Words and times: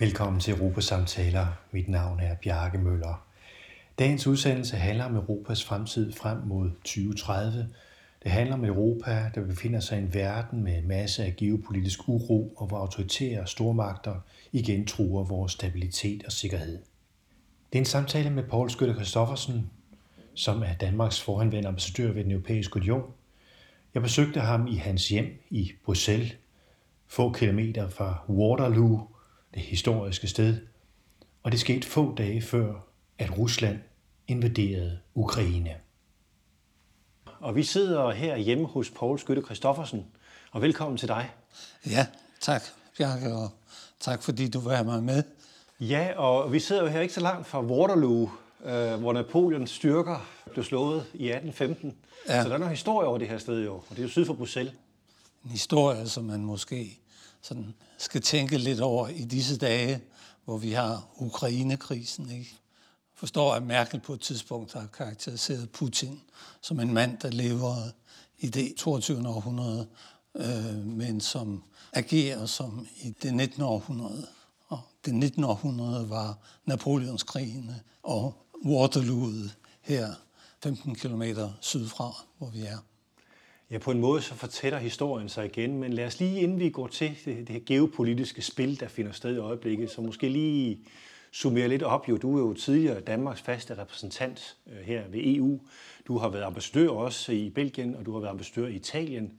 Velkommen 0.00 0.40
til 0.40 0.54
Europas 0.54 0.84
samtaler. 0.84 1.46
Mit 1.70 1.88
navn 1.88 2.20
er 2.20 2.34
Bjarke 2.34 2.78
Møller. 2.78 3.26
Dagens 3.98 4.26
udsendelse 4.26 4.76
handler 4.76 5.04
om 5.04 5.16
Europas 5.16 5.64
fremtid 5.64 6.12
frem 6.12 6.38
mod 6.46 6.70
2030. 6.70 7.68
Det 8.22 8.30
handler 8.30 8.54
om 8.54 8.64
Europa, 8.64 9.30
der 9.34 9.44
befinder 9.44 9.80
sig 9.80 9.98
i 9.98 10.02
en 10.02 10.14
verden 10.14 10.64
med 10.64 10.82
masse 10.82 11.24
af 11.24 11.36
geopolitisk 11.36 12.08
uro, 12.08 12.54
og 12.56 12.66
hvor 12.66 12.78
autoritære 12.78 13.46
stormagter 13.46 14.14
igen 14.52 14.86
truer 14.86 15.24
vores 15.24 15.52
stabilitet 15.52 16.24
og 16.24 16.32
sikkerhed. 16.32 16.78
Det 17.72 17.78
er 17.78 17.82
en 17.82 17.84
samtale 17.84 18.30
med 18.30 18.42
Paul 18.42 18.70
Skytte 18.70 18.94
Christoffersen, 18.94 19.70
som 20.34 20.62
er 20.62 20.74
Danmarks 20.80 21.20
forhenværende 21.20 21.68
ambassadør 21.68 22.12
ved 22.12 22.24
den 22.24 22.32
europæiske 22.32 22.76
union. 22.76 23.12
Jeg 23.94 24.02
besøgte 24.02 24.40
ham 24.40 24.66
i 24.66 24.76
hans 24.76 25.08
hjem 25.08 25.42
i 25.50 25.72
Bruxelles, 25.84 26.36
få 27.06 27.32
kilometer 27.32 27.88
fra 27.88 28.18
Waterloo, 28.28 29.08
det 29.54 29.62
historiske 29.62 30.28
sted, 30.28 30.56
og 31.42 31.52
det 31.52 31.60
skete 31.60 31.86
få 31.86 32.14
dage 32.14 32.42
før, 32.42 32.74
at 33.18 33.38
Rusland 33.38 33.78
invaderede 34.28 34.98
Ukraine. 35.14 35.74
Og 37.40 37.56
vi 37.56 37.62
sidder 37.62 38.10
her 38.10 38.36
hjemme 38.36 38.66
hos 38.66 38.90
Poul 38.90 39.18
Skytte 39.18 39.42
Christoffersen, 39.42 40.06
og 40.52 40.62
velkommen 40.62 40.96
til 40.96 41.08
dig. 41.08 41.30
Ja, 41.86 42.06
tak 42.40 42.62
Bjarke, 42.98 43.34
og 43.34 43.50
tak 44.00 44.22
fordi 44.22 44.48
du 44.48 44.58
vil 44.60 44.72
have 44.72 44.84
mig 44.84 45.02
med. 45.02 45.22
Ja, 45.80 46.12
og 46.16 46.52
vi 46.52 46.60
sidder 46.60 46.82
jo 46.82 46.88
her 46.88 47.00
ikke 47.00 47.14
så 47.14 47.20
langt 47.20 47.46
fra 47.46 47.62
Waterloo, 47.62 48.30
øh, 48.64 49.00
hvor 49.00 49.12
Napoleons 49.12 49.70
styrker 49.70 50.28
blev 50.52 50.64
slået 50.64 51.04
i 51.14 51.30
1815. 51.30 51.96
Ja. 52.28 52.42
Så 52.42 52.48
der 52.48 52.54
er 52.54 52.58
noget 52.58 52.72
historie 52.72 53.08
over 53.08 53.18
det 53.18 53.28
her 53.28 53.38
sted 53.38 53.64
jo, 53.64 53.74
og 53.74 53.86
det 53.90 53.98
er 53.98 54.02
jo 54.02 54.08
syd 54.08 54.24
for 54.24 54.34
Bruxelles. 54.34 54.74
En 55.44 55.50
historie, 55.50 56.08
som 56.08 56.24
man 56.24 56.44
måske 56.44 57.00
sådan 57.48 57.74
skal 57.98 58.22
tænke 58.22 58.58
lidt 58.58 58.80
over 58.80 59.08
i 59.08 59.24
disse 59.24 59.56
dage, 59.56 60.00
hvor 60.44 60.56
vi 60.56 60.72
har 60.72 61.08
Ukrainekrisen. 61.16 62.30
Ikke? 62.30 62.56
Forstår, 63.14 63.54
at 63.54 63.62
Merkel 63.62 64.00
på 64.00 64.12
et 64.12 64.20
tidspunkt 64.20 64.72
har 64.72 64.86
karakteriseret 64.86 65.70
Putin 65.70 66.20
som 66.60 66.80
en 66.80 66.92
mand, 66.92 67.18
der 67.18 67.30
lever 67.30 67.74
i 68.38 68.48
det 68.48 68.74
22. 68.76 69.28
århundrede, 69.28 69.86
øh, 70.34 70.86
men 70.86 71.20
som 71.20 71.62
agerer 71.92 72.46
som 72.46 72.86
i 73.02 73.14
det 73.22 73.34
19. 73.34 73.62
århundrede. 73.62 74.26
Og 74.68 74.80
det 75.04 75.14
19. 75.14 75.44
århundrede 75.44 76.10
var 76.10 76.38
Napoleonskrigene 76.66 77.80
og 78.02 78.34
Waterloo 78.66 79.32
her 79.80 80.14
15 80.62 80.94
km 80.94 81.22
sydfra, 81.60 82.24
hvor 82.38 82.50
vi 82.50 82.60
er. 82.60 82.78
Ja, 83.70 83.78
på 83.78 83.90
en 83.90 84.00
måde 84.00 84.22
så 84.22 84.34
fortæller 84.34 84.78
historien 84.78 85.28
sig 85.28 85.46
igen, 85.46 85.78
men 85.78 85.92
lad 85.92 86.06
os 86.06 86.20
lige, 86.20 86.40
inden 86.40 86.60
vi 86.60 86.70
går 86.70 86.86
til 86.86 87.18
det, 87.24 87.36
det 87.36 87.48
her 87.48 87.60
geopolitiske 87.66 88.42
spil, 88.42 88.80
der 88.80 88.88
finder 88.88 89.12
sted 89.12 89.34
i 89.34 89.38
øjeblikket, 89.38 89.90
så 89.90 90.00
måske 90.00 90.28
lige 90.28 90.78
summere 91.32 91.68
lidt 91.68 91.82
op. 91.82 92.08
Jo, 92.08 92.16
du 92.16 92.36
er 92.36 92.40
jo 92.40 92.54
tidligere 92.54 93.00
Danmarks 93.00 93.40
faste 93.40 93.78
repræsentant 93.78 94.56
øh, 94.66 94.78
her 94.78 95.02
ved 95.08 95.20
EU. 95.24 95.60
Du 96.06 96.18
har 96.18 96.28
været 96.28 96.42
ambassadør 96.42 96.88
også 96.88 97.32
i 97.32 97.50
Belgien, 97.50 97.94
og 97.94 98.06
du 98.06 98.12
har 98.12 98.20
været 98.20 98.30
ambassadør 98.30 98.66
i 98.66 98.74
Italien. 98.74 99.32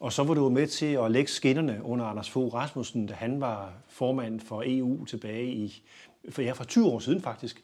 Og 0.00 0.12
så 0.12 0.22
var 0.22 0.34
du 0.34 0.48
med 0.48 0.66
til 0.66 0.94
at 0.94 1.10
lægge 1.10 1.30
skinnerne 1.30 1.80
under 1.82 2.04
Anders 2.04 2.30
Fogh 2.30 2.54
Rasmussen, 2.54 3.06
da 3.06 3.14
han 3.14 3.40
var 3.40 3.72
formand 3.88 4.40
for 4.40 4.62
EU 4.66 5.04
tilbage 5.04 5.46
i, 5.46 5.82
for, 6.30 6.42
ja, 6.42 6.52
for 6.52 6.64
20 6.64 6.86
år 6.86 6.98
siden 6.98 7.22
faktisk 7.22 7.62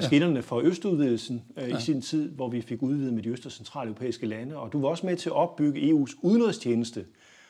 skinnerne 0.00 0.42
for 0.42 0.60
østudvidelsen 0.60 1.42
øh, 1.56 1.68
ja. 1.68 1.78
i 1.78 1.80
sin 1.80 2.02
tid, 2.02 2.30
hvor 2.30 2.48
vi 2.48 2.60
fik 2.62 2.82
udvidet 2.82 3.14
med 3.14 3.22
de 3.22 3.28
øst- 3.28 3.46
og 3.46 3.52
centraleuropæiske 3.52 4.26
lande. 4.26 4.56
Og 4.56 4.72
du 4.72 4.80
var 4.80 4.88
også 4.88 5.06
med 5.06 5.16
til 5.16 5.28
at 5.28 5.36
opbygge 5.36 5.92
EU's 5.92 6.18
udenrigstjeneste 6.22 7.04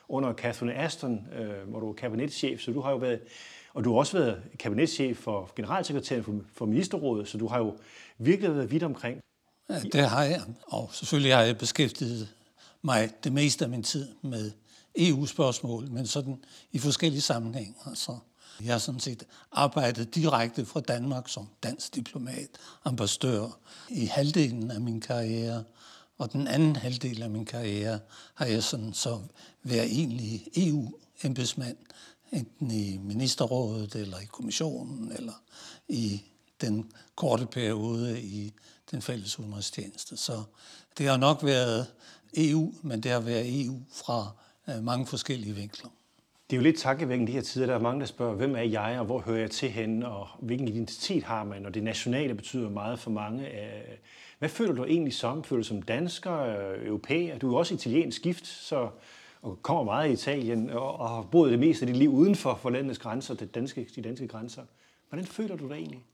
under 0.08 0.32
Catherine 0.32 0.74
Ashton, 0.74 1.26
øh, 1.38 1.68
hvor 1.68 1.80
du 1.80 1.86
var 1.86 1.92
kabinetschef, 1.92 2.60
så 2.60 2.72
du 2.72 2.80
har 2.80 2.90
jo 2.90 2.96
været 2.96 3.20
og 3.76 3.84
du 3.84 3.92
har 3.92 3.98
også 3.98 4.18
været 4.18 4.42
kabinetschef 4.58 5.16
for 5.18 5.52
generalsekretæren 5.56 6.24
for, 6.24 6.40
for 6.52 6.66
ministerrådet, 6.66 7.28
så 7.28 7.38
du 7.38 7.48
har 7.48 7.58
jo 7.58 7.76
virkelig 8.18 8.54
været 8.54 8.70
vidt 8.70 8.82
omkring. 8.82 9.20
Ja, 9.70 9.80
det 9.80 10.08
har 10.08 10.22
jeg, 10.22 10.42
og 10.66 10.90
selvfølgelig 10.92 11.34
har 11.34 11.42
jeg 11.42 11.58
beskæftiget 11.58 12.28
mig 12.82 13.10
det 13.24 13.32
meste 13.32 13.64
af 13.64 13.70
min 13.70 13.82
tid 13.82 14.08
med 14.22 14.50
EU-spørgsmål, 14.98 15.90
men 15.90 16.06
sådan 16.06 16.44
i 16.72 16.78
forskellige 16.78 17.20
sammenhænge. 17.20 17.74
Altså, 17.86 18.18
jeg 18.64 18.74
har 18.74 18.78
sådan 18.78 19.00
set 19.00 19.24
arbejdet 19.52 20.14
direkte 20.14 20.66
fra 20.66 20.80
Danmark 20.80 21.28
som 21.28 21.48
dansk 21.62 21.94
diplomat, 21.94 22.48
ambassadør 22.84 23.58
i 23.88 24.04
halvdelen 24.06 24.70
af 24.70 24.80
min 24.80 25.00
karriere, 25.00 25.64
og 26.18 26.32
den 26.32 26.46
anden 26.46 26.76
halvdel 26.76 27.22
af 27.22 27.30
min 27.30 27.44
karriere 27.44 27.98
har 28.34 28.46
jeg 28.46 28.62
sådan 28.62 28.94
så 28.94 29.20
været 29.62 29.86
egentlig 29.86 30.46
EU-embedsmand, 30.56 31.76
enten 32.32 32.70
i 32.70 32.96
ministerrådet 32.96 33.94
eller 33.94 34.18
i 34.18 34.24
kommissionen 34.24 35.12
eller 35.12 35.42
i 35.88 36.22
den 36.60 36.92
korte 37.14 37.46
periode 37.46 38.22
i 38.22 38.52
den 38.90 39.02
fælles 39.02 39.38
udenrigstjeneste. 39.38 40.16
Så 40.16 40.42
det 40.98 41.06
har 41.06 41.16
nok 41.16 41.44
været 41.44 41.86
EU, 42.36 42.74
men 42.82 43.02
det 43.02 43.10
har 43.10 43.20
været 43.20 43.64
EU 43.64 43.80
fra 43.92 44.30
øh, 44.68 44.82
mange 44.82 45.06
forskellige 45.06 45.54
vinkler. 45.54 45.90
Det 46.50 46.56
er 46.56 46.56
jo 46.56 46.62
lidt 46.62 46.78
takkevækkende 46.78 47.32
de 47.32 47.36
her 47.36 47.42
tider. 47.42 47.66
Der 47.66 47.74
er 47.74 47.78
mange, 47.78 48.00
der 48.00 48.06
spørger, 48.06 48.34
hvem 48.34 48.56
er 48.56 48.62
jeg, 48.62 48.96
og 48.98 49.04
hvor 49.06 49.20
hører 49.20 49.40
jeg 49.40 49.50
til 49.50 49.70
henne, 49.70 50.08
og 50.08 50.28
hvilken 50.40 50.68
identitet 50.68 51.22
har 51.22 51.44
man, 51.44 51.66
og 51.66 51.74
det 51.74 51.82
nationale 51.82 52.34
betyder 52.34 52.70
meget 52.70 52.98
for 52.98 53.10
mange. 53.10 53.48
Øh, 53.48 53.96
hvad 54.38 54.48
føler 54.48 54.72
du 54.72 54.84
egentlig 54.84 55.14
som? 55.14 55.44
Føler 55.44 55.62
du 55.62 55.68
som 55.68 55.82
dansker, 55.82 56.38
øh, 56.38 56.86
europæer? 56.86 57.38
Du 57.38 57.48
er 57.48 57.52
jo 57.52 57.56
også 57.56 57.74
italiensk 57.74 58.22
gift, 58.22 58.46
så 58.46 58.88
og 59.42 59.62
kommer 59.62 59.84
meget 59.84 60.10
i 60.10 60.12
Italien, 60.12 60.70
og, 60.70 60.96
og 60.96 61.08
har 61.08 61.22
boet 61.22 61.50
det 61.50 61.58
meste 61.58 61.82
af 61.82 61.86
dit 61.86 61.96
liv 61.96 62.10
uden 62.10 62.34
for, 62.34 62.58
for 62.62 62.70
landets 62.70 62.98
grænser, 62.98 63.34
de 63.34 63.46
danske, 63.46 63.88
de 63.96 64.02
danske 64.02 64.28
grænser. 64.28 64.62
Hvordan 65.08 65.26
føler 65.26 65.56
du 65.56 65.68
dig 65.68 65.74
egentlig? 65.74 66.04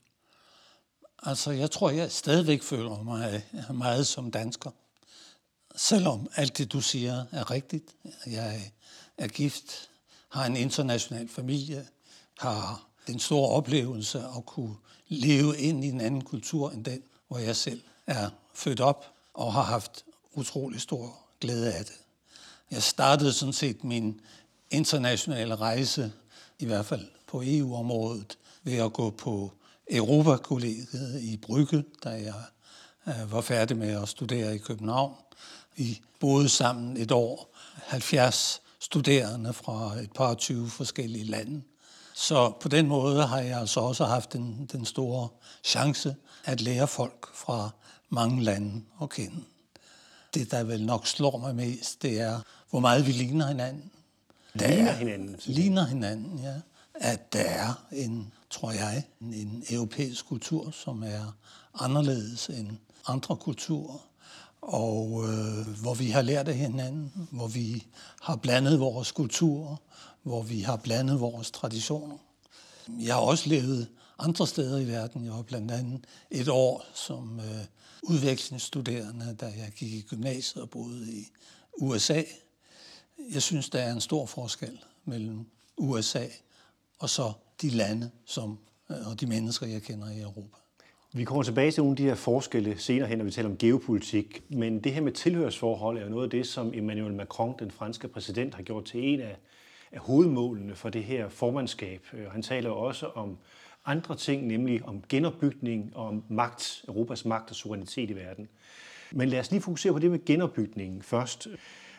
Altså, 1.23 1.51
jeg 1.51 1.71
tror, 1.71 1.89
jeg 1.89 2.11
stadigvæk 2.11 2.63
føler 2.63 3.03
mig 3.03 3.43
øh, 3.53 3.75
meget 3.75 4.07
som 4.07 4.31
dansker. 4.31 4.71
Selvom 5.75 6.27
alt 6.35 6.57
det, 6.57 6.73
du 6.73 6.81
siger, 6.81 7.25
er 7.31 7.51
rigtigt. 7.51 7.95
Jeg 8.25 8.71
er 9.17 9.27
gift, 9.27 9.89
har 10.33 10.45
en 10.45 10.55
international 10.55 11.29
familie, 11.29 11.87
har 12.39 12.87
den 13.07 13.19
store 13.19 13.49
oplevelse 13.49 14.19
at 14.37 14.45
kunne 14.45 14.75
leve 15.07 15.57
ind 15.57 15.85
i 15.85 15.87
en 15.87 16.01
anden 16.01 16.23
kultur 16.23 16.71
end 16.71 16.85
den, 16.85 17.01
hvor 17.27 17.37
jeg 17.37 17.55
selv 17.55 17.81
er 18.07 18.29
født 18.53 18.79
op 18.79 19.05
og 19.33 19.53
har 19.53 19.61
haft 19.61 20.03
utrolig 20.33 20.81
stor 20.81 21.19
glæde 21.41 21.73
af 21.73 21.85
det. 21.85 21.95
Jeg 22.71 22.83
startede 22.83 23.33
sådan 23.33 23.53
set 23.53 23.83
min 23.83 24.21
internationale 24.71 25.55
rejse, 25.55 26.11
i 26.59 26.65
hvert 26.65 26.85
fald 26.85 27.07
på 27.27 27.41
EU-området, 27.45 28.37
ved 28.63 28.77
at 28.77 28.93
gå 28.93 29.09
på 29.09 29.51
Europakollegiet 29.89 31.21
i 31.21 31.37
Brygge, 31.37 31.83
da 32.03 32.09
jeg 32.09 32.43
øh, 33.07 33.31
var 33.31 33.41
færdig 33.41 33.77
med 33.77 34.01
at 34.01 34.09
studere 34.09 34.55
i 34.55 34.57
København. 34.57 35.15
Vi 35.75 36.01
boede 36.19 36.49
sammen 36.49 36.97
et 36.97 37.11
år, 37.11 37.55
70 37.73 38.61
studerende 38.83 39.53
fra 39.53 39.95
et 39.99 40.11
par 40.11 40.33
20 40.33 40.69
forskellige 40.69 41.25
lande. 41.25 41.61
Så 42.13 42.51
på 42.61 42.67
den 42.67 42.87
måde 42.87 43.27
har 43.27 43.39
jeg 43.39 43.59
altså 43.59 43.79
også 43.79 44.05
haft 44.05 44.33
den, 44.33 44.69
den 44.71 44.85
store 44.85 45.27
chance 45.63 46.15
at 46.45 46.61
lære 46.61 46.87
folk 46.87 47.35
fra 47.35 47.69
mange 48.09 48.43
lande 48.43 48.81
at 49.01 49.09
kende. 49.09 49.43
Det, 50.33 50.51
der 50.51 50.63
vel 50.63 50.85
nok 50.85 51.07
slår 51.07 51.37
mig 51.37 51.55
mest, 51.55 52.01
det 52.01 52.19
er, 52.19 52.39
hvor 52.69 52.79
meget 52.79 53.07
vi 53.07 53.11
ligner 53.11 53.47
hinanden. 53.47 53.91
Der 54.59 54.67
ligner 54.67 54.91
er, 54.91 54.95
hinanden? 54.95 55.39
Ligner 55.45 55.85
hinanden, 55.85 56.39
ja. 56.39 56.53
At 56.95 57.33
der 57.33 57.39
er 57.39 57.83
en, 57.91 58.33
tror 58.49 58.71
jeg, 58.71 59.03
en, 59.21 59.33
en 59.33 59.63
europæisk 59.69 60.25
kultur, 60.25 60.71
som 60.71 61.03
er 61.03 61.35
anderledes 61.79 62.47
end 62.47 62.77
andre 63.07 63.35
kulturer 63.35 64.07
og 64.63 65.23
øh, 65.23 65.67
hvor 65.81 65.93
vi 65.93 66.09
har 66.09 66.21
lært 66.21 66.47
af 66.47 66.55
hinanden, 66.55 67.27
hvor 67.31 67.47
vi 67.47 67.85
har 68.21 68.35
blandet 68.35 68.79
vores 68.79 69.11
kulturer, 69.11 69.75
hvor 70.23 70.41
vi 70.41 70.59
har 70.59 70.75
blandet 70.75 71.19
vores 71.19 71.51
traditioner. 71.51 72.17
Jeg 72.99 73.13
har 73.13 73.21
også 73.21 73.49
levet 73.49 73.87
andre 74.19 74.47
steder 74.47 74.79
i 74.79 74.87
verden. 74.87 75.25
Jeg 75.25 75.33
var 75.33 75.41
blandt 75.41 75.71
andet 75.71 76.05
et 76.31 76.47
år 76.47 76.85
som 76.93 77.39
øh, 77.39 77.65
udvekslingsstuderende, 78.03 79.35
da 79.41 79.45
jeg 79.45 79.71
gik 79.75 79.93
i 79.93 80.01
gymnasiet 80.01 80.63
og 80.63 80.69
boede 80.69 81.13
i 81.13 81.27
USA. 81.77 82.23
Jeg 83.31 83.41
synes, 83.41 83.69
der 83.69 83.79
er 83.79 83.93
en 83.93 84.01
stor 84.01 84.25
forskel 84.25 84.79
mellem 85.05 85.45
USA 85.77 86.25
og 86.99 87.09
så 87.09 87.33
de 87.61 87.69
lande 87.69 88.11
som, 88.25 88.59
øh, 88.89 89.07
og 89.07 89.19
de 89.19 89.25
mennesker, 89.25 89.67
jeg 89.67 89.81
kender 89.81 90.09
i 90.09 90.21
Europa. 90.21 90.57
Vi 91.15 91.23
kommer 91.23 91.43
tilbage 91.43 91.71
til 91.71 91.83
nogle 91.83 91.93
af 91.93 91.97
de 91.97 92.03
her 92.03 92.15
forskelle 92.15 92.77
senere 92.77 93.07
hen, 93.07 93.17
når 93.17 93.25
vi 93.25 93.31
taler 93.31 93.49
om 93.49 93.57
geopolitik. 93.57 94.43
Men 94.49 94.79
det 94.79 94.93
her 94.93 95.01
med 95.01 95.11
tilhørsforhold 95.11 95.97
er 95.97 96.03
jo 96.03 96.09
noget 96.09 96.23
af 96.23 96.29
det, 96.29 96.47
som 96.47 96.71
Emmanuel 96.73 97.13
Macron, 97.13 97.55
den 97.59 97.71
franske 97.71 98.07
præsident, 98.07 98.55
har 98.55 98.63
gjort 98.63 98.85
til 98.85 99.13
en 99.13 99.19
af, 99.19 99.37
af 99.91 99.99
hovedmålene 99.99 100.75
for 100.75 100.89
det 100.89 101.03
her 101.03 101.29
formandskab. 101.29 102.01
Øh, 102.13 102.31
han 102.31 102.41
taler 102.41 102.69
også 102.69 103.05
om 103.05 103.37
andre 103.85 104.15
ting, 104.15 104.47
nemlig 104.47 104.85
om 104.85 105.03
genopbygning 105.09 105.91
og 105.95 106.07
om 106.07 106.23
magt, 106.29 106.85
Europas 106.87 107.25
magt 107.25 107.49
og 107.49 107.55
suverænitet 107.55 108.09
i 108.09 108.15
verden. 108.15 108.47
Men 109.11 109.29
lad 109.29 109.39
os 109.39 109.51
lige 109.51 109.61
fokusere 109.61 109.93
på 109.93 109.99
det 109.99 110.11
med 110.11 110.25
genopbygningen 110.25 111.01
først. 111.01 111.47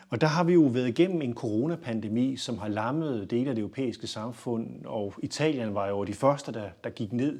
Og 0.09 0.21
der 0.21 0.27
har 0.27 0.43
vi 0.43 0.53
jo 0.53 0.61
været 0.61 0.87
igennem 0.87 1.21
en 1.21 1.33
coronapandemi, 1.33 2.37
som 2.37 2.57
har 2.57 2.67
lammet 2.67 3.31
dele 3.31 3.49
af 3.49 3.55
det 3.55 3.61
europæiske 3.61 4.07
samfund, 4.07 4.85
og 4.85 5.13
Italien 5.23 5.73
var 5.73 5.87
jo 5.87 6.03
de 6.03 6.13
første, 6.13 6.51
der, 6.53 6.69
der 6.83 6.89
gik 6.89 7.13
ned, 7.13 7.39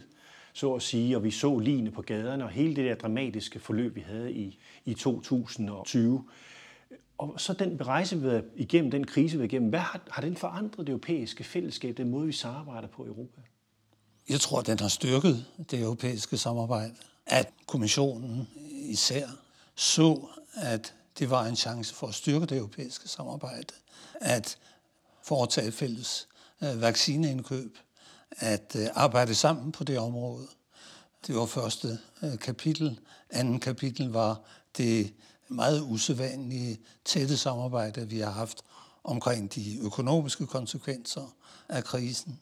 så 0.56 0.74
at 0.74 0.81
sige, 0.81 1.18
og 1.18 1.24
vi 1.24 1.31
så 1.31 1.60
lignende 1.60 1.92
på 1.92 2.02
gaderne, 2.02 2.44
og 2.44 2.50
hele 2.50 2.75
det 2.75 2.86
der 2.86 2.96
dramatiske 2.96 3.60
forløb, 3.60 3.96
vi 3.96 4.02
havde 4.02 4.34
i, 4.34 4.60
i 4.86 4.94
2020. 4.94 6.24
Og 7.18 7.34
så 7.38 7.54
den 7.54 7.88
rejse, 7.88 8.22
vi 8.22 8.28
har 8.28 8.44
igennem, 8.56 8.92
den 8.92 9.04
krise, 9.07 9.38
vi 9.38 9.42
har 9.42 9.46
igennem, 9.46 9.69
hvad 9.69 9.80
har, 9.80 10.02
har 10.10 10.22
den 10.22 10.38
forandret 10.38 10.88
det 10.88 10.94
europæiske 10.94 11.44
fællesskab, 11.44 11.98
den 11.98 12.10
måde, 12.10 12.25
vi 12.25 12.31
samarbejder 12.31 12.88
på 12.88 13.06
i 13.06 13.07
Europa? 13.07 13.42
Jeg 14.30 14.40
tror, 14.40 14.60
at 14.60 14.68
den 14.68 14.80
har 14.80 14.88
styrket 14.88 15.46
det 15.72 15.80
europæiske 15.80 16.38
samarbejde. 16.38 16.94
At 17.25 17.50
kommissionen 17.68 18.48
især 18.90 19.28
så, 19.75 20.28
at 20.54 20.94
det 21.19 21.30
var 21.30 21.46
en 21.46 21.56
chance 21.56 21.96
for 21.96 22.07
at 22.07 22.13
styrke 22.13 22.46
det 22.46 22.57
europæiske 22.57 23.07
samarbejde. 23.07 23.74
At 24.22 24.57
foretage 25.24 25.72
fælles 25.72 26.28
øh, 26.63 26.81
vaccineindkøb. 26.81 27.78
At 28.31 28.75
øh, 28.80 28.88
arbejde 28.94 29.36
sammen 29.36 29.72
på 29.72 29.83
det 29.83 30.00
område. 30.00 30.48
Det 31.27 31.36
var 31.36 31.45
første 31.45 32.00
øh, 32.24 32.39
kapitel. 32.39 33.00
Anden 33.30 33.60
kapitel 33.60 34.10
var 34.10 34.42
det 34.77 35.13
meget 35.48 35.81
usædvanlige 35.81 36.80
tætte 37.06 37.38
samarbejde, 37.38 38.10
vi 38.10 38.19
har 38.19 38.31
haft 38.31 38.62
omkring 39.04 39.56
de 39.56 39.80
økonomiske 39.81 40.48
konsekvenser 40.48 41.36
af 41.69 41.83
krisen. 41.83 42.39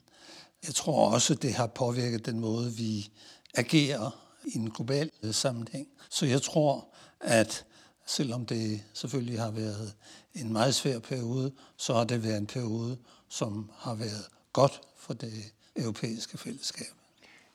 Jeg 0.67 0.75
tror 0.75 1.09
også, 1.09 1.35
det 1.35 1.53
har 1.53 1.67
påvirket 1.67 2.25
den 2.25 2.39
måde, 2.39 2.73
vi 2.73 3.11
agerer 3.53 4.19
i 4.45 4.57
en 4.57 4.71
global 4.71 5.11
øh, 5.23 5.33
sammenhæng. 5.33 5.87
Så 6.09 6.25
jeg 6.25 6.41
tror, 6.41 6.87
at 7.19 7.65
selvom 8.05 8.45
det 8.45 8.83
selvfølgelig 8.93 9.39
har 9.39 9.51
været 9.51 9.95
en 10.33 10.53
meget 10.53 10.75
svær 10.75 10.99
periode, 10.99 11.51
så 11.77 11.93
har 11.93 12.03
det 12.03 12.23
været 12.23 12.37
en 12.37 12.47
periode, 12.47 12.97
som 13.29 13.71
har 13.77 13.93
været 13.93 14.27
godt 14.53 14.81
for 14.97 15.13
det 15.13 15.53
europæiske 15.75 16.37
fællesskab. 16.37 16.87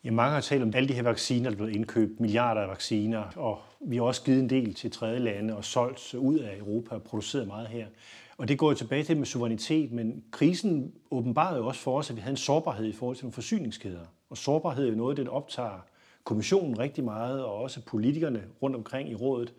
Ja, 0.04 0.10
mange 0.10 0.34
har 0.34 0.40
talt 0.40 0.62
om 0.62 0.72
alle 0.74 0.88
de 0.88 0.94
her 0.94 1.02
vacciner, 1.02 1.50
der 1.50 1.50
er 1.50 1.56
blevet 1.56 1.74
indkøbt, 1.74 2.20
milliarder 2.20 2.60
af 2.60 2.68
vacciner, 2.68 3.24
og 3.36 3.58
vi 3.80 3.96
har 3.96 4.02
også 4.02 4.22
givet 4.22 4.40
en 4.40 4.50
del 4.50 4.74
til 4.74 4.90
tredje 4.90 5.18
lande 5.18 5.56
og 5.56 5.64
solgt 5.64 6.14
ud 6.14 6.38
af 6.38 6.58
Europa 6.58 6.94
og 6.94 7.02
produceret 7.02 7.46
meget 7.46 7.68
her. 7.68 7.86
Og 8.38 8.48
det 8.48 8.58
går 8.58 8.70
jo 8.70 8.76
tilbage 8.76 9.04
til 9.04 9.16
med 9.16 9.26
suverænitet, 9.26 9.92
men 9.92 10.24
krisen 10.30 10.92
åbenbarede 11.10 11.58
jo 11.58 11.66
også 11.66 11.80
for 11.80 11.98
os, 11.98 12.10
at 12.10 12.16
vi 12.16 12.20
havde 12.20 12.32
en 12.32 12.36
sårbarhed 12.36 12.86
i 12.86 12.92
forhold 12.92 13.16
til 13.16 13.24
nogle 13.24 13.32
forsyningskæder. 13.32 14.06
Og 14.30 14.36
sårbarhed 14.36 14.84
er 14.84 14.88
jo 14.88 14.96
noget, 14.96 15.16
det 15.16 15.28
optager 15.28 15.86
kommissionen 16.24 16.78
rigtig 16.78 17.04
meget, 17.04 17.44
og 17.44 17.54
også 17.54 17.80
politikerne 17.80 18.44
rundt 18.62 18.76
omkring 18.76 19.10
i 19.10 19.14
rådet. 19.14 19.52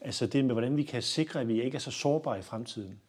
Altså 0.00 0.26
det 0.26 0.44
med, 0.44 0.54
hvordan 0.54 0.76
vi 0.76 0.82
kan 0.82 1.02
sikre, 1.02 1.40
at 1.40 1.48
vi 1.48 1.62
ikke 1.62 1.74
er 1.74 1.80
så 1.80 1.90
sårbare 1.90 2.38
i 2.38 2.42
fremtiden. 2.42 3.00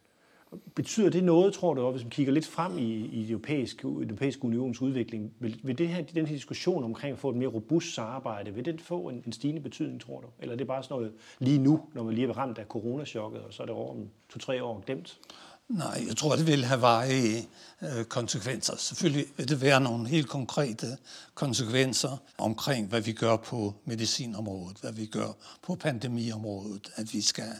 Betyder 0.76 1.10
det 1.10 1.24
noget, 1.24 1.54
tror 1.54 1.74
du, 1.74 1.92
hvis 1.92 2.04
man 2.04 2.10
kigger 2.10 2.34
lidt 2.34 2.48
frem 2.48 2.78
i, 2.78 3.06
i 3.06 3.24
den 3.24 3.32
europæiske, 3.32 3.88
europæiske 3.88 4.46
unions 4.46 4.82
udvikling? 4.82 5.34
Vil, 5.40 5.60
vil 5.64 5.78
det 5.78 5.88
her, 5.88 6.02
den 6.02 6.26
her 6.26 6.36
diskussion 6.36 6.84
omkring 6.84 7.14
at 7.14 7.20
få 7.20 7.30
et 7.30 7.36
mere 7.36 7.50
robust 7.50 7.94
samarbejde, 7.94 8.54
vil 8.54 8.66
det 8.66 8.82
få 8.82 9.10
en, 9.10 9.24
en 9.26 9.32
stigende 9.32 9.62
betydning, 9.62 10.02
tror 10.02 10.20
du? 10.20 10.28
Eller 10.40 10.54
er 10.54 10.58
det 10.58 10.68
bare 10.68 10.84
sådan 10.84 10.96
noget 10.96 11.14
lige 11.40 11.60
nu, 11.60 11.82
når 11.94 12.04
man 12.04 12.14
lige 12.14 12.28
er 12.28 12.38
ramt 12.38 12.58
af 12.58 12.66
coronachokket, 12.66 13.42
og 13.42 13.54
så 13.54 13.64
er 13.64 13.68
det 13.68 13.76
over 13.76 13.92
om 13.92 14.10
to-tre 14.30 14.64
år 14.64 14.84
glemt? 14.86 15.20
Nej, 15.69 16.04
jeg 16.08 16.18
tror, 16.18 16.36
det 16.36 16.48
vil 16.48 16.66
have 16.66 16.81
varige 16.81 17.50
øh, 17.81 18.06
konsekvenser. 18.06 18.78
Selvfølgelig 18.78 19.25
vil 19.38 19.50
det 19.50 19.62
være 19.62 19.81
nogle 19.81 20.08
helt 20.08 20.30
konkrete 20.30 20.98
konsekvenser 21.34 22.18
omkring, 22.38 22.88
hvad 22.88 23.02
vi 23.02 23.12
gør 23.12 23.36
på 23.36 23.74
medicinområdet, 23.86 24.78
hvad 24.78 24.92
vi 24.92 25.06
gør 25.06 25.31
på 25.62 25.75
pandemiområdet, 25.75 26.92
at 26.96 27.14
vi 27.14 27.22
skal, 27.22 27.52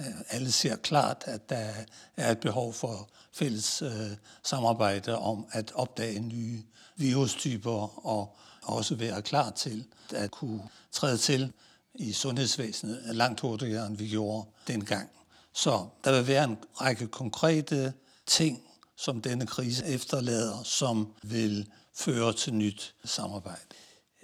øh, 0.00 0.06
alle 0.28 0.52
ser 0.52 0.76
klart, 0.76 1.22
at 1.26 1.50
der 1.50 1.68
er 2.16 2.32
et 2.32 2.38
behov 2.38 2.72
for 2.72 3.08
fælles 3.32 3.82
øh, 3.82 4.10
samarbejde 4.42 5.18
om 5.18 5.46
at 5.52 5.72
opdage 5.74 6.20
nye 6.20 6.62
virustyper 6.96 8.06
og 8.06 8.36
også 8.62 8.94
være 8.94 9.22
klar 9.22 9.50
til 9.50 9.84
at 10.14 10.30
kunne 10.30 10.62
træde 10.92 11.18
til 11.18 11.52
i 11.94 12.12
sundhedsvæsenet 12.12 13.02
langt 13.04 13.40
hurtigere, 13.40 13.86
end 13.86 13.96
vi 13.96 14.08
gjorde 14.08 14.46
dengang. 14.66 15.10
Så 15.52 15.86
der 16.04 16.12
vil 16.16 16.26
være 16.26 16.44
en 16.44 16.58
række 16.74 17.06
konkrete 17.06 17.92
ting, 18.26 18.62
som 18.96 19.22
denne 19.22 19.46
krise 19.46 19.86
efterlader, 19.86 20.62
som 20.62 21.14
vil 21.22 21.70
føre 21.94 22.32
til 22.32 22.54
nyt 22.54 22.94
samarbejde. 23.04 23.60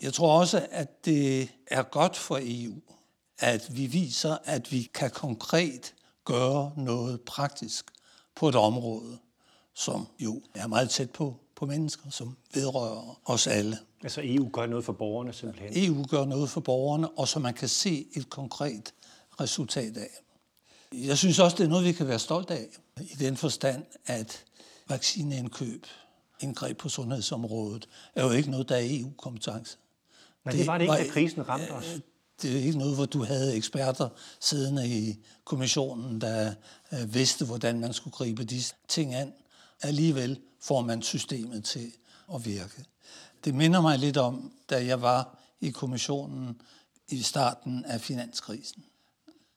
Jeg 0.03 0.13
tror 0.13 0.41
også, 0.41 0.67
at 0.71 1.05
det 1.05 1.49
er 1.67 1.83
godt 1.83 2.17
for 2.17 2.39
EU, 2.43 2.75
at 3.39 3.77
vi 3.77 3.87
viser, 3.87 4.37
at 4.45 4.73
vi 4.73 4.91
kan 4.95 5.11
konkret 5.11 5.95
gøre 6.25 6.73
noget 6.77 7.21
praktisk 7.21 7.91
på 8.37 8.49
et 8.49 8.55
område, 8.55 9.19
som 9.75 10.07
jo 10.19 10.43
er 10.55 10.67
meget 10.67 10.91
tæt 10.91 11.11
på, 11.11 11.37
på 11.57 11.67
mennesker, 11.67 12.11
som 12.11 12.37
vedrører 12.55 13.21
os 13.25 13.47
alle. 13.47 13.79
Altså 14.03 14.21
EU 14.25 14.51
gør 14.53 14.67
noget 14.67 14.85
for 14.85 14.93
borgerne 14.93 15.33
simpelthen? 15.33 15.73
EU 15.75 16.05
gør 16.05 16.25
noget 16.25 16.51
for 16.51 16.61
borgerne, 16.61 17.09
og 17.09 17.29
så 17.29 17.39
man 17.39 17.55
kan 17.55 17.69
se 17.69 18.07
et 18.15 18.31
konkret 18.31 18.95
resultat 19.41 19.97
af. 19.97 20.11
Jeg 20.93 21.19
synes 21.19 21.39
også, 21.39 21.57
det 21.57 21.65
er 21.65 21.69
noget, 21.69 21.85
vi 21.85 21.93
kan 21.93 22.09
være 22.09 22.19
stolte 22.19 22.55
af, 22.55 22.67
i 23.01 23.15
den 23.19 23.37
forstand, 23.37 23.85
at 24.07 24.45
vaccineindkøb, 24.89 25.87
indgreb 26.41 26.79
på 26.79 26.89
sundhedsområdet, 26.89 27.89
er 28.15 28.25
jo 28.25 28.31
ikke 28.31 28.51
noget, 28.51 28.69
der 28.69 28.77
er 28.77 28.83
EU-kompetence. 28.85 29.77
Men 30.45 30.53
det, 30.53 30.59
det 30.59 30.67
var 30.67 30.79
det 30.79 30.85
ikke, 30.85 31.09
da 31.09 31.11
krisen 31.11 31.49
ramte 31.49 31.71
os. 31.71 32.01
Det 32.43 32.57
er 32.57 32.61
ikke 32.61 32.79
noget, 32.79 32.95
hvor 32.95 33.07
du 33.07 33.25
havde 33.25 33.57
eksperter 33.57 34.09
siddende 34.41 34.89
i 34.89 35.19
kommissionen, 35.45 36.21
der 36.21 36.55
øh, 36.93 37.15
vidste, 37.15 37.45
hvordan 37.45 37.81
man 37.81 37.93
skulle 37.93 38.15
gribe 38.15 38.45
disse 38.45 38.75
ting 38.89 39.15
an. 39.15 39.33
Alligevel 39.83 40.41
får 40.61 40.83
man 40.83 41.03
systemet 41.03 41.65
til 41.65 41.93
at 42.35 42.47
virke. 42.47 42.85
Det 43.45 43.55
minder 43.55 43.81
mig 43.81 43.99
lidt 43.99 44.17
om, 44.17 44.53
da 44.71 44.87
jeg 44.87 45.03
var 45.03 45.39
i 45.61 45.71
kommissionen 45.71 46.61
i 47.09 47.23
starten 47.23 47.85
af 47.85 48.01
finanskrisen. 48.01 48.85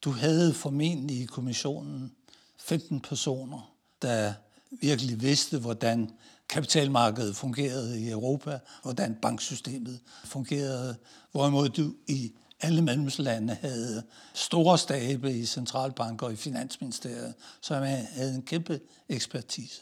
Du 0.02 0.12
havde 0.12 0.54
formentlig 0.54 1.22
i 1.22 1.26
kommissionen 1.26 2.12
15 2.60 3.00
personer, 3.00 3.74
der 4.02 4.34
virkelig 4.72 5.22
vidste, 5.22 5.60
hvordan 5.60 6.12
kapitalmarkedet 6.50 7.36
fungerede 7.36 8.02
i 8.02 8.10
Europa, 8.10 8.60
hvordan 8.82 9.16
banksystemet 9.22 10.00
fungerede, 10.26 10.96
hvorimod 11.32 11.70
du 11.70 11.94
i 12.08 12.32
alle 12.62 12.82
medlemslande 12.82 13.54
havde 13.54 14.04
store 14.34 14.78
stabe 14.78 15.34
i 15.34 15.46
centralbanker 15.46 16.26
og 16.26 16.34
i 16.34 16.36
finansministeriet, 16.36 17.34
så 17.62 17.80
man 17.80 18.06
havde 18.06 18.36
en 18.36 18.42
kæmpe 18.42 18.80
ekspertise. 19.10 19.82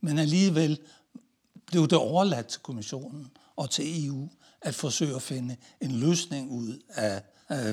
Men 0.00 0.18
alligevel 0.18 0.78
blev 1.66 1.82
det 1.82 1.98
overladt 1.98 2.46
til 2.46 2.60
kommissionen 2.60 3.30
og 3.56 3.70
til 3.70 4.06
EU 4.06 4.28
at 4.60 4.74
forsøge 4.74 5.14
at 5.14 5.22
finde 5.22 5.56
en 5.80 5.90
løsning 5.90 6.50
ud 6.50 6.78
af 6.88 7.22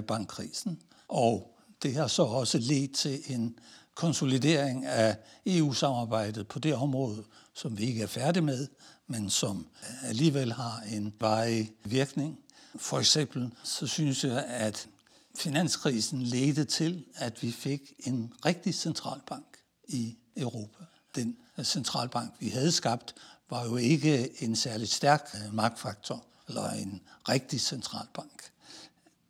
bankkrisen. 0.06 0.82
Og 1.08 1.55
det 1.84 1.96
har 1.96 2.08
så 2.08 2.24
også 2.24 2.58
ledt 2.58 2.96
til 2.96 3.22
en 3.28 3.60
konsolidering 3.96 4.86
af 4.86 5.18
EU-samarbejdet 5.46 6.48
på 6.48 6.60
det 6.60 6.76
område, 6.76 7.24
som 7.54 7.78
vi 7.78 7.84
ikke 7.86 8.04
er 8.04 8.08
færdige 8.08 8.44
med, 8.44 8.68
men 9.08 9.30
som 9.30 9.68
alligevel 10.04 10.54
har 10.54 10.84
en 10.92 11.14
varig 11.20 11.72
virkning. 11.84 12.40
For 12.76 13.00
eksempel 13.00 13.52
så 13.64 13.88
synes 13.88 14.24
jeg, 14.24 14.46
at 14.46 14.88
finanskrisen 15.36 16.22
ledte 16.22 16.66
til, 16.66 17.06
at 17.16 17.44
vi 17.44 17.52
fik 17.52 17.94
en 18.00 18.34
rigtig 18.46 18.76
centralbank 18.76 19.58
i 19.88 20.18
Europa. 20.38 20.84
Den 21.16 21.38
centralbank, 21.64 22.34
vi 22.40 22.50
havde 22.50 22.72
skabt, 22.72 23.16
var 23.50 23.66
jo 23.66 23.76
ikke 23.76 24.44
en 24.44 24.56
særligt 24.56 24.92
stærk 24.92 25.30
øh, 25.36 25.54
magtfaktor 25.54 26.26
eller 26.48 26.70
en 26.70 27.02
rigtig 27.30 27.62
centralbank. 27.62 28.44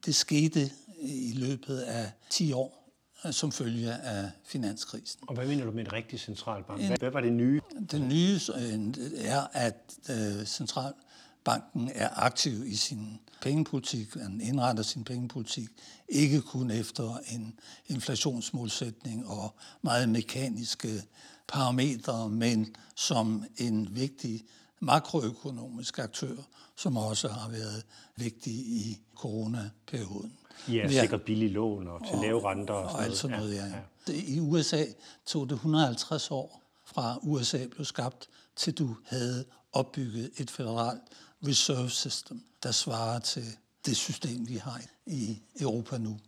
Det 0.06 0.16
skete 0.16 0.72
i 1.06 1.34
løbet 1.36 1.78
af 1.78 2.12
10 2.30 2.52
år 2.54 2.86
øh, 3.26 3.34
som 3.34 3.52
følge 3.52 3.94
af 3.94 4.32
finanskrisen. 4.46 5.20
Og 5.28 5.36
hvad 5.36 5.48
mener 5.48 5.66
du 5.66 5.72
med 5.72 5.86
en 5.86 5.94
rigtig 5.94 6.20
centralbank? 6.20 6.82
Hvad, 6.82 6.98
hvad 6.98 7.12
var 7.12 7.22
det 7.22 7.34
nye? 7.34 7.62
Det 7.92 8.02
nye 8.02 8.40
øh, 8.56 8.94
er, 9.16 9.48
at 9.52 9.94
øh, 10.10 10.46
centralbanken 10.46 11.92
er 11.96 12.10
aktiv 12.14 12.68
i 12.68 12.76
sin 12.76 13.20
pengepolitik, 13.42 14.14
den 14.14 14.42
indretter 14.42 14.84
sin 14.84 15.04
pengepolitik, 15.04 15.70
ikke 16.10 16.42
kun 16.42 16.72
efter 16.72 17.18
en 17.32 17.60
inflationsmålsætning 17.88 19.28
og 19.28 19.56
meget 19.82 20.10
mekaniske 20.10 21.04
parametre, 21.48 22.30
men 22.30 22.76
som 22.96 23.46
en 23.58 23.96
vigtig 23.96 24.44
makroøkonomisk 24.80 26.00
aktør, 26.00 26.36
som 26.76 26.98
også 26.98 27.28
har 27.28 27.50
været 27.50 27.84
vigtig 28.16 28.54
i 28.54 29.02
coronaperioden. 29.16 30.34
Ja, 30.70 30.88
sikkert 31.02 31.22
billige 31.22 31.52
lån 31.52 31.88
og 31.88 32.08
til 32.08 32.18
lave 32.22 32.50
renter 32.50 32.74
og, 32.74 32.96
og 32.96 33.04
alt 33.04 33.18
sådan 33.18 33.38
noget. 33.38 33.56
Ja. 33.56 33.66
Ja. 33.66 34.14
I 34.14 34.40
USA 34.40 34.86
tog 35.26 35.50
det 35.50 35.56
150 35.56 36.32
år 36.32 36.62
fra 36.86 37.20
USA 37.22 37.66
blev 37.66 37.86
skabt, 37.86 38.28
til 38.56 38.74
du 38.74 38.96
havde 39.06 39.46
opbygget 39.74 40.32
et 40.38 40.52
federalt 40.52 41.02
reserve 41.48 41.90
system, 41.90 42.44
der 42.64 42.72
svarer 42.72 43.20
til 43.20 43.46
det 43.86 43.98
system, 43.98 44.48
vi 44.48 44.56
har 44.56 44.82
i 45.06 45.42
Europa 45.60 45.98
nu. 45.98 46.20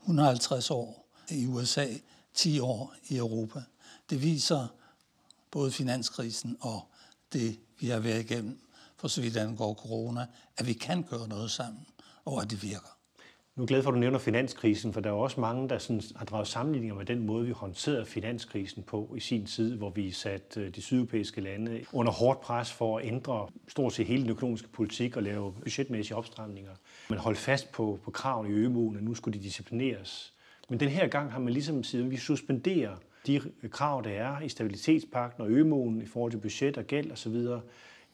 150 0.00 0.70
år 0.70 1.08
i 1.30 1.46
USA, 1.46 1.86
10 2.34 2.60
år 2.60 2.94
i 3.08 3.16
Europa. 3.16 3.62
Det 4.10 4.22
viser 4.22 4.66
både 5.50 5.72
finanskrisen 5.72 6.56
og 6.60 6.82
det, 7.32 7.58
vi 7.78 7.88
har 7.88 7.98
været 7.98 8.20
igennem, 8.20 8.60
for 8.96 9.08
så 9.08 9.20
vidt 9.20 9.36
angår 9.36 9.74
corona, 9.74 10.26
at 10.56 10.66
vi 10.66 10.72
kan 10.72 11.02
gøre 11.02 11.28
noget 11.28 11.50
sammen, 11.50 11.86
og 12.24 12.42
at 12.42 12.50
det 12.50 12.62
virker. 12.62 12.99
Nu 13.56 13.62
er 13.62 13.64
jeg 13.64 13.68
glad 13.68 13.82
for, 13.82 13.90
at 13.90 13.94
du 13.94 14.00
nævner 14.00 14.18
finanskrisen, 14.18 14.92
for 14.92 15.00
der 15.00 15.10
er 15.10 15.14
også 15.14 15.40
mange, 15.40 15.68
der 15.68 15.78
sådan 15.78 16.02
har 16.16 16.24
draget 16.24 16.48
sammenligninger 16.48 16.94
med 16.94 17.04
den 17.04 17.26
måde, 17.26 17.46
vi 17.46 17.52
håndterede 17.52 18.06
finanskrisen 18.06 18.82
på 18.82 19.14
i 19.16 19.20
sin 19.20 19.46
tid, 19.46 19.76
hvor 19.76 19.90
vi 19.90 20.10
satte 20.10 20.60
øh, 20.60 20.74
de 20.74 20.82
sydeuropæiske 20.82 21.40
lande 21.40 21.84
under 21.92 22.12
hårdt 22.12 22.40
pres 22.40 22.72
for 22.72 22.98
at 22.98 23.06
ændre 23.06 23.48
stort 23.68 23.92
set 23.92 24.06
hele 24.06 24.22
den 24.22 24.30
økonomiske 24.30 24.68
politik 24.68 25.16
og 25.16 25.22
lave 25.22 25.52
budgetmæssige 25.52 26.16
opstramninger. 26.16 26.72
Man 27.10 27.18
holdt 27.18 27.38
fast 27.38 27.72
på, 27.72 27.98
på 28.04 28.10
kravene 28.10 28.50
i 28.50 28.52
ømuen, 28.52 28.96
og 28.96 29.02
nu 29.02 29.14
skulle 29.14 29.38
de 29.38 29.44
disciplineres. 29.44 30.34
Men 30.68 30.80
den 30.80 30.88
her 30.88 31.08
gang 31.08 31.32
har 31.32 31.40
man 31.40 31.52
ligesom 31.52 31.82
siden, 31.82 32.06
at 32.06 32.10
vi 32.10 32.16
suspenderer 32.16 32.96
de 33.26 33.40
krav, 33.70 34.02
der 34.04 34.10
er 34.10 34.40
i 34.40 34.48
stabilitetspakten 34.48 35.42
og 35.42 35.50
ømuen 35.50 36.02
i 36.02 36.06
forhold 36.06 36.32
til 36.32 36.38
budget 36.38 36.78
og 36.78 36.84
gæld 36.84 37.12
osv., 37.12 37.36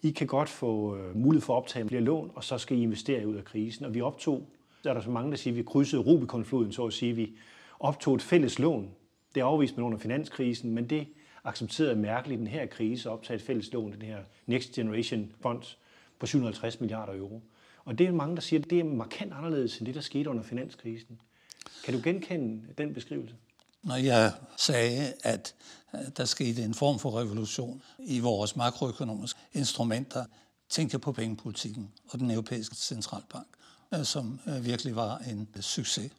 I 0.02 0.10
kan 0.10 0.26
godt 0.26 0.48
få 0.48 0.96
øh, 0.96 1.16
mulighed 1.16 1.42
for 1.42 1.52
at 1.52 1.56
optage 1.56 1.88
flere 1.88 2.02
lån, 2.02 2.30
og 2.34 2.44
så 2.44 2.58
skal 2.58 2.78
I 2.78 2.82
investere 2.82 3.26
ud 3.26 3.36
af 3.36 3.44
krisen. 3.44 3.84
Og 3.84 3.94
vi 3.94 4.00
optog 4.00 4.48
der 4.86 4.90
er 4.90 4.94
der 4.94 5.04
så 5.04 5.10
mange, 5.10 5.30
der 5.30 5.36
siger, 5.36 5.52
at 5.52 5.56
vi 5.56 5.62
krydsede 5.62 6.02
Rubikonfloden, 6.02 6.72
så 6.72 6.86
at 6.86 6.92
sige, 6.92 7.12
vi 7.12 7.36
optog 7.80 8.14
et 8.14 8.22
fælles 8.22 8.58
lån. 8.58 8.90
Det 9.34 9.40
er 9.40 9.56
man 9.56 9.68
med 9.76 9.84
under 9.84 9.98
finanskrisen, 9.98 10.70
men 10.74 10.90
det 10.90 11.06
accepterede 11.44 11.96
Merkel 11.96 12.32
i 12.32 12.36
den 12.36 12.46
her 12.46 12.66
krise 12.66 13.08
at 13.08 13.12
optage 13.12 13.36
et 13.36 13.42
fælles 13.42 13.72
lån, 13.72 13.92
den 13.92 14.02
her 14.02 14.18
Next 14.46 14.72
Generation 14.72 15.32
Fund 15.42 15.62
på 16.18 16.26
750 16.26 16.80
milliarder 16.80 17.14
euro. 17.18 17.42
Og 17.84 17.98
det 17.98 18.06
er 18.06 18.12
mange, 18.12 18.36
der 18.36 18.42
siger, 18.42 18.60
at 18.60 18.70
det 18.70 18.80
er 18.80 18.84
markant 18.84 19.32
anderledes 19.32 19.78
end 19.78 19.86
det, 19.86 19.94
der 19.94 20.00
skete 20.00 20.30
under 20.30 20.42
finanskrisen. 20.42 21.20
Kan 21.84 21.94
du 21.94 22.00
genkende 22.04 22.62
den 22.78 22.94
beskrivelse? 22.94 23.34
Når 23.82 23.96
jeg 23.96 24.32
sagde, 24.56 25.12
at 25.22 25.54
øh, 25.94 26.00
der 26.16 26.24
skete 26.24 26.62
en 26.62 26.74
form 26.74 26.98
for 26.98 27.20
revolution 27.20 27.82
i 27.98 28.20
vores 28.20 28.56
makroøkonomiske 28.56 29.40
instrumenter, 29.52 30.24
tænker 30.68 30.94
jeg 30.94 31.00
på 31.00 31.12
pengepolitikken 31.12 31.90
og 32.08 32.18
den 32.18 32.30
europæiske 32.30 32.76
centralbank. 32.76 33.46
Øh, 33.94 34.04
som 34.04 34.40
øh, 34.46 34.64
virkelig 34.64 34.96
var 34.96 35.18
en 35.18 35.48
øh, 35.56 35.62
succes. 35.62 36.12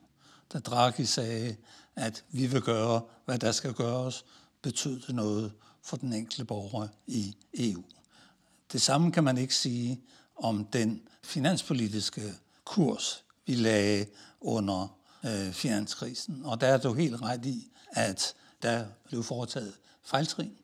Da 0.54 0.60
Draghi 0.60 1.06
sagde, 1.06 1.56
at 1.96 2.24
vi 2.32 2.48
vil 2.48 2.62
gøre, 2.62 3.02
hvad 3.26 3.40
der 3.40 3.52
skal 3.52 3.74
gøres, 3.74 4.26
betød 4.62 5.00
det 5.00 5.16
noget 5.16 5.52
for 5.84 5.98
den 5.98 6.14
enkelte 6.14 6.46
borger 6.46 6.88
i 7.08 7.36
EU. 7.54 7.84
Det 8.72 8.82
samme 8.82 9.12
kan 9.12 9.24
man 9.24 9.38
ikke 9.38 9.56
sige 9.56 10.02
om 10.36 10.66
den 10.66 11.02
finanspolitiske 11.24 12.34
kurs, 12.66 13.24
vi 13.46 13.54
lagde 13.54 14.06
under 14.42 14.98
øh, 15.26 15.54
finanskrisen. 15.54 16.46
Og 16.46 16.62
der 16.62 16.68
er 16.68 16.78
du 16.78 16.94
helt 16.94 17.22
ret 17.22 17.46
i, 17.46 17.72
at 17.92 18.34
der 18.62 18.86
blev 19.06 19.24
foretaget 19.24 19.74
fejltrin, 20.04 20.58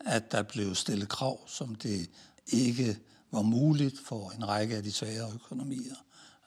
at 0.00 0.32
der 0.32 0.42
blev 0.42 0.74
stillet 0.74 1.08
krav, 1.08 1.48
som 1.48 1.74
det 1.74 2.10
ikke 2.46 2.98
var 3.30 3.42
muligt 3.42 4.00
for 4.04 4.30
en 4.30 4.48
række 4.48 4.76
af 4.76 4.82
de 4.82 4.92
svære 4.92 5.32
økonomier 5.34 5.94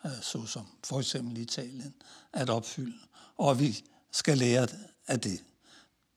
Øh, 0.06 0.12
såsom 0.22 0.66
for 0.84 1.00
eksempel 1.00 1.38
Italien, 1.38 1.94
at 2.34 2.50
opfylde. 2.50 2.98
Og 3.38 3.60
vi 3.60 3.84
skal 4.12 4.38
lære 4.38 4.68
af 5.08 5.20
det. 5.20 5.44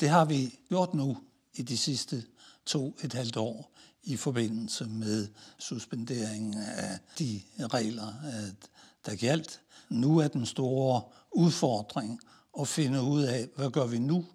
Det 0.01 0.09
har 0.09 0.25
vi 0.25 0.59
gjort 0.69 0.95
nu 0.95 1.19
i 1.55 1.63
de 1.63 1.79
sidste 1.79 2.25
to 2.67 2.97
et 3.03 3.13
halvt 3.13 3.37
år 3.37 3.73
i 4.03 4.17
forbindelse 4.17 4.85
med 4.85 5.29
suspenderingen 5.59 6.55
af 6.59 6.99
de 7.19 7.43
regler, 7.59 8.09
øh, 8.09 8.53
der 9.07 9.17
galt. 9.17 9.61
Nu 9.89 10.19
er 10.19 10.29
den 10.29 10.47
store 10.47 11.03
udfordring 11.33 12.21
at 12.61 12.69
finde 12.69 13.03
ud 13.03 13.23
af, 13.23 13.49
hvad 13.57 13.71
gør 13.71 13.87
vi 13.87 13.99
nu, 13.99 14.27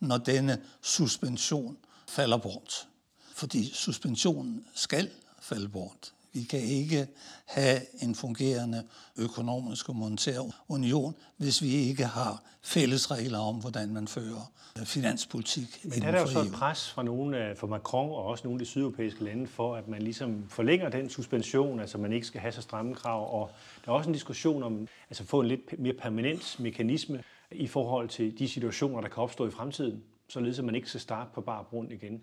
når 0.00 0.18
denne 0.18 0.62
suspension 0.82 1.76
falder 2.08 2.36
bort. 2.36 2.88
Fordi 3.34 3.70
suspensionen 3.74 4.66
skal 4.74 5.10
falde 5.40 5.68
bort. 5.68 6.12
Vi 6.32 6.42
kan 6.42 6.60
ikke 6.60 7.06
have 7.46 7.80
en 8.02 8.14
fungerende 8.14 8.84
økonomisk 9.16 9.88
og 9.88 9.96
monetær 9.96 10.40
union, 10.68 11.14
hvis 11.36 11.62
vi 11.62 11.68
ikke 11.68 12.04
har 12.04 12.42
fælles 12.62 13.10
regler 13.10 13.38
om, 13.38 13.56
hvordan 13.56 13.92
man 13.92 14.08
fører 14.08 14.52
finanspolitik 14.84 15.84
Men 15.84 16.00
der 16.00 16.06
er 16.06 16.10
der 16.10 16.20
jo 16.20 16.26
så 16.26 16.40
et 16.40 16.52
pres 16.52 16.90
fra 16.90 17.02
nogle 17.02 17.56
fra 17.56 17.66
Macron 17.66 18.10
og 18.10 18.24
også 18.24 18.44
nogle 18.44 18.56
af 18.56 18.58
de 18.58 18.70
sydeuropæiske 18.70 19.24
lande 19.24 19.46
for, 19.46 19.76
at 19.76 19.88
man 19.88 20.02
ligesom 20.02 20.44
forlænger 20.48 20.88
den 20.88 21.10
suspension, 21.10 21.80
altså 21.80 21.98
man 21.98 22.12
ikke 22.12 22.26
skal 22.26 22.40
have 22.40 22.52
så 22.52 22.62
stramme 22.62 22.94
krav. 22.94 23.40
Og 23.40 23.50
der 23.84 23.92
er 23.92 23.96
også 23.96 24.08
en 24.08 24.12
diskussion 24.12 24.62
om 24.62 24.88
altså 25.10 25.24
få 25.24 25.40
en 25.40 25.48
lidt 25.48 25.78
mere 25.78 25.94
permanent 25.94 26.56
mekanisme 26.60 27.22
i 27.50 27.66
forhold 27.66 28.08
til 28.08 28.38
de 28.38 28.48
situationer, 28.48 29.00
der 29.00 29.08
kan 29.08 29.22
opstå 29.22 29.48
i 29.48 29.50
fremtiden 29.50 30.02
således 30.28 30.58
at 30.58 30.64
man 30.64 30.74
ikke 30.74 30.88
skal 30.88 31.00
starte 31.00 31.30
på 31.34 31.40
bare 31.40 31.64
grund 31.70 31.92
igen? 31.92 32.20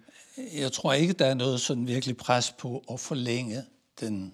Jeg 0.60 0.72
tror 0.72 0.94
ikke, 0.94 1.14
der 1.14 1.26
er 1.26 1.34
noget 1.34 1.62
sådan 1.62 1.88
virkelig 1.88 2.18
pres 2.18 2.52
på 2.52 2.84
at 2.92 3.00
forlænge 3.00 3.64
den 4.00 4.34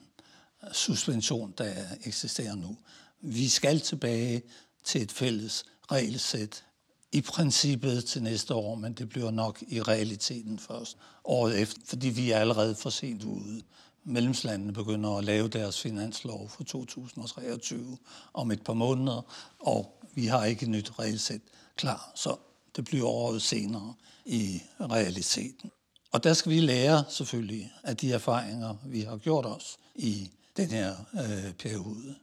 øh, 0.64 0.74
suspension, 0.74 1.54
der 1.58 1.74
eksisterer 2.06 2.56
nu. 2.56 2.78
Vi 3.22 3.50
skal 3.50 3.80
tilbage 3.80 4.42
til 4.84 5.02
et 5.02 5.12
fælles 5.12 5.66
regelsæt 5.92 6.64
i 7.12 7.22
princippet 7.22 8.06
til 8.06 8.24
næste 8.24 8.54
år, 8.54 8.76
men 8.76 8.94
det 8.94 9.10
bliver 9.10 9.32
nok 9.32 9.64
i 9.68 9.82
realiteten 9.82 10.60
først 10.60 10.98
året 11.24 11.62
efter, 11.62 11.82
fordi 11.86 12.10
vi 12.10 12.32
er 12.32 12.40
allerede 12.40 12.76
for 12.76 12.90
sent 12.90 13.24
ude. 13.24 13.62
Mellemslandene 14.04 14.74
begynder 14.74 15.18
at 15.18 15.24
lave 15.24 15.48
deres 15.48 15.82
finanslov 15.82 16.50
for 16.50 16.64
2023 16.64 17.98
om 18.34 18.52
et 18.52 18.62
par 18.62 18.74
måneder, 18.74 19.22
og 19.60 20.04
vi 20.14 20.26
har 20.26 20.46
ikke 20.46 20.64
et 20.64 20.70
nyt 20.70 21.00
regelsæt 21.00 21.42
klar, 21.76 22.12
så 22.16 22.36
det 22.76 22.86
bliver 22.86 23.08
året 23.08 23.42
senere 23.42 23.94
i 24.26 24.62
realiteten. 24.80 25.72
Og 26.12 26.24
der 26.24 26.34
skal 26.34 26.52
vi 26.52 26.60
lære 26.60 27.04
selvfølgelig 27.10 27.74
af 27.84 27.98
de 27.98 28.12
erfaringer, 28.12 28.76
vi 28.86 29.02
har 29.02 29.18
gjort 29.18 29.46
os 29.46 29.78
i 29.96 30.32
den 30.58 30.70
her 30.70 30.96
øh, 31.14 31.54
periode. 31.54 32.16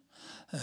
Øh, 0.54 0.60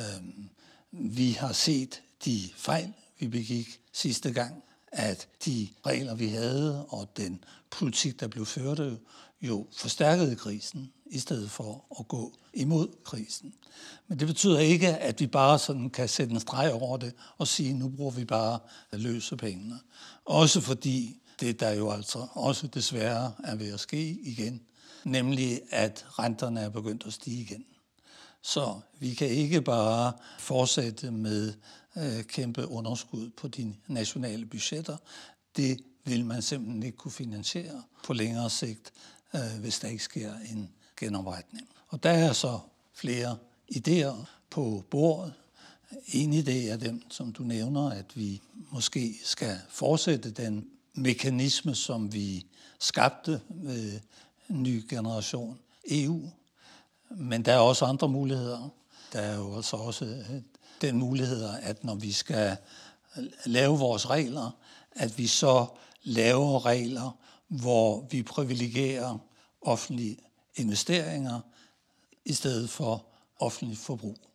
vi 0.91 1.31
har 1.31 1.53
set 1.53 2.01
de 2.25 2.49
fejl, 2.55 2.93
vi 3.19 3.27
begik 3.27 3.79
sidste 3.93 4.31
gang, 4.31 4.63
at 4.91 5.27
de 5.45 5.67
regler, 5.85 6.15
vi 6.15 6.27
havde, 6.27 6.85
og 6.85 7.17
den 7.17 7.43
politik, 7.71 8.19
der 8.19 8.27
blev 8.27 8.45
ført, 8.45 8.99
jo 9.41 9.67
forstærkede 9.77 10.35
krisen, 10.35 10.91
i 11.05 11.19
stedet 11.19 11.51
for 11.51 11.85
at 11.99 12.07
gå 12.07 12.33
imod 12.53 12.87
krisen. 13.03 13.53
Men 14.07 14.19
det 14.19 14.27
betyder 14.27 14.59
ikke, 14.59 14.87
at 14.97 15.19
vi 15.19 15.27
bare 15.27 15.59
sådan 15.59 15.89
kan 15.89 16.09
sætte 16.09 16.33
en 16.33 16.39
streg 16.39 16.73
over 16.73 16.97
det 16.97 17.13
og 17.37 17.47
sige, 17.47 17.73
nu 17.73 17.89
bruger 17.89 18.11
vi 18.11 18.25
bare 18.25 18.59
løse 18.91 19.37
pengene. 19.37 19.79
Også 20.25 20.61
fordi 20.61 21.21
det, 21.39 21.59
der 21.59 21.71
jo 21.71 21.91
altså 21.91 22.27
også 22.33 22.67
desværre 22.67 23.33
er 23.43 23.55
ved 23.55 23.73
at 23.73 23.79
ske 23.79 24.09
igen, 24.09 24.61
nemlig 25.03 25.61
at 25.69 26.05
renterne 26.09 26.59
er 26.59 26.69
begyndt 26.69 27.03
at 27.05 27.13
stige 27.13 27.41
igen. 27.41 27.65
Så 28.41 28.79
vi 28.99 29.13
kan 29.13 29.27
ikke 29.27 29.61
bare 29.61 30.13
fortsætte 30.39 31.11
med 31.11 31.53
øh, 31.97 32.23
kæmpe 32.23 32.67
underskud 32.67 33.29
på 33.29 33.47
de 33.47 33.75
nationale 33.87 34.45
budgetter. 34.45 34.97
Det 35.55 35.79
vil 36.03 36.25
man 36.25 36.41
simpelthen 36.41 36.83
ikke 36.83 36.97
kunne 36.97 37.11
finansiere 37.11 37.83
på 38.03 38.13
længere 38.13 38.49
sigt, 38.49 38.93
øh, 39.35 39.59
hvis 39.59 39.79
der 39.79 39.87
ikke 39.87 40.03
sker 40.03 40.33
en 40.51 40.69
genopretning. 40.97 41.67
Og 41.87 42.03
der 42.03 42.09
er 42.09 42.33
så 42.33 42.59
flere 42.93 43.37
idéer 43.75 44.25
på 44.49 44.83
bordet. 44.89 45.33
En 46.07 46.33
idé 46.33 46.51
er 46.51 46.77
dem, 46.77 47.11
som 47.11 47.33
du 47.33 47.43
nævner, 47.43 47.89
at 47.89 48.05
vi 48.15 48.41
måske 48.71 49.15
skal 49.23 49.57
fortsætte 49.69 50.31
den 50.31 50.67
mekanisme, 50.93 51.75
som 51.75 52.13
vi 52.13 52.45
skabte 52.79 53.41
med 53.49 53.99
en 54.49 54.63
ny 54.63 54.83
generation 54.89 55.59
EU. 55.91 56.21
Men 57.09 57.45
der 57.45 57.53
er 57.53 57.59
også 57.59 57.85
andre 57.85 58.09
muligheder. 58.09 58.69
Der 59.13 59.19
er 59.19 59.35
jo 59.35 59.55
altså 59.55 59.77
også 59.77 60.05
øh, 60.05 60.41
den 60.81 60.97
mulighed, 60.97 61.49
at 61.61 61.83
når 61.83 61.95
vi 61.95 62.11
skal 62.11 62.57
lave 63.45 63.79
vores 63.79 64.09
regler, 64.09 64.51
at 64.91 65.17
vi 65.17 65.27
så 65.27 65.65
laver 66.03 66.65
regler, 66.65 67.17
hvor 67.47 68.07
vi 68.11 68.23
privilegerer 68.23 69.17
offentlige 69.61 70.17
investeringer 70.55 71.39
i 72.25 72.33
stedet 72.33 72.69
for 72.69 73.05
offentligt 73.39 73.79
forbrug. 73.79 74.28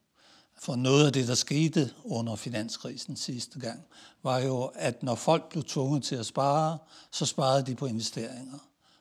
For 0.59 0.77
noget 0.77 1.07
af 1.07 1.13
det, 1.13 1.29
der 1.29 1.35
skete 1.35 1.91
under 2.05 2.37
finanskrisen 2.37 3.17
sidste 3.17 3.61
gang, 3.61 3.85
var 4.23 4.39
jo, 4.39 4.71
at 4.75 5.03
når 5.03 5.15
folk 5.15 5.49
blev 5.49 5.65
tvunget 5.65 6.03
til 6.05 6.17
at 6.17 6.27
spare, 6.27 6.79
så 7.11 7.27
sparede 7.27 7.67
de 7.67 7.75
på 7.75 7.87
investeringer, 7.87 8.59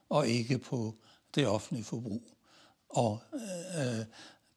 og 0.10 0.28
ikke 0.28 0.58
på 0.58 0.96
det 1.36 1.48
offentlige 1.48 1.86
forbrug. 1.86 2.24
Og 2.90 3.20
øh, 3.78 4.06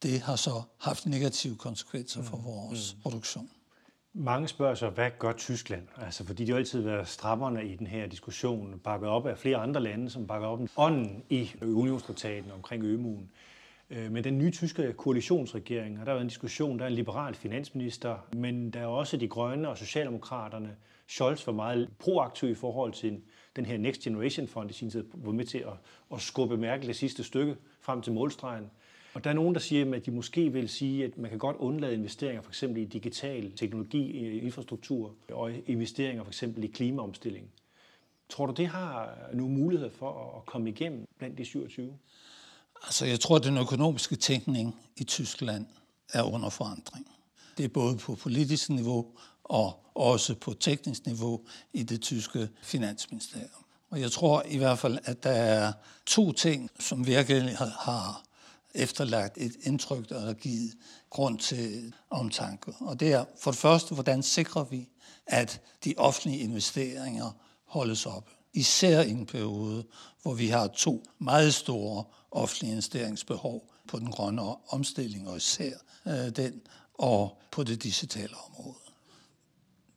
det 0.02 0.20
har 0.20 0.36
så 0.36 0.62
haft 0.78 1.06
negative 1.06 1.56
konsekvenser 1.56 2.22
for 2.22 2.36
mm, 2.36 2.44
vores 2.44 2.94
mm. 2.94 3.00
produktion. 3.02 3.50
Mange 4.12 4.48
spørger 4.48 4.74
sig, 4.74 4.90
hvad 4.90 5.10
gør 5.18 5.32
Tyskland? 5.32 5.88
Altså, 5.96 6.24
fordi 6.24 6.44
de 6.44 6.50
har 6.50 6.58
altid 6.58 6.80
været 6.80 7.08
strammerne 7.08 7.66
i 7.66 7.76
den 7.76 7.86
her 7.86 8.06
diskussion, 8.06 8.78
bakket 8.84 9.08
op 9.08 9.26
af 9.26 9.38
flere 9.38 9.56
andre 9.56 9.80
lande, 9.80 10.10
som 10.10 10.26
bakker 10.26 10.48
op 10.48 10.60
ånden 10.76 11.22
i 11.30 11.50
unionstraktaten 11.62 12.50
omkring 12.50 12.84
ømuen. 12.84 13.30
Øh, 13.90 14.24
den 14.24 14.38
nye 14.38 14.50
tyske 14.50 14.92
koalitionsregering, 14.92 16.00
og 16.00 16.06
der 16.06 16.12
er 16.12 16.20
en 16.20 16.28
diskussion, 16.28 16.78
der 16.78 16.84
er 16.84 16.88
en 16.88 16.94
liberal 16.94 17.34
finansminister, 17.34 18.16
men 18.36 18.70
der 18.70 18.80
er 18.80 18.86
også 18.86 19.16
de 19.16 19.28
grønne 19.28 19.68
og 19.68 19.78
socialdemokraterne. 19.78 20.76
Scholz 21.08 21.46
var 21.46 21.52
meget 21.52 21.88
proaktiv 21.98 22.48
i 22.48 22.54
forhold 22.54 22.92
til 22.92 23.20
den 23.56 23.66
her 23.66 23.78
Next 23.78 24.00
Generation 24.00 24.48
Fund 24.48 24.70
i 24.70 24.72
sin 24.72 24.90
tid, 24.90 25.04
var 25.14 25.32
med 25.32 25.44
til 25.44 25.58
at, 25.58 25.72
at 26.12 26.20
skubbe 26.20 26.56
Merkel 26.56 26.88
det 26.88 26.96
sidste 26.96 27.24
stykke 27.24 27.56
frem 27.80 28.02
til 28.02 28.12
målstregen. 28.12 28.70
Og 29.14 29.24
der 29.24 29.30
er 29.30 29.34
nogen, 29.34 29.54
der 29.54 29.60
siger, 29.60 29.94
at 29.94 30.06
de 30.06 30.10
måske 30.10 30.52
vil 30.52 30.68
sige, 30.68 31.04
at 31.04 31.18
man 31.18 31.30
kan 31.30 31.38
godt 31.38 31.56
undlade 31.56 31.94
investeringer 31.94 32.42
for 32.42 32.50
eksempel 32.50 32.82
i 32.82 32.84
digital 32.84 33.52
teknologi, 33.52 34.38
infrastruktur 34.38 35.14
og 35.32 35.52
investeringer 35.66 36.24
for 36.24 36.30
eksempel 36.30 36.64
i 36.64 36.66
klimaomstilling. 36.66 37.50
Tror 38.28 38.46
du, 38.46 38.52
det 38.52 38.66
har 38.66 39.18
nogle 39.32 39.54
muligheder 39.54 39.90
for 39.90 40.36
at 40.36 40.46
komme 40.46 40.70
igennem 40.70 41.06
blandt 41.18 41.38
de 41.38 41.44
27? 41.44 41.98
Altså, 42.86 43.06
jeg 43.06 43.20
tror, 43.20 43.36
at 43.36 43.44
den 43.44 43.58
økonomiske 43.58 44.16
tænkning 44.16 44.76
i 44.96 45.04
Tyskland 45.04 45.66
er 46.12 46.22
under 46.22 46.48
forandring. 46.48 47.06
Det 47.58 47.64
er 47.64 47.68
både 47.68 47.96
på 47.96 48.14
politisk 48.14 48.68
niveau 48.68 49.06
og 49.44 49.80
også 49.94 50.34
på 50.34 50.54
teknisk 50.54 51.06
niveau 51.06 51.40
i 51.72 51.82
det 51.82 52.02
tyske 52.02 52.48
finansministerium. 52.62 53.64
Og 53.90 54.00
jeg 54.00 54.12
tror 54.12 54.42
i 54.48 54.56
hvert 54.56 54.78
fald, 54.78 54.98
at 55.04 55.22
der 55.22 55.30
er 55.30 55.72
to 56.06 56.32
ting, 56.32 56.70
som 56.80 57.06
virkelig 57.06 57.56
har 57.56 58.22
efterlagt 58.74 59.38
et 59.38 59.56
indtryk, 59.62 60.08
der 60.08 60.20
har 60.20 60.32
givet 60.32 60.74
grund 61.10 61.38
til 61.38 61.92
omtanke. 62.10 62.72
Og 62.80 63.00
det 63.00 63.12
er 63.12 63.24
for 63.40 63.50
det 63.50 63.60
første, 63.60 63.94
hvordan 63.94 64.22
sikrer 64.22 64.64
vi, 64.64 64.88
at 65.26 65.60
de 65.84 65.94
offentlige 65.96 66.38
investeringer 66.38 67.36
holdes 67.64 68.06
op. 68.06 68.30
Især 68.52 69.00
i 69.00 69.10
en 69.10 69.26
periode, 69.26 69.84
hvor 70.22 70.34
vi 70.34 70.48
har 70.48 70.66
to 70.66 71.04
meget 71.18 71.54
store 71.54 72.04
offentlige 72.36 72.72
investeringsbehov 72.72 73.72
på 73.88 73.98
den 73.98 74.10
grønne 74.10 74.42
omstilling, 74.68 75.28
og 75.28 75.36
især 75.36 75.72
øh, 76.06 76.28
den, 76.36 76.60
og 76.94 77.38
på 77.50 77.64
det 77.64 77.82
digitale 77.82 78.34
område. 78.48 78.76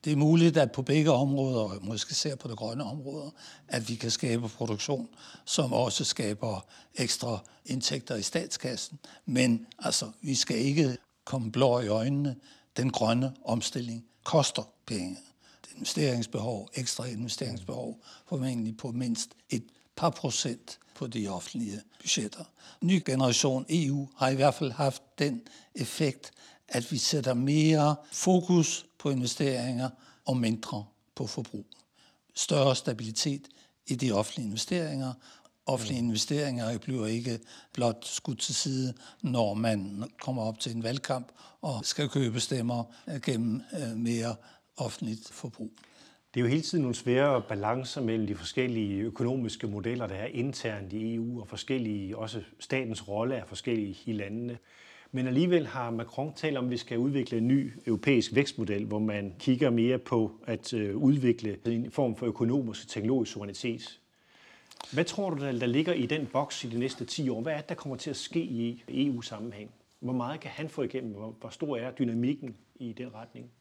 Det 0.04 0.12
er 0.14 0.18
muligt, 0.18 0.58
at 0.58 0.72
på 0.72 0.82
begge 0.82 1.12
områder, 1.12 1.60
og 1.60 1.86
måske 1.86 2.16
ser 2.16 2.36
på 2.36 2.48
det 2.48 2.58
grønne 2.58 2.84
område, 2.84 3.32
at 3.68 3.90
vi 3.90 3.96
kan 3.96 4.12
skabe 4.12 4.50
produktion, 4.50 5.10
som 5.46 5.74
også 5.74 6.04
skaber 6.04 6.66
ekstra 6.96 7.40
indtægter 7.66 8.16
i 8.16 8.22
statskassen. 8.22 9.00
Men 9.26 9.66
altså, 9.80 10.12
vi 10.22 10.36
skal 10.36 10.58
ikke 10.58 10.98
komme 11.26 11.52
blå 11.52 11.80
i 11.80 11.88
øjnene. 11.88 12.36
Den 12.78 12.92
grønne 12.92 13.34
omstilling 13.46 14.06
koster 14.24 14.64
penge. 14.86 15.18
Det 15.62 15.72
investeringsbehov, 15.76 16.70
ekstra 16.74 17.06
investeringsbehov, 17.06 18.02
formentlig 18.28 18.78
på 18.78 18.92
mindst 18.92 19.30
et 19.50 19.64
par 19.96 20.10
procent 20.10 20.80
på 21.00 21.08
de 21.08 21.28
offentlige 21.28 21.82
budgetter. 22.02 22.44
Ny 22.82 23.02
generation 23.06 23.66
EU 23.70 24.08
har 24.16 24.30
i 24.30 24.36
hvert 24.36 24.54
fald 24.54 24.72
haft 24.72 25.02
den 25.20 25.42
effekt, 25.76 26.32
at 26.68 26.92
vi 26.92 26.98
sætter 26.98 27.34
mere 27.34 27.96
fokus 28.12 28.86
på 28.98 29.10
investeringer 29.10 29.90
og 30.26 30.38
mindre 30.38 30.86
på 31.16 31.28
forbrug. 31.28 31.66
Større 32.36 32.76
stabilitet 32.76 33.48
i 33.88 33.96
de 33.96 34.12
offentlige 34.12 34.46
investeringer. 34.48 35.14
Offentlige 35.66 36.00
investeringer 36.00 36.78
bliver 36.78 37.06
ikke 37.08 37.40
blot 37.74 38.06
skudt 38.06 38.40
til 38.40 38.56
side, 38.56 38.94
når 39.22 39.54
man 39.54 40.04
kommer 40.22 40.44
op 40.44 40.60
til 40.60 40.76
en 40.76 40.84
valgkamp 40.84 41.32
og 41.62 41.86
skal 41.86 42.10
købe 42.10 42.40
stemmer 42.40 42.84
gennem 43.24 43.62
øh, 43.74 43.98
mere 43.98 44.36
offentligt 44.78 45.30
forbrug. 45.32 45.72
Det 46.34 46.40
er 46.40 46.44
jo 46.44 46.50
hele 46.50 46.62
tiden 46.62 46.82
nogle 46.82 46.96
svære 46.96 47.42
balancer 47.42 48.02
mellem 48.02 48.28
de 48.28 48.36
forskellige 48.36 49.02
økonomiske 49.02 49.68
modeller, 49.68 50.08
der 50.08 50.16
er 50.16 50.26
internt 50.26 50.94
i 50.94 51.16
EU, 51.16 51.42
og 51.42 51.48
forskellige, 51.48 52.18
også 52.18 52.42
statens 52.60 53.08
rolle 53.08 53.36
er 53.36 53.46
forskellige 53.46 53.98
i 54.06 54.14
landene. 54.14 54.58
Men 55.12 55.28
alligevel 55.28 55.68
har 55.68 55.92
Macron 55.92 56.34
talt 56.34 56.58
om, 56.58 56.66
at 56.66 56.72
vi 56.72 56.78
skal 56.78 56.98
udvikle 56.98 57.38
en 57.38 57.48
ny 57.48 57.74
europæisk 57.88 58.36
vækstmodel, 58.36 58.86
hvor 58.86 59.00
man 59.00 59.36
kigger 59.40 59.70
mere 59.70 59.98
på 59.98 60.32
at 60.48 60.74
øh, 60.74 60.96
udvikle 60.96 61.58
en 61.66 61.92
form 61.92 62.16
for 62.16 62.26
økonomisk 62.26 62.84
og 62.84 62.90
teknologisk 62.90 63.32
suverænitet. 63.32 64.00
Hvad 64.94 65.06
tror 65.06 65.30
du, 65.30 65.44
der 65.44 65.66
ligger 65.66 65.94
i 65.94 66.06
den 66.06 66.26
boks 66.26 66.64
i 66.64 66.70
de 66.70 66.80
næste 66.80 67.06
10 67.06 67.30
år? 67.30 67.42
Hvad 67.42 67.54
er 67.54 67.58
det, 67.58 67.70
der 67.70 67.76
kommer 67.76 67.96
til 67.96 68.10
at 68.10 68.18
ske 68.18 68.40
i 68.40 68.84
EU-sammenhæng? 68.88 69.72
Hvor 70.00 70.14
meget 70.14 70.40
kan 70.40 70.52
han 70.52 70.70
få 70.70 70.82
igennem? 70.82 71.14
Hvor 71.14 71.50
stor 71.50 71.78
er 71.78 71.92
dynamikken 71.92 72.56
i 72.76 72.94
den 72.94 73.16
retning? 73.16 73.52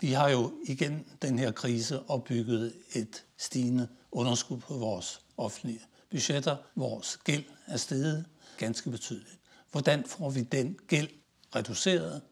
Vi 0.00 0.12
har 0.12 0.28
jo 0.28 0.52
igen 0.64 1.04
den 1.22 1.38
her 1.38 1.50
krise 1.50 2.10
opbygget 2.10 2.74
et 2.94 3.24
stigende 3.36 3.88
underskud 4.12 4.58
på 4.58 4.74
vores 4.74 5.20
offentlige 5.36 5.80
budgetter. 6.10 6.56
Vores 6.76 7.18
gæld 7.24 7.44
er 7.66 7.76
steget 7.76 8.24
ganske 8.58 8.90
betydeligt. 8.90 9.38
Hvordan 9.70 10.04
får 10.04 10.30
vi 10.30 10.42
den 10.42 10.78
gæld 10.86 11.08
reduceret? 11.56 12.22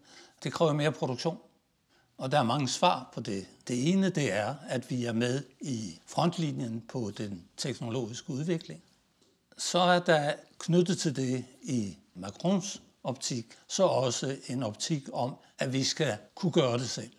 Det 0.42 0.52
kræver 0.52 0.72
mere 0.72 0.92
produktion. 0.92 1.38
Og 2.18 2.32
der 2.32 2.38
er 2.38 2.42
mange 2.42 2.68
svar 2.68 3.10
på 3.14 3.20
det. 3.20 3.46
Det 3.68 3.92
ene 3.92 4.10
det 4.10 4.32
er, 4.32 4.54
at 4.68 4.90
vi 4.90 5.04
er 5.04 5.12
med 5.12 5.42
i 5.60 5.98
frontlinjen 6.06 6.80
på 6.88 7.12
den 7.18 7.44
teknologiske 7.56 8.30
udvikling. 8.30 8.82
Så 9.58 9.78
er 9.78 9.98
der 9.98 10.32
knyttet 10.58 10.98
til 10.98 11.16
det 11.16 11.44
i 11.62 11.96
Macrons 12.14 12.82
optik, 13.04 13.46
så 13.68 13.82
også 13.82 14.36
en 14.46 14.62
optik 14.62 15.08
om, 15.12 15.34
at 15.58 15.72
vi 15.72 15.84
skal 15.84 16.16
kunne 16.34 16.52
gøre 16.52 16.78
det 16.78 16.90
selv. 16.90 17.10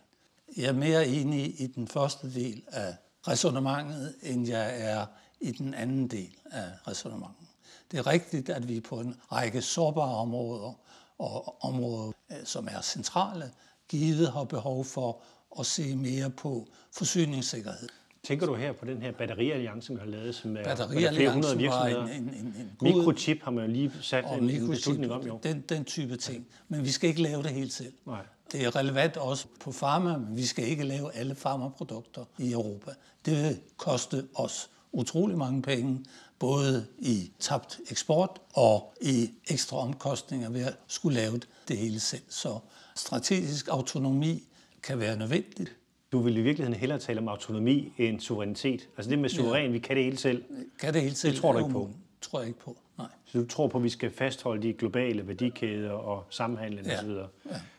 Jeg 0.57 0.65
er 0.65 0.73
mere 0.73 1.07
enig 1.07 1.61
i 1.61 1.67
den 1.67 1.87
første 1.87 2.33
del 2.33 2.63
af 2.67 2.95
resonemanget, 3.27 4.15
end 4.23 4.47
jeg 4.47 4.81
er 4.81 5.05
i 5.41 5.51
den 5.51 5.73
anden 5.73 6.07
del 6.07 6.35
af 6.51 6.71
resonemanget. 6.87 7.47
Det 7.91 7.99
er 7.99 8.07
rigtigt, 8.07 8.49
at 8.49 8.67
vi 8.67 8.79
på 8.79 8.99
en 8.99 9.15
række 9.31 9.61
sårbare 9.61 10.15
områder 10.15 10.73
og 11.17 11.63
områder, 11.63 12.11
øh, 12.31 12.37
som 12.45 12.67
er 12.71 12.81
centrale, 12.81 13.51
givet 13.89 14.31
har 14.31 14.43
behov 14.43 14.85
for 14.85 15.21
at 15.59 15.65
se 15.65 15.95
mere 15.95 16.29
på 16.29 16.67
forsyningssikkerhed. 16.91 17.89
Tænker 18.27 18.45
du 18.45 18.55
her 18.55 18.71
på 18.71 18.85
den 18.85 19.01
her 19.01 19.11
batterialliance, 19.11 19.93
vi 19.93 19.99
har 19.99 20.05
lavet, 20.05 20.35
som 20.35 20.57
er 20.57 20.75
flere 21.13 21.33
hundrede 21.33 21.57
virksomheder? 21.57 22.03
En, 22.03 22.11
en, 22.11 22.29
en, 22.29 22.45
en 22.45 22.71
Mikrochip 22.81 23.43
har 23.43 23.51
man 23.51 23.65
jo 23.65 23.71
lige 23.71 23.91
sat 24.01 24.25
en, 24.37 24.49
en 24.49 24.69
beslutning 24.69 25.11
om. 25.11 25.27
Jo. 25.27 25.39
Den, 25.43 25.63
den 25.69 25.85
type 25.85 26.17
ting. 26.17 26.47
Men 26.67 26.83
vi 26.83 26.91
skal 26.91 27.09
ikke 27.09 27.21
lave 27.21 27.43
det 27.43 27.51
helt 27.51 27.73
selv. 27.73 27.93
Nej. 28.05 28.25
Det 28.51 28.65
er 28.65 28.75
relevant 28.75 29.17
også 29.17 29.45
på 29.59 29.71
farma, 29.71 30.17
men 30.17 30.37
vi 30.37 30.45
skal 30.45 30.67
ikke 30.67 30.83
lave 30.83 31.15
alle 31.15 31.35
farmaprodukter 31.35 32.25
i 32.37 32.51
Europa. 32.51 32.91
Det 33.25 33.43
vil 33.43 33.59
koste 33.77 34.27
os 34.35 34.69
utrolig 34.91 35.37
mange 35.37 35.61
penge, 35.61 36.05
både 36.39 36.85
i 36.99 37.31
tabt 37.39 37.79
eksport 37.91 38.41
og 38.53 38.93
i 39.01 39.29
ekstra 39.47 39.77
omkostninger 39.77 40.49
ved 40.49 40.61
at 40.61 40.75
skulle 40.87 41.19
lave 41.19 41.39
det 41.67 41.77
hele 41.77 41.99
selv. 41.99 42.23
Så 42.29 42.59
strategisk 42.95 43.67
autonomi 43.67 44.43
kan 44.83 44.99
være 44.99 45.17
nødvendigt. 45.17 45.75
Du 46.11 46.19
vil 46.19 46.37
i 46.37 46.41
virkeligheden 46.41 46.79
hellere 46.79 46.99
tale 46.99 47.19
om 47.19 47.27
autonomi 47.27 47.93
end 47.97 48.19
suverænitet. 48.19 48.89
Altså 48.97 49.09
det 49.09 49.19
med 49.19 49.29
suveræn, 49.29 49.65
ja. 49.65 49.71
vi 49.71 49.79
kan 49.79 49.95
det 49.95 50.03
hele 50.03 50.17
selv. 50.17 50.43
Kan 50.79 50.93
det 50.93 51.01
hele 51.01 51.15
selv? 51.15 51.33
Det 51.33 51.41
tror 51.41 51.51
du 51.51 51.59
ikke 51.59 51.71
på? 51.71 51.89
tror 52.21 52.39
jeg 52.39 52.47
ikke 52.47 52.59
på, 52.59 52.77
nej. 52.97 53.07
Så 53.25 53.37
du 53.37 53.47
tror 53.47 53.67
på, 53.67 53.77
at 53.77 53.83
vi 53.83 53.89
skal 53.89 54.11
fastholde 54.11 54.63
de 54.63 54.73
globale 54.73 55.27
værdikæder 55.27 55.91
og 55.91 56.23
samhandlen 56.29 56.85
ja. 56.85 56.99
osv.? 56.99 57.09
Ja. 57.09 57.25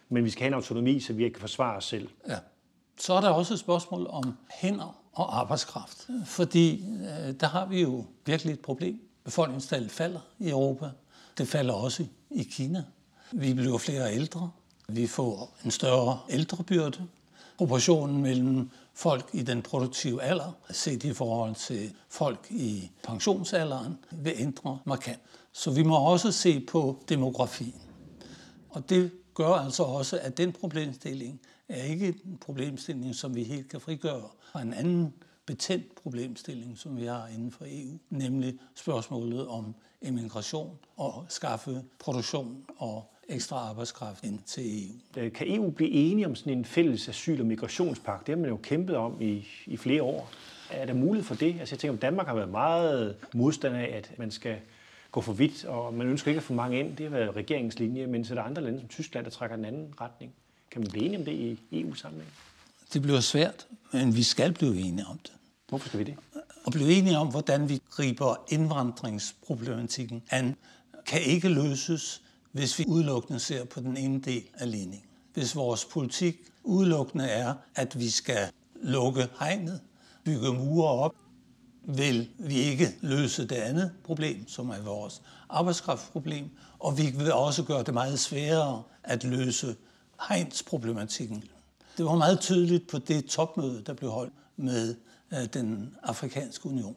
Men 0.09 0.25
vi 0.25 0.31
skal 0.31 0.43
have 0.43 0.49
en 0.49 0.55
autonomi, 0.55 1.01
så 1.01 1.13
vi 1.13 1.29
kan 1.29 1.41
forsvare 1.41 1.77
os 1.77 1.85
selv. 1.85 2.09
Ja. 2.29 2.39
Så 3.01 3.13
er 3.13 3.21
der 3.21 3.29
også 3.29 3.55
et 3.55 3.61
spørgsmål 3.61 4.07
om 4.11 4.35
hænder 4.51 5.01
og 5.13 5.41
arbejdskraft. 5.41 6.09
Fordi 6.27 6.85
øh, 6.85 7.35
der 7.41 7.47
har 7.47 7.67
vi 7.67 7.83
jo 7.83 8.05
virkelig 8.27 8.53
et 8.53 8.61
problem. 8.61 9.01
Befolkningstallet 9.25 9.91
falder 9.91 10.21
i 10.39 10.51
Europa. 10.51 10.91
Det 11.39 11.49
falder 11.49 11.75
også 11.75 12.07
i 12.31 12.43
Kina. 12.43 12.85
Vi 13.33 13.55
bliver 13.55 13.79
flere 13.79 14.15
ældre. 14.15 14.51
Vi 14.89 15.07
får 15.07 15.57
en 15.65 15.71
større 15.71 16.19
ældrebyrde. 16.31 17.07
Proportionen 17.59 18.23
mellem 18.23 18.71
folk 18.95 19.31
i 19.33 19.43
den 19.43 19.63
produktive 19.63 20.23
alder, 20.23 20.53
set 20.71 21.05
i 21.05 21.13
forhold 21.13 21.55
til 21.55 21.95
folk 22.09 22.47
i 22.51 22.91
pensionsalderen, 23.03 23.99
vil 24.11 24.33
ændre 24.37 24.79
markant. 24.85 25.21
Så 25.53 25.71
vi 25.71 25.83
må 25.83 25.97
også 25.97 26.33
se 26.33 26.61
på 26.61 27.03
demografien. 27.09 27.81
Og 28.69 28.91
det 28.91 29.11
gør 29.35 29.49
altså 29.49 29.83
også, 29.83 30.19
at 30.23 30.37
den 30.37 30.53
problemstilling 30.53 31.41
er 31.69 31.83
ikke 31.83 32.07
en 32.07 32.39
problemstilling, 32.41 33.15
som 33.15 33.35
vi 33.35 33.45
helt 33.45 33.69
kan 33.69 33.81
frigøre 33.81 34.29
fra 34.53 34.63
en 34.63 34.73
anden 34.73 35.15
betændt 35.47 35.95
problemstilling, 36.03 36.79
som 36.79 36.97
vi 36.97 37.05
har 37.05 37.27
inden 37.27 37.51
for 37.51 37.65
EU, 37.69 37.99
nemlig 38.11 38.59
spørgsmålet 38.75 39.47
om 39.47 39.75
emigration 40.03 40.79
og 40.97 41.27
skaffe 41.29 41.85
produktion 41.99 42.65
og 42.77 43.15
ekstra 43.29 43.57
arbejdskraft 43.57 44.25
ind 44.25 44.39
til 44.47 44.85
EU. 44.85 45.23
Øh, 45.23 45.33
kan 45.33 45.55
EU 45.55 45.71
blive 45.71 45.91
enige 45.91 46.27
om 46.27 46.35
sådan 46.35 46.53
en 46.53 46.65
fælles 46.65 47.09
asyl- 47.09 47.41
og 47.41 47.47
migrationspagt? 47.47 48.27
Det 48.27 48.35
har 48.35 48.41
man 48.41 48.51
jo 48.51 48.57
kæmpet 48.57 48.97
om 48.97 49.23
i, 49.23 49.47
i 49.67 49.77
flere 49.77 50.03
år. 50.03 50.31
Er 50.71 50.87
der 50.87 50.95
mulighed 50.95 51.25
for 51.25 51.35
det? 51.35 51.57
Altså 51.61 51.75
jeg 51.75 51.81
tænker, 51.81 51.95
at 51.95 52.03
Danmark 52.03 52.27
har 52.27 52.35
været 52.35 52.49
meget 52.49 53.17
modstander 53.35 53.79
af, 53.79 53.91
at 53.97 54.19
man 54.19 54.31
skal 54.31 54.57
gå 55.13 55.21
for 55.21 55.33
vidt, 55.33 55.65
og 55.65 55.95
man 55.95 56.07
ønsker 56.07 56.29
ikke 56.29 56.39
at 56.39 56.43
få 56.43 56.53
mange 56.53 56.81
ind. 56.81 56.97
Det 56.97 57.11
har 57.11 57.19
været 57.19 57.37
regeringens 57.37 57.79
linje, 57.79 58.07
men 58.07 58.25
så 58.25 58.35
er 58.35 58.39
der 58.39 58.43
andre 58.43 58.63
lande 58.63 58.81
som 58.81 58.89
Tyskland, 58.89 59.25
der 59.25 59.31
trækker 59.31 59.57
en 59.57 59.65
anden 59.65 59.95
retning. 60.01 60.33
Kan 60.71 60.81
man 60.81 60.91
blive 60.91 61.05
enige 61.05 61.19
om 61.19 61.25
det 61.25 61.33
i 61.33 61.61
EU-sammenhæng? 61.73 62.33
Det 62.93 63.03
bliver 63.03 63.21
svært, 63.21 63.67
men 63.93 64.17
vi 64.17 64.23
skal 64.23 64.53
blive 64.53 64.81
enige 64.81 65.07
om 65.07 65.19
det. 65.19 65.33
Hvorfor 65.69 65.89
skal 65.89 65.99
vi 66.01 66.05
det? 66.05 66.15
Og 66.65 66.73
blive 66.73 66.93
enige 66.93 67.19
om, 67.19 67.29
hvordan 67.29 67.69
vi 67.69 67.83
griber 67.91 68.45
indvandringsproblematikken 68.49 70.23
an, 70.31 70.57
kan 71.07 71.21
ikke 71.23 71.49
løses 71.49 72.23
hvis 72.59 72.79
vi 72.79 72.85
udelukkende 72.89 73.41
ser 73.41 73.65
på 73.65 73.81
den 73.81 73.97
ene 73.97 74.21
del 74.21 74.43
af 74.55 74.71
ligningen. 74.71 75.09
Hvis 75.35 75.57
vores 75.57 75.85
politik 75.85 76.37
udelukkende 76.65 77.25
er, 77.25 77.55
at 77.75 77.99
vi 77.99 78.11
skal 78.11 78.51
lukke 78.83 79.29
hegnet, 79.41 79.81
bygge 80.25 80.53
mure 80.53 80.89
op, 80.89 81.15
vil 81.85 82.29
vi 82.39 82.55
ikke 82.55 82.95
løse 83.01 83.49
det 83.49 83.57
andet 83.57 83.93
problem, 84.05 84.49
som 84.49 84.71
er 84.71 84.81
vores 84.81 85.23
arbejdskraftproblem, 85.49 86.51
og 86.79 86.99
vi 86.99 87.11
vil 87.17 87.33
også 87.33 87.63
gøre 87.63 87.83
det 87.83 87.95
meget 87.95 88.19
sværere 88.19 88.83
at 89.05 89.25
løse 89.25 89.77
hegnsproblematikken. 90.29 91.45
Det 91.97 92.05
var 92.05 92.17
meget 92.17 92.41
tydeligt 92.41 92.89
på 92.89 92.99
det 92.99 93.25
topmøde, 93.25 93.83
der 93.87 93.95
blev 93.95 94.11
holdt 94.11 94.33
med 94.57 94.95
øh, 95.33 95.45
den 95.55 95.95
afrikanske 96.03 96.67
union. 96.67 96.97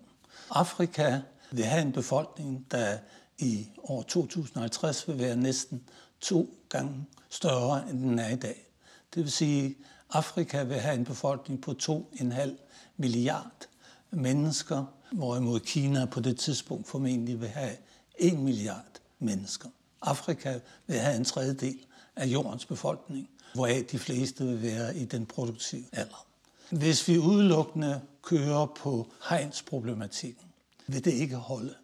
Afrika 0.49 1.19
vil 1.51 1.65
have 1.65 1.81
en 1.81 1.91
befolkning, 1.91 2.65
der 2.71 2.97
i 3.41 3.67
år 3.83 4.01
2050 4.01 5.07
vil 5.07 5.19
være 5.19 5.35
næsten 5.35 5.83
to 6.21 6.57
gange 6.69 7.05
større, 7.29 7.89
end 7.89 7.99
den 7.99 8.19
er 8.19 8.29
i 8.29 8.35
dag. 8.35 8.67
Det 9.13 9.23
vil 9.23 9.31
sige, 9.31 9.65
at 9.65 9.75
Afrika 10.09 10.63
vil 10.63 10.79
have 10.79 10.95
en 10.95 11.05
befolkning 11.05 11.61
på 11.61 11.75
2,5 11.83 12.49
milliard 12.97 13.67
mennesker, 14.11 14.85
hvorimod 15.11 15.59
Kina 15.59 16.05
på 16.05 16.19
det 16.19 16.37
tidspunkt 16.37 16.87
formentlig 16.87 17.41
vil 17.41 17.49
have 17.49 17.71
1 18.15 18.39
milliard 18.39 18.99
mennesker. 19.19 19.69
Afrika 20.01 20.59
vil 20.87 20.99
have 20.99 21.17
en 21.17 21.25
tredjedel 21.25 21.79
af 22.15 22.25
jordens 22.25 22.65
befolkning, 22.65 23.29
hvoraf 23.53 23.85
de 23.91 23.99
fleste 23.99 24.45
vil 24.45 24.61
være 24.61 24.97
i 24.97 25.05
den 25.05 25.25
produktive 25.25 25.85
alder. 25.91 26.25
Hvis 26.69 27.07
vi 27.07 27.17
udelukkende 27.17 28.01
kører 28.21 28.65
på 28.65 29.07
hegnsproblematikken, 29.29 30.45
vil 30.87 31.05
det 31.05 31.13
ikke 31.13 31.35
holde. 31.35 31.75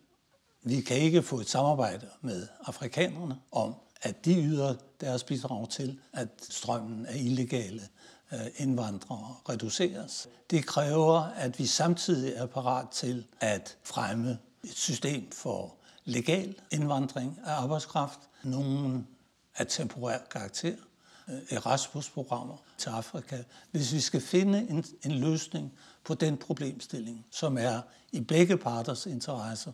Vi 0.63 0.81
kan 0.81 0.97
ikke 0.97 1.23
få 1.23 1.39
et 1.39 1.49
samarbejde 1.49 2.07
med 2.21 2.47
afrikanerne 2.65 3.37
om, 3.51 3.75
at 4.01 4.25
de 4.25 4.43
yder 4.43 4.75
deres 5.01 5.23
bidrag 5.23 5.69
til, 5.69 5.99
at 6.13 6.27
strømmen 6.49 7.05
af 7.05 7.17
illegale 7.17 7.81
øh, 8.33 8.39
indvandrere 8.57 9.35
reduceres. 9.49 10.27
Det 10.49 10.65
kræver, 10.65 11.21
at 11.21 11.59
vi 11.59 11.65
samtidig 11.65 12.33
er 12.33 12.45
parat 12.45 12.89
til 12.89 13.25
at 13.39 13.77
fremme 13.83 14.37
et 14.63 14.75
system 14.75 15.31
for 15.31 15.75
legal 16.05 16.55
indvandring 16.71 17.39
af 17.45 17.51
arbejdskraft, 17.51 18.19
nogen 18.43 19.07
af 19.55 19.67
temporær 19.67 20.17
karakter, 20.31 20.75
øh, 21.29 21.39
Erasmus-programmer 21.49 22.57
til 22.77 22.89
Afrika. 22.89 23.43
Hvis 23.71 23.93
vi 23.93 23.99
skal 23.99 24.21
finde 24.21 24.67
en, 24.69 24.85
en 25.05 25.11
løsning 25.11 25.73
på 26.03 26.13
den 26.13 26.37
problemstilling, 26.37 27.25
som 27.31 27.57
er 27.57 27.81
i 28.11 28.21
begge 28.21 28.57
parters 28.57 29.05
interesser, 29.05 29.71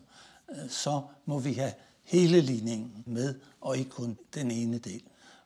så 0.68 1.02
må 1.24 1.38
vi 1.38 1.52
have 1.52 1.72
hele 2.04 2.40
ligningen 2.40 3.02
med, 3.06 3.34
og 3.60 3.78
ikke 3.78 3.90
kun 3.90 4.18
den 4.34 4.50
ene 4.50 4.78
del. 4.78 5.02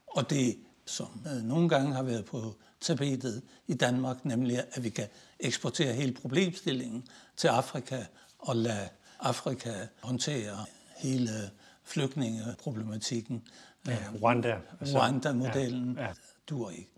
Og 0.06 0.30
det, 0.30 0.58
som 0.86 1.26
øh, 1.26 1.42
nogle 1.42 1.68
gange 1.68 1.94
har 1.94 2.02
været 2.02 2.24
på 2.24 2.54
tapetet 2.80 3.42
i 3.66 3.74
Danmark, 3.74 4.24
nemlig 4.24 4.64
at 4.72 4.84
vi 4.84 4.88
kan 4.88 5.06
eksportere 5.40 5.92
hele 5.92 6.12
problemstillingen 6.12 7.06
til 7.36 7.48
Afrika 7.48 8.04
og 8.38 8.56
lade 8.56 8.88
Afrika 9.20 9.72
håndtere 10.02 10.64
hele 10.96 11.50
flygtningeproblematikken. 11.84 13.42
Ja, 13.86 13.98
Rwanda. 14.22 14.56
Altså, 14.80 14.98
Rwanda-modellen 14.98 15.94
ja, 15.94 16.02
ja. 16.02 16.12
duer 16.48 16.70
ikke. 16.70 16.90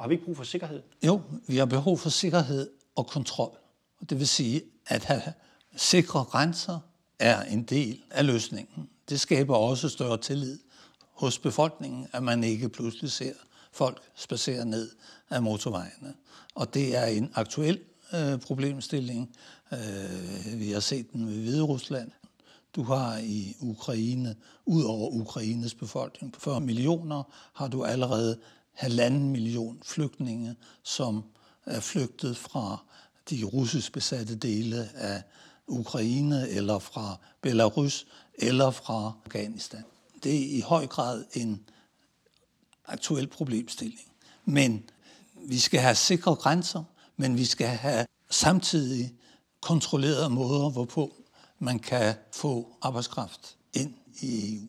Har 0.00 0.08
vi 0.08 0.14
ikke 0.14 0.24
brug 0.24 0.36
for 0.36 0.44
sikkerhed? 0.44 0.82
Jo, 1.06 1.20
vi 1.46 1.56
har 1.56 1.66
behov 1.66 1.98
for 1.98 2.10
sikkerhed 2.10 2.70
og 2.96 3.06
kontrol. 3.06 3.58
Det 4.10 4.18
vil 4.18 4.28
sige, 4.28 4.62
at 4.86 5.04
have 5.04 5.22
sikre 5.76 6.24
grænser 6.24 6.80
er 7.24 7.42
en 7.42 7.62
del 7.62 8.02
af 8.10 8.26
løsningen. 8.26 8.88
Det 9.08 9.20
skaber 9.20 9.56
også 9.56 9.88
større 9.88 10.18
tillid 10.18 10.58
hos 11.12 11.38
befolkningen, 11.38 12.06
at 12.12 12.22
man 12.22 12.44
ikke 12.44 12.68
pludselig 12.68 13.10
ser 13.10 13.32
folk 13.72 14.02
spacere 14.14 14.64
ned 14.64 14.90
af 15.30 15.42
motorvejene. 15.42 16.14
Og 16.54 16.74
det 16.74 16.96
er 16.96 17.04
en 17.04 17.30
aktuel 17.34 17.80
øh, 18.14 18.38
problemstilling. 18.38 19.36
Øh, 19.72 20.60
vi 20.60 20.70
har 20.70 20.80
set 20.80 21.12
den 21.12 21.26
ved 21.26 21.34
Hvide 21.34 21.62
Rusland. 21.62 22.10
Du 22.76 22.82
har 22.82 23.18
i 23.18 23.56
Ukraine, 23.60 24.36
ud 24.66 24.82
over 24.82 25.10
Ukraines 25.10 25.74
befolkning 25.74 26.32
på 26.32 26.40
40 26.40 26.60
millioner, 26.60 27.22
har 27.54 27.68
du 27.68 27.84
allerede 27.84 28.38
halvanden 28.72 29.30
million 29.30 29.78
flygtninge, 29.84 30.56
som 30.82 31.24
er 31.66 31.80
flygtet 31.80 32.36
fra 32.36 32.84
de 33.30 33.44
russisk 33.44 33.92
besatte 33.92 34.34
dele 34.34 34.88
af 34.94 35.22
Ukraine 35.68 36.48
eller 36.48 36.78
fra 36.78 37.16
Belarus 37.40 38.06
eller 38.34 38.70
fra 38.70 39.12
Afghanistan. 39.24 39.84
Det 40.22 40.34
er 40.34 40.56
i 40.56 40.60
høj 40.60 40.86
grad 40.86 41.24
en 41.32 41.68
aktuel 42.86 43.26
problemstilling. 43.26 44.08
Men 44.44 44.90
vi 45.34 45.58
skal 45.58 45.80
have 45.80 45.94
sikre 45.94 46.34
grænser, 46.34 46.84
men 47.16 47.38
vi 47.38 47.44
skal 47.44 47.66
have 47.66 48.06
samtidig 48.30 49.14
kontrollerede 49.60 50.30
måder, 50.30 50.70
hvorpå 50.70 51.12
man 51.58 51.78
kan 51.78 52.14
få 52.32 52.76
arbejdskraft 52.82 53.56
ind 53.72 53.94
i 54.20 54.56
EU. 54.56 54.68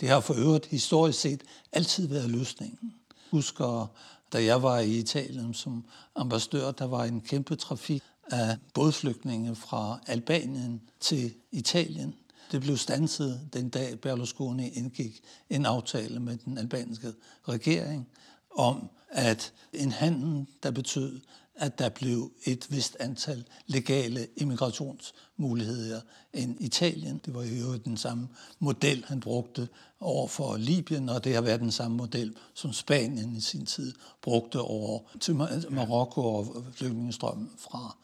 Det 0.00 0.08
har 0.08 0.20
for 0.20 0.34
øvrigt 0.34 0.66
historisk 0.66 1.20
set 1.20 1.42
altid 1.72 2.08
været 2.08 2.30
løsningen. 2.30 2.94
Husker, 3.30 3.86
da 4.32 4.44
jeg 4.44 4.62
var 4.62 4.78
i 4.78 4.98
Italien 4.98 5.54
som 5.54 5.84
ambassadør, 6.16 6.70
der 6.70 6.84
var 6.84 7.04
en 7.04 7.20
kæmpe 7.20 7.56
trafik 7.56 8.02
af 8.30 8.56
bådflygtninge 8.74 9.54
fra 9.54 10.00
Albanien 10.06 10.82
til 11.00 11.34
Italien. 11.52 12.14
Det 12.52 12.60
blev 12.60 12.76
stanset 12.76 13.48
den 13.52 13.68
dag 13.68 14.00
Berlusconi 14.00 14.68
indgik 14.68 15.20
en 15.50 15.66
aftale 15.66 16.20
med 16.20 16.36
den 16.36 16.58
albanske 16.58 17.12
regering 17.48 18.08
om, 18.56 18.90
at 19.08 19.52
en 19.72 19.92
handel, 19.92 20.46
der 20.62 20.70
betød, 20.70 21.20
at 21.56 21.78
der 21.78 21.88
blev 21.88 22.32
et 22.44 22.66
vist 22.70 22.96
antal 23.00 23.44
legale 23.66 24.26
immigrationsmuligheder 24.36 26.00
end 26.32 26.56
Italien. 26.60 27.20
Det 27.24 27.34
var 27.34 27.42
jo 27.42 27.76
den 27.76 27.96
samme 27.96 28.28
model, 28.58 29.04
han 29.08 29.20
brugte 29.20 29.68
over 30.00 30.28
for 30.28 30.56
Libyen, 30.56 31.08
og 31.08 31.24
det 31.24 31.34
har 31.34 31.40
været 31.40 31.60
den 31.60 31.70
samme 31.70 31.96
model, 31.96 32.34
som 32.54 32.72
Spanien 32.72 33.36
i 33.36 33.40
sin 33.40 33.66
tid 33.66 33.94
brugte 34.22 34.60
over 34.60 35.00
til 35.20 35.34
Marokko 35.70 36.34
og 36.34 36.64
flygtningestrømmen 36.74 37.50
fra. 37.58 37.96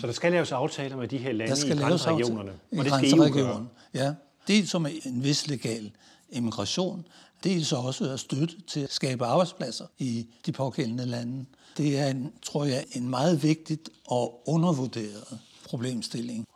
Så 0.00 0.06
der 0.06 0.12
skal 0.12 0.32
laves 0.32 0.52
aftaler 0.52 0.96
med 0.96 1.08
de 1.08 1.18
her 1.18 1.32
lande 1.32 1.50
der 1.50 1.56
skal 1.56 1.78
i 1.78 1.80
grænseregionerne, 1.80 2.52
og 2.78 2.84
det 2.84 2.92
skal 2.94 3.18
EU 3.18 3.32
gøre? 3.32 3.68
Ja, 3.94 4.14
dels 4.48 4.70
som 4.70 4.86
en 4.86 5.24
vis 5.24 5.48
legal 5.48 5.90
immigration, 6.30 7.06
dels 7.44 7.72
også 7.72 8.12
at 8.12 8.20
støtte 8.20 8.54
til 8.66 8.80
at 8.80 8.92
skabe 8.92 9.24
arbejdspladser 9.24 9.84
i 9.98 10.26
de 10.46 10.52
pågældende 10.52 11.06
lande. 11.06 11.44
Det 11.76 11.98
er, 11.98 12.06
en, 12.06 12.32
tror 12.42 12.64
jeg, 12.64 12.84
en 12.92 13.08
meget 13.08 13.42
vigtigt 13.42 13.90
og 14.06 14.42
undervurderet 14.46 15.38
problemstilling. 15.64 16.46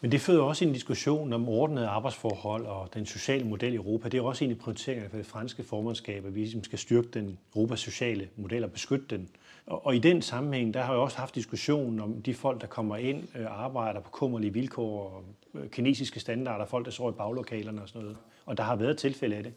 Men 0.00 0.12
det 0.12 0.20
føder 0.20 0.42
også 0.42 0.64
en 0.64 0.72
diskussion 0.72 1.32
om 1.32 1.48
ordnede 1.48 1.86
arbejdsforhold 1.86 2.66
og 2.66 2.94
den 2.94 3.06
sociale 3.06 3.44
model 3.44 3.72
i 3.72 3.76
Europa. 3.76 4.08
Det 4.08 4.18
er 4.18 4.22
også 4.22 4.44
en 4.44 4.50
af 4.50 4.58
prioriteringerne 4.58 5.10
for 5.10 5.16
det 5.16 5.26
franske 5.26 5.64
formandskab, 5.64 6.26
at 6.26 6.34
vi 6.34 6.40
ligesom 6.40 6.64
skal 6.64 6.78
styrke 6.78 7.08
den 7.14 7.38
Europas 7.54 7.80
sociale 7.80 8.28
model 8.36 8.64
og 8.64 8.72
beskytte 8.72 9.06
den. 9.10 9.28
Og, 9.66 9.86
og 9.86 9.96
i 9.96 9.98
den 9.98 10.22
sammenhæng, 10.22 10.74
der 10.74 10.82
har 10.82 10.92
jeg 10.92 11.00
også 11.00 11.18
haft 11.18 11.34
diskussionen 11.34 12.00
om 12.00 12.22
de 12.22 12.34
folk, 12.34 12.60
der 12.60 12.66
kommer 12.66 12.96
ind 12.96 13.28
og 13.34 13.40
øh, 13.40 13.64
arbejder 13.64 14.00
på 14.00 14.10
kummerlige 14.10 14.52
vilkår, 14.52 15.10
og 15.10 15.24
øh, 15.54 15.70
kinesiske 15.70 16.20
standarder, 16.20 16.64
folk, 16.64 16.84
der 16.84 16.90
sover 16.90 17.12
i 17.12 17.14
baglokalerne 17.14 17.82
og 17.82 17.88
sådan 17.88 18.02
noget. 18.02 18.16
Og 18.46 18.56
der 18.56 18.62
har 18.62 18.76
været 18.76 18.98
tilfælde 18.98 19.36
af 19.36 19.42
det. 19.42 19.52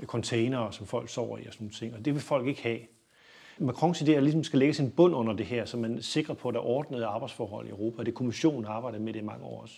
Øh, 0.00 0.06
containere, 0.06 0.72
som 0.72 0.86
folk 0.86 1.08
sover 1.08 1.38
i 1.38 1.46
og 1.46 1.52
sådan 1.52 1.70
ting 1.70 1.94
Og 1.94 2.04
det 2.04 2.14
vil 2.14 2.22
folk 2.22 2.46
ikke 2.46 2.62
have. 2.62 2.78
Macrons 3.58 4.02
idé 4.02 4.10
er, 4.10 4.16
at 4.16 4.22
ligesom 4.22 4.44
skal 4.44 4.58
lægges 4.58 4.80
en 4.80 4.90
bund 4.90 5.14
under 5.14 5.32
det 5.32 5.46
her, 5.46 5.64
så 5.64 5.76
man 5.76 6.02
sikrer 6.02 6.34
på, 6.34 6.48
at 6.48 6.54
der 6.54 6.60
er 6.60 6.64
ordnede 6.64 7.06
arbejdsforhold 7.06 7.66
i 7.66 7.70
Europa. 7.70 8.02
Det 8.02 8.14
kommissionen, 8.14 8.64
arbejder 8.64 8.98
med 8.98 9.12
det 9.12 9.20
i 9.20 9.24
mange 9.24 9.44
år 9.44 9.62
også. 9.62 9.74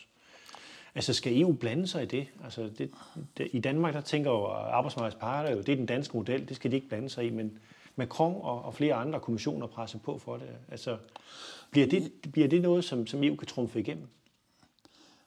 Altså 0.95 1.15
skal 1.15 1.41
EU 1.41 1.53
blande 1.53 1.87
sig 1.87 2.03
i 2.03 2.07
det? 2.07 2.27
Altså 2.45 2.71
det, 2.79 2.91
det 3.39 3.49
I 3.53 3.61
Danmark, 3.61 3.95
der 3.95 4.01
tænker 4.01 4.31
jo 4.31 4.45
arbejdsmarkedets 4.47 5.21
parter 5.21 5.51
jo, 5.51 5.59
det 5.59 5.69
er 5.69 5.77
den 5.77 5.87
danske 5.87 6.17
model, 6.17 6.49
det 6.49 6.57
skal 6.57 6.71
de 6.71 6.77
ikke 6.77 6.89
blande 6.89 7.09
sig 7.09 7.27
i, 7.27 7.31
men 7.31 7.59
Macron 7.97 8.35
og, 8.43 8.63
og 8.63 8.75
flere 8.75 8.95
andre 8.95 9.21
kommissioner 9.21 9.67
presser 9.67 9.99
på 9.99 10.19
for 10.19 10.37
det. 10.37 10.49
Altså, 10.69 10.99
bliver 11.71 11.87
det, 11.87 12.13
bliver 12.33 12.49
det 12.49 12.63
noget, 12.63 12.85
som, 12.85 13.07
som 13.07 13.25
EU 13.25 13.37
kan 13.37 13.49
trumfe 13.49 13.81
igennem? 13.81 14.09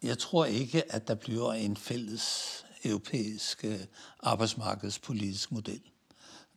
Jeg 0.04 0.18
tror 0.18 0.46
ikke, 0.46 0.94
at 0.94 1.08
der 1.08 1.16
bliver 1.16 1.54
en 1.54 1.78
fælles 1.78 2.66
europæisk 2.84 3.66
øh, 3.66 3.80
arbejdsmarkedspolitisk 4.20 5.52
model. 5.52 5.82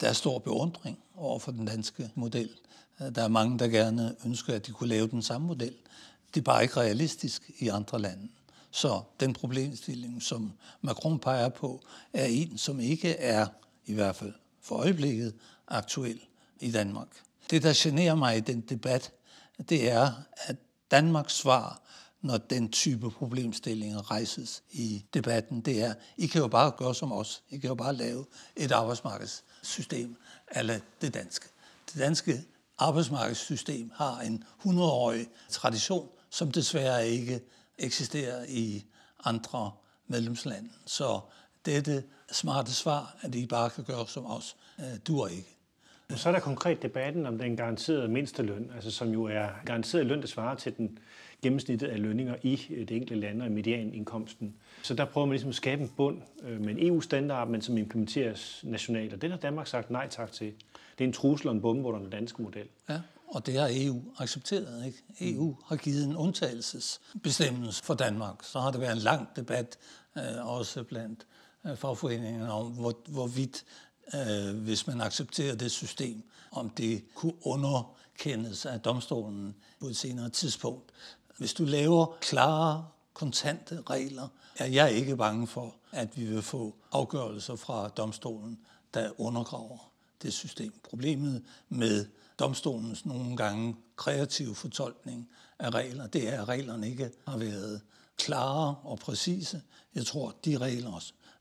Der 0.00 0.08
er 0.08 0.12
stor 0.12 0.38
beundring 0.38 0.98
over 1.16 1.38
for 1.38 1.52
den 1.52 1.66
danske 1.66 2.10
model. 2.14 2.50
Øh, 3.00 3.14
der 3.14 3.22
er 3.22 3.28
mange, 3.28 3.58
der 3.58 3.68
gerne 3.68 4.16
ønsker, 4.26 4.54
at 4.54 4.66
de 4.66 4.72
kunne 4.72 4.88
lave 4.88 5.08
den 5.08 5.22
samme 5.22 5.46
model. 5.46 5.74
Det 6.34 6.40
er 6.40 6.44
bare 6.44 6.62
ikke 6.62 6.76
realistisk 6.76 7.50
i 7.58 7.68
andre 7.68 7.98
lande. 7.98 8.28
Så 8.70 9.00
den 9.20 9.32
problemstilling, 9.32 10.22
som 10.22 10.52
Macron 10.80 11.18
peger 11.18 11.48
på, 11.48 11.82
er 12.12 12.24
en, 12.24 12.58
som 12.58 12.80
ikke 12.80 13.08
er, 13.08 13.46
i 13.86 13.94
hvert 13.94 14.16
fald 14.16 14.32
for 14.60 14.76
øjeblikket, 14.76 15.34
aktuel 15.70 16.20
i 16.60 16.70
Danmark. 16.70 17.08
Det, 17.50 17.62
der 17.62 17.72
generer 17.76 18.14
mig 18.14 18.36
i 18.36 18.40
den 18.40 18.60
debat, 18.60 19.12
det 19.68 19.90
er, 19.90 20.12
at 20.46 20.56
Danmarks 20.90 21.34
svar 21.34 21.82
når 22.22 22.38
den 22.38 22.70
type 22.70 23.10
problemstillinger 23.10 24.10
rejses 24.10 24.62
i 24.70 25.04
debatten, 25.14 25.60
det 25.60 25.82
er, 25.82 25.94
I 26.16 26.26
kan 26.26 26.40
jo 26.40 26.48
bare 26.48 26.70
gøre 26.70 26.94
som 26.94 27.12
os. 27.12 27.42
I 27.50 27.58
kan 27.58 27.68
jo 27.68 27.74
bare 27.74 27.94
lave 27.94 28.26
et 28.56 28.72
arbejdsmarkedssystem 28.72 30.16
eller 30.52 30.78
det 31.00 31.14
danske. 31.14 31.46
Det 31.92 31.98
danske 31.98 32.44
arbejdsmarkedssystem 32.78 33.90
har 33.94 34.20
en 34.20 34.44
100-årig 34.64 35.26
tradition, 35.50 36.08
som 36.30 36.52
desværre 36.52 37.08
ikke 37.08 37.40
eksisterer 37.78 38.44
i 38.48 38.84
andre 39.24 39.72
medlemslande. 40.06 40.70
Så 40.86 41.20
dette 41.64 42.04
smarte 42.32 42.74
svar, 42.74 43.16
at 43.20 43.34
I 43.34 43.46
bare 43.46 43.70
kan 43.70 43.84
gøre 43.84 44.08
som 44.08 44.26
os, 44.26 44.56
øh, 44.80 44.98
dur 45.06 45.26
ikke. 45.26 45.59
Så 46.16 46.28
er 46.28 46.32
der 46.32 46.40
konkret 46.40 46.82
debatten 46.82 47.26
om 47.26 47.38
den 47.38 47.56
garanterede 47.56 48.08
mindsteløn, 48.08 48.70
altså 48.74 48.90
som 48.90 49.08
jo 49.08 49.24
er 49.24 49.48
garanteret 49.64 50.06
løn, 50.06 50.20
der 50.20 50.26
svarer 50.26 50.54
til 50.54 50.76
den 50.76 50.98
gennemsnittet 51.42 51.86
af 51.86 52.02
lønninger 52.02 52.34
i 52.42 52.60
øh, 52.70 52.88
det 52.88 52.96
enkelte 52.96 53.14
land 53.14 53.42
og 53.42 53.48
i 53.48 53.50
medianindkomsten. 53.50 54.54
Så 54.82 54.94
der 54.94 55.04
prøver 55.04 55.26
man 55.26 55.32
ligesom 55.32 55.48
at 55.48 55.54
skabe 55.54 55.82
en 55.82 55.88
bund 55.96 56.18
øh, 56.42 56.60
med 56.60 56.70
en 56.70 56.86
EU-standard, 56.86 57.48
men 57.48 57.62
som 57.62 57.78
implementeres 57.78 58.60
nationalt. 58.64 59.14
Og 59.14 59.22
det 59.22 59.30
har 59.30 59.38
Danmark 59.38 59.66
sagt 59.66 59.90
nej 59.90 60.08
tak 60.08 60.32
til. 60.32 60.52
Det 60.98 61.04
er 61.04 61.08
en 61.08 61.12
trussel 61.12 61.48
og 61.48 61.54
en 61.54 61.60
bombe 61.60 61.88
under 61.88 62.00
den 62.00 62.10
danske 62.10 62.42
model. 62.42 62.66
Ja, 62.88 63.00
og 63.28 63.46
det 63.46 63.54
har 63.54 63.68
EU 63.72 64.02
accepteret. 64.18 64.86
Ikke? 64.86 65.34
EU 65.34 65.56
har 65.66 65.76
givet 65.76 66.04
en 66.04 66.16
undtagelsesbestemmelse 66.16 67.84
for 67.84 67.94
Danmark. 67.94 68.34
Så 68.42 68.60
har 68.60 68.70
det 68.70 68.80
været 68.80 68.96
en 68.96 69.02
lang 69.02 69.28
debat, 69.36 69.78
øh, 70.16 70.46
også 70.46 70.82
blandt 70.82 71.26
fagforeningerne, 71.74 72.52
om 72.52 72.72
hvor, 72.72 72.94
hvorvidt, 73.08 73.64
øh, 74.14 74.56
hvis 74.56 74.86
man 74.86 75.00
accepterer 75.00 75.54
det 75.54 75.70
system, 75.70 76.22
om 76.52 76.70
det 76.70 77.14
kunne 77.14 77.46
underkendes 77.46 78.66
af 78.66 78.80
domstolen 78.80 79.54
på 79.80 79.86
et 79.86 79.96
senere 79.96 80.28
tidspunkt. 80.28 80.92
Hvis 81.38 81.54
du 81.54 81.64
laver 81.64 82.16
klare, 82.20 82.86
kontante 83.14 83.82
regler, 83.90 84.28
er 84.56 84.66
jeg 84.66 84.92
ikke 84.92 85.16
bange 85.16 85.46
for, 85.46 85.74
at 85.92 86.16
vi 86.16 86.24
vil 86.24 86.42
få 86.42 86.76
afgørelser 86.92 87.56
fra 87.56 87.88
domstolen, 87.88 88.58
der 88.94 89.20
undergraver 89.20 89.90
det 90.22 90.32
system. 90.32 90.72
Problemet 90.90 91.44
med 91.68 92.06
domstolens 92.38 93.06
nogle 93.06 93.36
gange 93.36 93.76
kreative 93.96 94.54
fortolkning 94.54 95.28
af 95.58 95.70
regler, 95.70 96.06
det 96.06 96.28
er, 96.28 96.42
at 96.42 96.48
reglerne 96.48 96.90
ikke 96.90 97.10
har 97.26 97.36
været 97.36 97.80
klare 98.16 98.76
og 98.82 98.98
præcise. 98.98 99.62
Jeg 99.94 100.06
tror, 100.06 100.34
de 100.44 100.58
regler, 100.58 101.00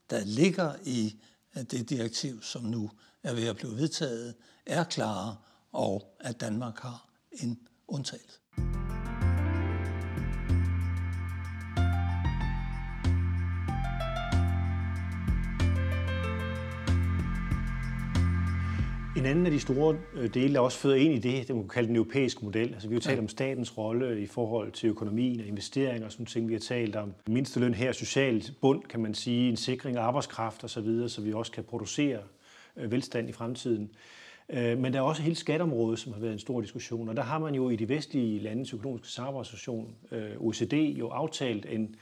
der 0.09 0.25
ligger 0.25 0.73
i 0.85 1.15
det 1.53 1.89
direktiv, 1.89 2.43
som 2.43 2.63
nu 2.63 2.91
er 3.23 3.33
ved 3.33 3.47
at 3.47 3.55
blive 3.55 3.75
vedtaget, 3.75 4.35
er 4.65 4.83
klare, 4.83 5.37
og 5.71 6.17
at 6.19 6.39
Danmark 6.39 6.79
har 6.79 7.09
en 7.31 7.67
undtagelse. 7.87 8.38
En 19.19 19.25
anden 19.25 19.45
af 19.45 19.51
de 19.51 19.59
store 19.59 19.97
øh, 20.13 20.33
dele, 20.33 20.53
der 20.53 20.59
også 20.59 20.77
føder 20.77 20.95
ind 20.95 21.13
i 21.13 21.17
det, 21.17 21.47
det 21.47 21.55
man 21.55 21.63
kan 21.63 21.69
kalde 21.69 21.87
den 21.87 21.95
europæiske 21.95 22.45
model. 22.45 22.73
Altså, 22.73 22.87
vi 22.87 22.95
har 22.95 22.99
talt 22.99 23.15
ja. 23.15 23.21
om 23.21 23.27
statens 23.27 23.77
rolle 23.77 24.21
i 24.21 24.25
forhold 24.25 24.71
til 24.71 24.89
økonomien 24.89 25.39
og 25.39 25.45
investeringer 25.45 26.05
og 26.05 26.11
sådan 26.11 26.25
ting. 26.25 26.47
Vi 26.47 26.53
har 26.53 26.59
talt 26.59 26.95
om 26.95 27.13
mindsteløn 27.27 27.73
her, 27.73 27.91
socialt 27.91 28.53
bund, 28.61 28.83
kan 28.83 28.99
man 28.99 29.13
sige, 29.13 29.49
en 29.49 29.57
sikring 29.57 29.97
af 29.97 30.01
arbejdskraft 30.01 30.63
osv., 30.63 30.69
så, 30.69 30.81
videre, 30.81 31.09
så 31.09 31.21
vi 31.21 31.33
også 31.33 31.51
kan 31.51 31.63
producere 31.63 32.19
øh, 32.77 32.91
velstand 32.91 33.29
i 33.29 33.31
fremtiden. 33.31 33.89
Øh, 34.49 34.77
men 34.77 34.93
der 34.93 34.99
er 34.99 35.03
også 35.03 35.21
hele 35.21 35.35
skatteområdet, 35.35 35.99
som 35.99 36.13
har 36.13 36.19
været 36.19 36.33
en 36.33 36.39
stor 36.39 36.61
diskussion, 36.61 37.09
og 37.09 37.15
der 37.15 37.23
har 37.23 37.39
man 37.39 37.55
jo 37.55 37.69
i 37.69 37.75
de 37.75 37.89
vestlige 37.89 38.39
landes 38.39 38.73
økonomiske 38.73 39.07
samarbejdsorganisation, 39.07 39.95
OECD, 40.37 40.73
jo 40.73 41.09
aftalt 41.09 41.65
en, 41.69 41.95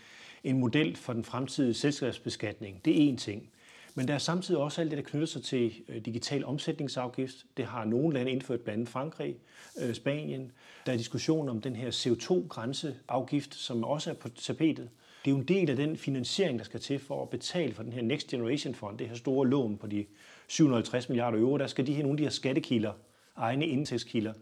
en 0.43 0.59
model 0.59 0.95
for 0.95 1.13
den 1.13 1.23
fremtidige 1.23 1.73
selskabsbeskatning. 1.73 2.85
Det 2.85 3.09
er 3.09 3.13
én 3.13 3.17
ting. 3.17 3.49
Men 3.97 4.07
der 4.07 4.13
er 4.13 4.17
samtidig 4.17 4.61
også 4.61 4.81
alt 4.81 4.91
det, 4.91 4.97
der 4.97 5.03
knytter 5.03 5.27
sig 5.27 5.43
til 5.43 5.73
øh, 5.89 6.05
digital 6.05 6.45
omsætningsafgift. 6.45 7.45
Det 7.57 7.65
har 7.65 7.85
nogle 7.85 8.13
lande 8.13 8.31
indført, 8.31 8.61
blandt 8.61 8.77
andet 8.77 8.89
Frankrig, 8.89 9.35
øh, 9.81 9.93
Spanien. 9.93 10.51
Der 10.85 10.93
er 10.93 10.97
diskussion 10.97 11.49
om 11.49 11.61
den 11.61 11.75
her 11.75 11.91
CO2-grænseafgift, 11.91 13.55
som 13.55 13.83
også 13.83 14.09
er 14.09 14.13
på 14.13 14.29
tapetet. 14.29 14.89
Det 15.25 15.31
er 15.31 15.35
jo 15.35 15.37
en 15.37 15.47
del 15.47 15.69
af 15.69 15.75
den 15.75 15.97
finansiering, 15.97 16.59
der 16.59 16.65
skal 16.65 16.79
til 16.79 16.99
for 16.99 17.21
at 17.21 17.29
betale 17.29 17.73
for 17.73 17.83
den 17.83 17.93
her 17.93 18.01
Next 18.01 18.27
Generation 18.27 18.75
Fund, 18.75 18.97
det 18.97 19.07
her 19.07 19.15
store 19.15 19.47
lån 19.47 19.77
på 19.77 19.87
de 19.87 20.05
750 20.47 21.09
milliarder 21.09 21.39
euro. 21.39 21.57
Der 21.57 21.67
skal 21.67 21.87
de 21.87 21.93
her, 21.93 22.03
nogle 22.03 22.13
af 22.13 22.17
de 22.17 22.23
her 22.23 22.31
skattekilder, 22.31 22.93
egne 23.35 23.67
indtægtskilder, 23.67 24.33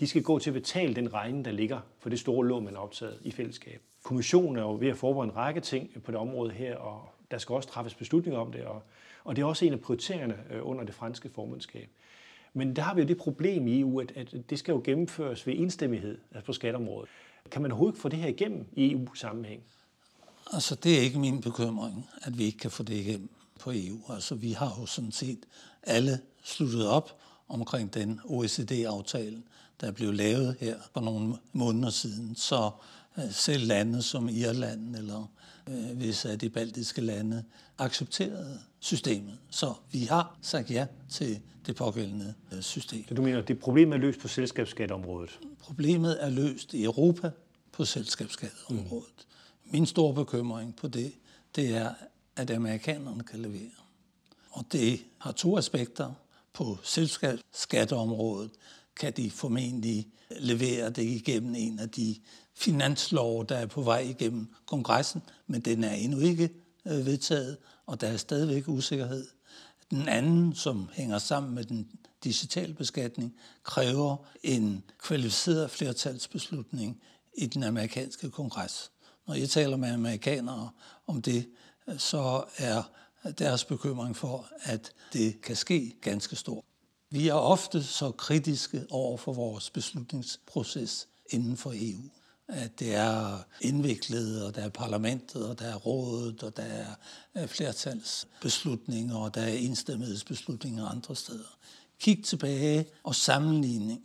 de 0.00 0.06
skal 0.06 0.22
gå 0.22 0.38
til 0.38 0.50
at 0.50 0.54
betale 0.54 0.94
den 0.94 1.14
regning, 1.14 1.44
der 1.44 1.52
ligger 1.52 1.80
for 1.98 2.10
det 2.10 2.18
store 2.18 2.46
lån, 2.46 2.64
man 2.64 2.74
har 2.74 2.82
optaget 2.82 3.18
i 3.22 3.30
fællesskab. 3.30 3.82
Kommissionen 4.02 4.56
er 4.56 4.62
jo 4.62 4.76
ved 4.80 4.88
at 4.88 4.96
forberede 4.96 5.30
en 5.30 5.36
række 5.36 5.60
ting 5.60 6.02
på 6.04 6.10
det 6.10 6.20
område 6.20 6.50
her, 6.50 6.76
og 6.76 7.11
der 7.32 7.38
skal 7.38 7.54
også 7.54 7.68
træffes 7.68 7.94
beslutninger 7.94 8.40
om 8.40 8.52
det, 8.52 8.64
og, 8.64 8.82
og 9.24 9.36
det 9.36 9.42
er 9.42 9.46
også 9.46 9.64
en 9.64 9.72
af 9.72 9.80
prioriteringerne 9.80 10.36
øh, 10.50 10.60
under 10.62 10.84
det 10.84 10.94
franske 10.94 11.30
formandskab. 11.34 11.88
Men 12.54 12.76
der 12.76 12.82
har 12.82 12.94
vi 12.94 13.00
jo 13.00 13.08
det 13.08 13.16
problem 13.16 13.66
i 13.66 13.80
EU, 13.80 14.00
at, 14.00 14.12
at 14.16 14.34
det 14.50 14.58
skal 14.58 14.72
jo 14.72 14.80
gennemføres 14.84 15.46
ved 15.46 15.54
enstemmighed 15.56 16.18
altså 16.32 16.46
på 16.46 16.52
skatteområdet. 16.52 17.08
Kan 17.50 17.62
man 17.62 17.72
overhovedet 17.72 18.00
få 18.00 18.08
det 18.08 18.18
her 18.18 18.28
igennem 18.28 18.66
i 18.72 18.92
EU-sammenhæng? 18.92 19.62
Altså, 20.52 20.74
det 20.74 20.98
er 20.98 21.00
ikke 21.00 21.18
min 21.18 21.40
bekymring, 21.40 22.08
at 22.22 22.38
vi 22.38 22.44
ikke 22.44 22.58
kan 22.58 22.70
få 22.70 22.82
det 22.82 22.94
igennem 22.94 23.28
på 23.60 23.70
EU. 23.74 24.00
Altså, 24.08 24.34
vi 24.34 24.52
har 24.52 24.76
jo 24.80 24.86
sådan 24.86 25.12
set 25.12 25.38
alle 25.82 26.20
sluttet 26.42 26.88
op 26.88 27.20
omkring 27.48 27.94
den 27.94 28.20
OECD-aftale, 28.24 29.42
der 29.80 29.92
blev 29.92 30.12
lavet 30.12 30.56
her 30.60 30.76
for 30.92 31.00
nogle 31.00 31.34
måneder 31.52 31.90
siden. 31.90 32.36
Så 32.36 32.70
øh, 33.18 33.32
selv 33.32 33.66
lande 33.66 34.02
som 34.02 34.28
Irland 34.28 34.96
eller 34.96 35.30
øh, 35.68 36.00
visse 36.00 36.30
af 36.30 36.38
de 36.38 36.48
baltiske 36.50 37.00
lande 37.00 37.44
accepterede 37.78 38.60
systemet. 38.80 39.38
Så 39.50 39.74
vi 39.92 40.04
har 40.04 40.38
sagt 40.42 40.70
ja 40.70 40.86
til 41.10 41.40
det 41.66 41.76
pågældende 41.76 42.34
øh, 42.52 42.62
system. 42.62 43.04
Så 43.08 43.14
du 43.14 43.22
mener, 43.22 43.38
at 43.38 43.48
det 43.48 43.58
problem 43.58 43.92
er 43.92 43.96
løst 43.96 44.20
på 44.20 44.28
selskabsskatteområdet? 44.28 45.38
Problemet 45.58 46.24
er 46.24 46.30
løst 46.30 46.74
i 46.74 46.84
Europa 46.84 47.30
på 47.72 47.84
selskabsskatteområdet. 47.84 49.26
Mm. 49.64 49.72
Min 49.72 49.86
store 49.86 50.14
bekymring 50.14 50.76
på 50.76 50.88
det, 50.88 51.12
det 51.56 51.76
er, 51.76 51.94
at 52.36 52.50
amerikanerne 52.50 53.22
kan 53.22 53.38
levere. 53.38 53.70
Og 54.50 54.64
det 54.72 55.00
har 55.18 55.32
to 55.32 55.58
aspekter. 55.58 56.12
På 56.52 56.78
selskabsskatteområdet 56.82 58.50
kan 58.96 59.12
de 59.16 59.30
formentlig 59.30 60.08
levere 60.40 60.90
det 60.90 61.02
igennem 61.02 61.54
en 61.54 61.78
af 61.78 61.90
de 61.90 62.16
finanslov, 62.54 63.46
der 63.46 63.56
er 63.56 63.66
på 63.66 63.82
vej 63.82 63.98
igennem 63.98 64.54
kongressen, 64.66 65.22
men 65.46 65.60
den 65.60 65.84
er 65.84 65.92
endnu 65.92 66.18
ikke 66.18 66.50
øh, 66.86 67.06
vedtaget, 67.06 67.56
og 67.86 68.00
der 68.00 68.06
er 68.06 68.16
stadigvæk 68.16 68.68
usikkerhed. 68.68 69.26
Den 69.90 70.08
anden, 70.08 70.54
som 70.54 70.88
hænger 70.92 71.18
sammen 71.18 71.54
med 71.54 71.64
den 71.64 71.88
digitale 72.24 72.74
beskatning, 72.74 73.34
kræver 73.62 74.16
en 74.42 74.84
kvalificeret 74.98 75.70
flertalsbeslutning 75.70 77.02
i 77.34 77.46
den 77.46 77.62
amerikanske 77.62 78.30
kongres. 78.30 78.90
Når 79.26 79.34
jeg 79.34 79.50
taler 79.50 79.76
med 79.76 79.88
amerikanere 79.88 80.70
om 81.06 81.22
det, 81.22 81.48
så 81.98 82.44
er 82.56 82.82
deres 83.38 83.64
bekymring 83.64 84.16
for, 84.16 84.48
at 84.62 84.92
det 85.12 85.42
kan 85.42 85.56
ske 85.56 85.94
ganske 86.00 86.36
stor. 86.36 86.64
Vi 87.10 87.28
er 87.28 87.34
ofte 87.34 87.82
så 87.82 88.10
kritiske 88.10 88.86
over 88.90 89.16
for 89.16 89.32
vores 89.32 89.70
beslutningsproces 89.70 91.08
inden 91.30 91.56
for 91.56 91.72
EU 91.74 92.02
at 92.52 92.78
det 92.78 92.94
er 92.94 93.38
indviklet, 93.60 94.44
og 94.44 94.54
der 94.54 94.60
er 94.60 94.68
parlamentet, 94.68 95.48
og 95.48 95.58
der 95.58 95.64
er 95.64 95.76
rådet, 95.76 96.42
og 96.42 96.56
der 96.56 96.62
er 96.62 96.86
øh, 97.36 97.48
flertalsbeslutninger, 97.48 99.16
og 99.16 99.34
der 99.34 99.40
er 99.40 99.52
enstemmighedsbeslutninger 99.52 100.86
andre 100.86 101.16
steder. 101.16 101.58
Kig 102.00 102.24
tilbage 102.24 102.86
og 103.04 103.14
sammenligning 103.14 104.00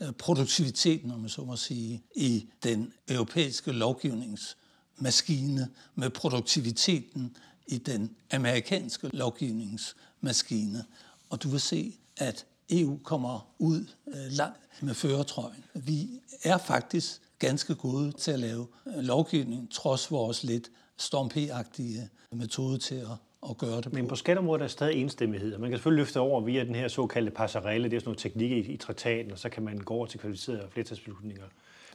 øh, 0.00 0.12
produktiviteten, 0.12 1.10
om 1.10 1.20
man 1.20 1.28
så 1.28 1.44
må 1.44 1.56
sige, 1.56 2.02
i 2.16 2.48
den 2.62 2.92
europæiske 3.08 3.72
lovgivningsmaskine 3.72 5.68
med 5.94 6.10
produktiviteten 6.10 7.36
i 7.66 7.78
den 7.78 8.16
amerikanske 8.32 9.08
lovgivningsmaskine. 9.12 10.84
Og 11.30 11.42
du 11.42 11.48
vil 11.48 11.60
se, 11.60 11.98
at 12.16 12.46
EU 12.70 12.98
kommer 13.04 13.46
ud 13.58 13.86
øh, 14.08 14.32
langt 14.32 14.82
med 14.82 14.94
føretrøjen. 14.94 15.64
Vi 15.74 16.08
er 16.42 16.58
faktisk 16.58 17.20
ganske 17.46 17.74
gode 17.74 18.12
til 18.12 18.32
at 18.32 18.38
lave 18.38 18.66
øh, 18.86 19.02
lovgivning, 19.02 19.70
trods 19.70 20.10
vores 20.10 20.44
lidt 20.44 20.70
stormp-agtige 20.96 22.08
metode 22.32 22.78
til 22.78 22.94
at, 22.94 23.50
at 23.50 23.58
gøre 23.58 23.76
det 23.76 23.84
på. 23.84 23.90
Men 23.90 24.08
på 24.08 24.16
skatteområdet 24.16 24.60
er 24.60 24.66
der 24.66 24.68
stadig 24.68 25.00
enstemmighed, 25.00 25.58
man 25.58 25.70
kan 25.70 25.78
selvfølgelig 25.78 26.02
løfte 26.02 26.20
over 26.20 26.40
via 26.40 26.64
den 26.64 26.74
her 26.74 26.88
såkaldte 26.88 27.30
passarelle, 27.30 27.90
det 27.90 27.96
er 27.96 28.00
sådan 28.00 28.08
noget 28.08 28.18
teknik 28.18 28.50
i, 28.50 28.72
i 28.72 28.76
traktaten, 28.76 29.32
og 29.32 29.38
så 29.38 29.48
kan 29.48 29.62
man 29.62 29.78
gå 29.78 29.94
over 29.94 30.06
til 30.06 30.20
kvalificerede 30.20 30.68
flertalsbeslutninger. 30.70 31.44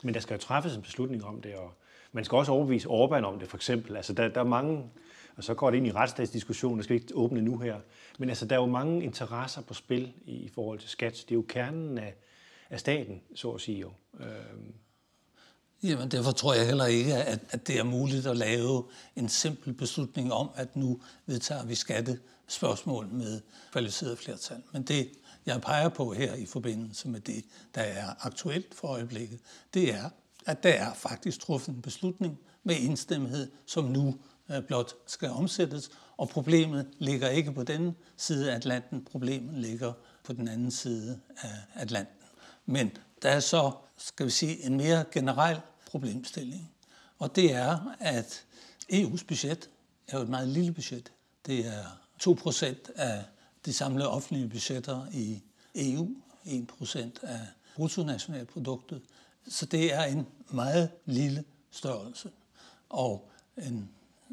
Men 0.03 0.13
der 0.13 0.19
skal 0.19 0.33
jo 0.33 0.39
træffes 0.39 0.75
en 0.75 0.81
beslutning 0.81 1.25
om 1.25 1.41
det, 1.41 1.55
og 1.55 1.71
man 2.11 2.25
skal 2.25 2.35
også 2.35 2.51
overbevise 2.51 2.87
Orbán 2.87 3.23
om 3.23 3.39
det, 3.39 3.47
for 3.47 3.57
eksempel. 3.57 3.95
Altså, 3.95 4.13
der, 4.13 4.27
der 4.27 4.39
er 4.39 4.45
mange, 4.45 4.83
og 5.37 5.43
så 5.43 5.53
går 5.53 5.69
det 5.69 5.77
ind 5.77 5.87
i 5.87 5.91
retsstatsdiskussionen, 5.91 6.77
der 6.77 6.83
skal 6.83 6.93
vi 6.93 6.99
ikke 7.01 7.15
åbne 7.15 7.41
nu 7.41 7.57
her. 7.57 7.79
Men 8.19 8.29
altså, 8.29 8.45
der 8.45 8.55
er 8.55 8.59
jo 8.59 8.65
mange 8.65 9.03
interesser 9.03 9.61
på 9.61 9.73
spil 9.73 10.13
i, 10.25 10.31
i 10.31 10.49
forhold 10.49 10.79
til 10.79 10.89
skat. 10.89 11.13
Det 11.13 11.31
er 11.31 11.35
jo 11.35 11.45
kernen 11.47 11.97
af, 11.97 12.15
af 12.69 12.79
staten, 12.79 13.21
så 13.35 13.51
at 13.51 13.61
sige 13.61 13.79
jo. 13.79 13.91
Øhm. 14.19 14.73
Jamen, 15.83 16.11
derfor 16.11 16.31
tror 16.31 16.53
jeg 16.53 16.65
heller 16.65 16.85
ikke, 16.85 17.15
at, 17.15 17.39
at 17.49 17.67
det 17.67 17.79
er 17.79 17.83
muligt 17.83 18.27
at 18.27 18.37
lave 18.37 18.83
en 19.15 19.29
simpel 19.29 19.73
beslutning 19.73 20.33
om, 20.33 20.49
at 20.55 20.75
nu 20.75 21.01
vedtager 21.25 21.65
vi 21.65 21.75
skattespørgsmål 21.75 23.07
med 23.11 23.41
kvalificeret 23.71 24.17
flertal. 24.17 24.63
Men 24.71 24.83
det, 24.83 25.09
jeg 25.45 25.61
peger 25.61 25.89
på 25.89 26.13
her 26.13 26.33
i 26.33 26.45
forbindelse 26.45 27.07
med 27.07 27.19
det, 27.19 27.45
der 27.75 27.81
er 27.81 28.25
aktuelt 28.25 28.75
for 28.75 28.87
øjeblikket, 28.87 29.39
det 29.73 29.93
er, 29.93 30.09
at 30.45 30.63
der 30.63 30.69
er 30.69 30.93
faktisk 30.93 31.39
truffet 31.39 31.75
en 31.75 31.81
beslutning 31.81 32.39
med 32.63 32.75
enstemmighed, 32.79 33.51
som 33.65 33.85
nu 33.85 34.15
øh, 34.51 34.63
blot 34.63 34.93
skal 35.07 35.29
omsættes, 35.29 35.91
og 36.17 36.29
problemet 36.29 36.87
ligger 36.99 37.29
ikke 37.29 37.51
på 37.51 37.63
den 37.63 37.95
side 38.17 38.51
af 38.51 38.55
Atlanten, 38.55 39.05
problemet 39.11 39.53
ligger 39.57 39.93
på 40.23 40.33
den 40.33 40.47
anden 40.47 40.71
side 40.71 41.19
af 41.37 41.81
Atlanten. 41.81 42.15
Men 42.65 42.91
der 43.21 43.29
er 43.29 43.39
så, 43.39 43.71
skal 43.97 44.25
vi 44.25 44.31
sige, 44.31 44.65
en 44.65 44.77
mere 44.77 45.05
generel 45.11 45.57
problemstilling, 45.87 46.71
og 47.19 47.35
det 47.35 47.53
er, 47.53 47.95
at 47.99 48.45
EU's 48.93 49.25
budget 49.27 49.69
er 50.07 50.17
jo 50.17 50.23
et 50.23 50.29
meget 50.29 50.47
lille 50.47 50.73
budget. 50.73 51.11
Det 51.45 51.67
er 51.67 51.83
2% 52.23 52.91
af 52.95 53.23
de 53.65 53.73
samlede 53.73 54.09
offentlige 54.09 54.49
budgetter 54.49 55.07
i 55.13 55.41
EU, 55.75 56.09
1% 56.45 56.97
af 57.23 57.39
bruttonationalproduktet. 57.75 59.01
Så 59.47 59.65
det 59.65 59.93
er 59.93 60.03
en 60.03 60.27
meget 60.51 60.89
lille 61.05 61.43
størrelse. 61.71 62.31
Og 62.89 63.29
en 63.57 63.89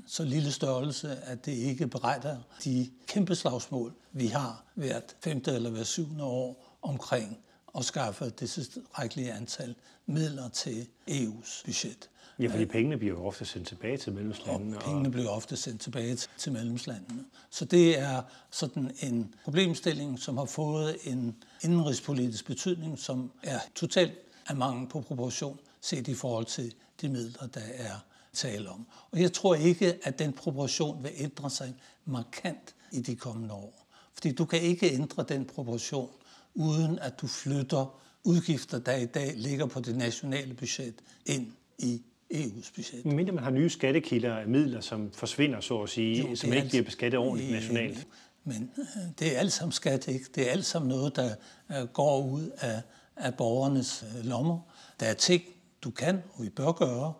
så 0.06 0.24
lille 0.24 0.52
størrelse, 0.52 1.16
at 1.16 1.44
det 1.44 1.52
ikke 1.52 1.86
beretter 1.86 2.38
de 2.64 2.90
kæmpe 3.06 3.34
slagsmål, 3.34 3.94
vi 4.12 4.26
har 4.26 4.64
hvert 4.74 5.16
femte 5.20 5.52
eller 5.52 5.70
hvert 5.70 5.86
syvende 5.86 6.24
år 6.24 6.78
omkring 6.82 7.43
at 7.78 7.84
skaffe 7.84 8.30
det 8.30 8.50
tilstrækkelige 8.50 9.32
antal 9.32 9.74
midler 10.06 10.48
til 10.48 10.86
EU's 11.10 11.64
budget. 11.64 12.10
Ja, 12.38 12.48
fordi 12.48 12.64
pengene 12.64 12.98
bliver 12.98 13.14
jo 13.14 13.26
ofte 13.26 13.44
sendt 13.44 13.68
tilbage 13.68 13.96
til 13.96 14.12
medlemslandene. 14.12 14.76
Og 14.76 14.82
pengene 14.82 15.10
bliver 15.10 15.28
ofte 15.28 15.56
sendt 15.56 15.80
tilbage 15.80 16.18
til 16.38 16.52
medlemslandene. 16.52 17.24
Så 17.50 17.64
det 17.64 17.98
er 17.98 18.22
sådan 18.50 18.90
en 19.00 19.34
problemstilling, 19.44 20.18
som 20.18 20.36
har 20.36 20.44
fået 20.44 20.96
en 21.04 21.36
indenrigspolitisk 21.64 22.46
betydning, 22.46 22.98
som 22.98 23.32
er 23.42 23.58
totalt 23.74 24.12
af 24.46 24.56
mangel 24.56 24.88
på 24.88 25.00
proportion 25.00 25.58
set 25.80 26.08
i 26.08 26.14
forhold 26.14 26.44
til 26.46 26.74
de 27.00 27.08
midler, 27.08 27.46
der 27.46 27.60
er 27.74 28.04
tale 28.32 28.70
om. 28.70 28.86
Og 29.10 29.20
jeg 29.20 29.32
tror 29.32 29.54
ikke, 29.54 29.98
at 30.02 30.18
den 30.18 30.32
proportion 30.32 31.02
vil 31.02 31.12
ændre 31.16 31.50
sig 31.50 31.74
markant 32.04 32.74
i 32.92 33.00
de 33.00 33.16
kommende 33.16 33.54
år. 33.54 33.86
Fordi 34.14 34.32
du 34.32 34.44
kan 34.44 34.60
ikke 34.60 34.92
ændre 34.92 35.24
den 35.28 35.44
proportion, 35.44 36.10
uden 36.54 36.98
at 36.98 37.20
du 37.20 37.26
flytter 37.26 38.00
udgifter, 38.24 38.78
der 38.78 38.96
i 38.96 39.06
dag 39.06 39.32
ligger 39.36 39.66
på 39.66 39.80
det 39.80 39.96
nationale 39.96 40.54
budget, 40.54 40.94
ind 41.26 41.52
i 41.78 42.02
EU's 42.34 42.72
budget. 42.74 43.04
Men 43.04 43.34
man 43.34 43.44
har 43.44 43.50
nye 43.50 43.70
skattekilder 43.70 44.36
af 44.36 44.46
midler, 44.46 44.80
som 44.80 45.12
forsvinder, 45.12 45.60
så 45.60 45.82
at 45.82 45.88
sige, 45.88 46.30
jo, 46.30 46.36
som 46.36 46.52
ikke 46.52 46.62
alt... 46.62 46.70
bliver 46.70 46.84
beskattet 46.84 47.20
ordentligt 47.20 47.52
nationalt. 47.52 48.06
Men 48.44 48.70
øh, 48.78 49.02
det 49.18 49.36
er 49.36 49.38
alt 49.38 49.52
sammen 49.52 49.72
skat, 49.72 50.08
ikke? 50.08 50.26
Det 50.34 50.48
er 50.48 50.52
alt 50.52 50.66
sammen 50.66 50.88
noget, 50.88 51.16
der 51.16 51.34
øh, 51.70 51.86
går 51.88 52.26
ud 52.26 52.50
af, 52.58 52.82
af 53.16 53.34
borgernes 53.34 54.04
øh, 54.18 54.24
lommer. 54.24 54.58
Der 55.00 55.06
er 55.06 55.14
ting, 55.14 55.42
du 55.82 55.90
kan, 55.90 56.22
og 56.32 56.44
vi 56.44 56.48
bør 56.48 56.72
gøre. 56.72 57.12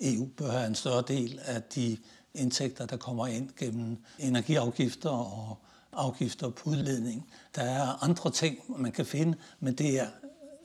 EU 0.00 0.26
bør 0.36 0.50
have 0.50 0.66
en 0.66 0.74
større 0.74 1.04
del 1.08 1.40
af 1.44 1.62
de 1.62 1.96
indtægter, 2.34 2.86
der 2.86 2.96
kommer 2.96 3.26
ind 3.26 3.50
gennem 3.56 3.96
energiafgifter 4.18 5.10
og 5.10 5.58
afgifter 5.92 6.50
på 6.50 6.70
udledning. 6.70 7.30
Der 7.54 7.62
er 7.62 8.04
andre 8.04 8.30
ting, 8.30 8.80
man 8.80 8.92
kan 8.92 9.06
finde, 9.06 9.38
men 9.60 9.74
det 9.74 10.00
er 10.00 10.06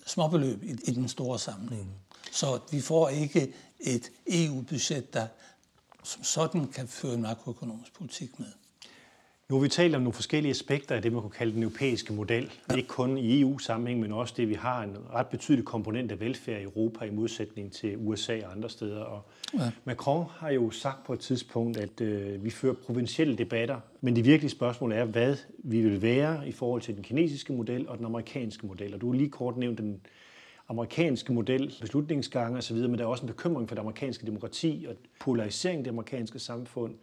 småbeløb 0.06 0.64
i, 0.64 0.70
i 0.70 0.92
den 0.92 1.10
store 1.10 1.40
sammenhæng. 1.40 1.86
Mm. 1.86 2.16
Så 2.32 2.60
vi 2.72 2.82
får 2.82 3.10
ikke 3.10 3.54
et 3.80 4.12
EU-budget, 4.28 5.14
der 5.14 5.28
som 6.04 6.24
sådan 6.24 6.68
kan 6.68 6.88
føre 6.88 7.14
en 7.14 7.22
makroøkonomisk 7.22 7.94
politik 7.94 8.40
med. 8.40 8.48
Nu 9.50 9.56
har 9.56 9.62
vi 9.62 9.70
talt 9.70 9.96
om 9.96 10.02
nogle 10.02 10.14
forskellige 10.14 10.50
aspekter 10.50 10.96
af 10.96 11.02
det, 11.02 11.14
man 11.14 11.22
kunne 11.22 11.32
kalde 11.32 11.54
den 11.54 11.64
europæiske 11.64 12.14
model. 12.14 12.52
Ikke 12.76 12.88
kun 12.88 13.18
i 13.18 13.42
EU-sammenhæng, 13.42 14.00
men 14.00 14.12
også 14.12 14.34
det, 14.38 14.50
vi 14.50 14.54
har 14.54 14.84
en 14.84 14.98
ret 15.14 15.28
betydelig 15.28 15.66
komponent 15.66 16.12
af 16.12 16.20
velfærd 16.20 16.60
i 16.62 16.64
Europa 16.64 17.06
i 17.06 17.10
modsætning 17.10 17.74
til 17.74 17.98
USA 17.98 18.40
og 18.46 18.52
andre 18.52 18.70
steder. 18.70 19.00
Og 19.00 19.22
ja. 19.54 19.72
Macron 19.86 20.26
har 20.38 20.50
jo 20.50 20.70
sagt 20.72 21.06
på 21.06 21.14
et 21.14 21.20
tidspunkt, 21.20 21.78
at 21.78 22.02
øh, 22.02 22.44
vi 22.44 22.50
fører 22.50 22.74
provincielle 22.74 23.38
debatter, 23.38 23.80
men 24.02 24.16
det 24.16 24.26
virkelige 24.26 24.52
spørgsmål 24.52 24.92
er, 24.92 25.06
hvad 25.06 25.36
vi 25.58 25.82
vil 25.82 26.02
være 26.02 26.48
i 26.48 26.52
forhold 26.52 26.82
til 26.82 26.96
den 26.96 27.04
kinesiske 27.04 27.54
model 27.54 27.90
og 27.90 27.98
den 27.98 28.06
amerikanske 28.06 28.68
model. 28.68 28.94
Og 28.94 29.02
du 29.02 29.12
har 29.12 29.18
lige 29.18 29.30
kort 29.30 29.58
nævnt 29.58 29.78
den 29.78 30.02
amerikanske 30.70 31.34
model, 31.34 31.76
beslutningsgange 31.82 32.58
osv., 32.58 32.78
men 32.78 32.98
der 32.98 33.04
er 33.04 33.08
også 33.08 33.24
en 33.24 33.28
bekymring 33.28 33.70
for 33.70 33.76
det 33.76 33.82
amerikanske 33.82 34.26
demokrati 34.26 34.86
og 34.90 34.96
polarisering 35.20 35.78
af 35.78 35.84
det 35.84 35.92
amerikanske 35.92 36.40
samfund 36.40 36.96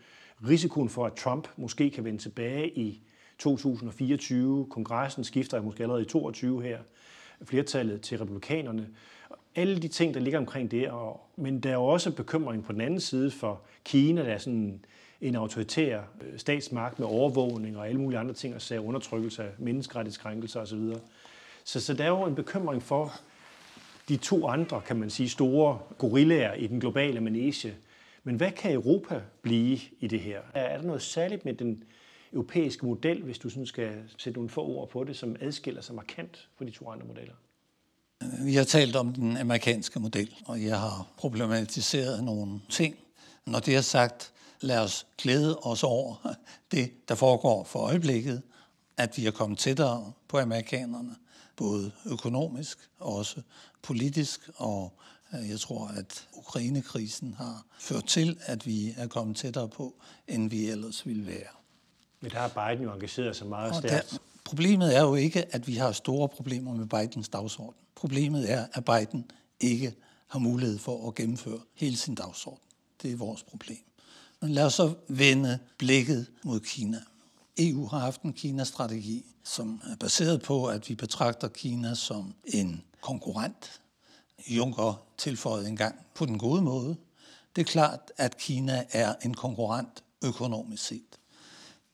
risikoen 0.48 0.88
for, 0.88 1.06
at 1.06 1.12
Trump 1.12 1.48
måske 1.56 1.90
kan 1.90 2.04
vende 2.04 2.18
tilbage 2.18 2.78
i 2.78 3.02
2024. 3.38 4.66
Kongressen 4.70 5.24
skifter 5.24 5.62
måske 5.62 5.82
allerede 5.82 6.02
i 6.02 6.06
22 6.06 6.62
her. 6.62 6.78
Flertallet 7.44 8.00
til 8.00 8.18
republikanerne. 8.18 8.88
Alle 9.54 9.78
de 9.78 9.88
ting, 9.88 10.14
der 10.14 10.20
ligger 10.20 10.38
omkring 10.38 10.70
det. 10.70 10.88
Og, 10.90 11.20
men 11.36 11.60
der 11.60 11.70
er 11.70 11.74
jo 11.74 11.84
også 11.84 12.10
bekymring 12.10 12.64
på 12.64 12.72
den 12.72 12.80
anden 12.80 13.00
side 13.00 13.30
for 13.30 13.60
Kina, 13.84 14.22
der 14.22 14.32
er 14.32 14.38
sådan 14.38 14.84
en 15.20 15.34
autoritær 15.34 16.00
øh, 16.20 16.38
statsmagt 16.38 16.98
med 16.98 17.06
overvågning 17.06 17.76
og 17.76 17.88
alle 17.88 18.00
mulige 18.00 18.18
andre 18.18 18.34
ting, 18.34 18.54
og 18.54 18.62
sager 18.62 18.80
undertrykkelse 18.80 19.42
af 19.42 19.50
menneskerettighedskrænkelser 19.58 20.60
osv. 20.60 20.80
Så, 21.64 21.80
så 21.80 21.94
der 21.94 22.04
er 22.04 22.08
jo 22.08 22.24
en 22.24 22.34
bekymring 22.34 22.82
for 22.82 23.12
de 24.08 24.16
to 24.16 24.46
andre, 24.46 24.80
kan 24.86 24.96
man 24.96 25.10
sige, 25.10 25.28
store 25.28 25.78
gorillaer 25.98 26.54
i 26.54 26.66
den 26.66 26.80
globale 26.80 27.20
manege, 27.20 27.74
men 28.24 28.36
hvad 28.36 28.50
kan 28.50 28.72
Europa 28.72 29.20
blive 29.42 29.78
i 30.00 30.06
det 30.06 30.20
her? 30.20 30.40
Er 30.54 30.76
der 30.76 30.86
noget 30.86 31.02
særligt 31.02 31.44
med 31.44 31.54
den 31.54 31.84
europæiske 32.32 32.86
model, 32.86 33.22
hvis 33.22 33.38
du 33.38 33.50
sådan 33.50 33.66
skal 33.66 33.94
sætte 34.18 34.38
nogle 34.38 34.50
få 34.50 34.64
ord 34.66 34.88
på 34.88 35.04
det, 35.04 35.16
som 35.16 35.36
adskiller 35.40 35.80
sig 35.80 35.94
markant 35.94 36.48
fra 36.58 36.64
de 36.64 36.70
to 36.70 36.90
andre 36.90 37.06
modeller? 37.06 37.34
Vi 38.44 38.54
har 38.54 38.64
talt 38.64 38.96
om 38.96 39.12
den 39.12 39.36
amerikanske 39.36 40.00
model, 40.00 40.34
og 40.46 40.62
jeg 40.62 40.80
har 40.80 41.06
problematiseret 41.16 42.24
nogle 42.24 42.60
ting. 42.70 42.96
Når 43.46 43.58
det 43.58 43.76
er 43.76 43.80
sagt, 43.80 44.32
lad 44.60 44.78
os 44.78 45.06
glæde 45.18 45.58
os 45.58 45.82
over 45.82 46.34
det, 46.72 47.08
der 47.08 47.14
foregår 47.14 47.64
for 47.64 47.78
øjeblikket, 47.78 48.42
at 48.96 49.18
vi 49.18 49.26
er 49.26 49.30
kommet 49.30 49.58
tættere 49.58 50.12
på 50.28 50.38
amerikanerne, 50.38 51.16
både 51.56 51.92
økonomisk 52.06 52.78
og 52.98 53.16
også 53.16 53.42
politisk, 53.82 54.50
og 54.56 54.92
jeg 55.38 55.60
tror, 55.60 55.86
at 55.86 56.28
Ukrainekrisen 56.32 57.34
har 57.38 57.66
ført 57.78 58.06
til, 58.06 58.38
at 58.40 58.66
vi 58.66 58.94
er 58.96 59.06
kommet 59.06 59.36
tættere 59.36 59.68
på, 59.68 59.94
end 60.28 60.50
vi 60.50 60.70
ellers 60.70 61.06
ville 61.06 61.26
være. 61.26 61.52
Men 62.20 62.30
der 62.30 62.38
har 62.38 62.68
Biden 62.68 62.84
jo 62.84 62.92
engageret 62.92 63.36
sig 63.36 63.46
meget 63.46 63.70
og 63.70 63.76
stærkt. 63.76 64.10
Der, 64.10 64.18
problemet 64.44 64.96
er 64.96 65.02
jo 65.02 65.14
ikke, 65.14 65.54
at 65.54 65.66
vi 65.66 65.74
har 65.74 65.92
store 65.92 66.28
problemer 66.28 66.74
med 66.74 66.86
Bidens 66.86 67.28
dagsorden. 67.28 67.80
Problemet 67.94 68.52
er, 68.52 68.66
at 68.72 68.84
Biden 68.84 69.30
ikke 69.60 69.94
har 70.26 70.38
mulighed 70.38 70.78
for 70.78 71.08
at 71.08 71.14
gennemføre 71.14 71.60
hele 71.74 71.96
sin 71.96 72.14
dagsorden. 72.14 72.62
Det 73.02 73.12
er 73.12 73.16
vores 73.16 73.42
problem. 73.42 73.84
Men 74.40 74.50
lad 74.50 74.64
os 74.64 74.74
så 74.74 74.94
vende 75.08 75.58
blikket 75.78 76.26
mod 76.44 76.60
Kina. 76.60 77.00
EU 77.58 77.86
har 77.86 77.98
haft 77.98 78.22
en 78.22 78.32
Kina-strategi, 78.32 79.24
som 79.44 79.80
er 79.90 79.96
baseret 79.96 80.42
på, 80.42 80.66
at 80.66 80.88
vi 80.88 80.94
betragter 80.94 81.48
Kina 81.48 81.94
som 81.94 82.34
en 82.44 82.82
konkurrent 83.00 83.80
Juncker 84.48 85.03
tilføjede 85.18 85.68
engang 85.68 85.94
på 86.14 86.26
den 86.26 86.38
gode 86.38 86.62
måde. 86.62 86.96
Det 87.56 87.62
er 87.62 87.66
klart, 87.66 88.12
at 88.16 88.36
Kina 88.36 88.84
er 88.92 89.14
en 89.24 89.34
konkurrent 89.34 90.04
økonomisk 90.24 90.84
set. 90.84 91.18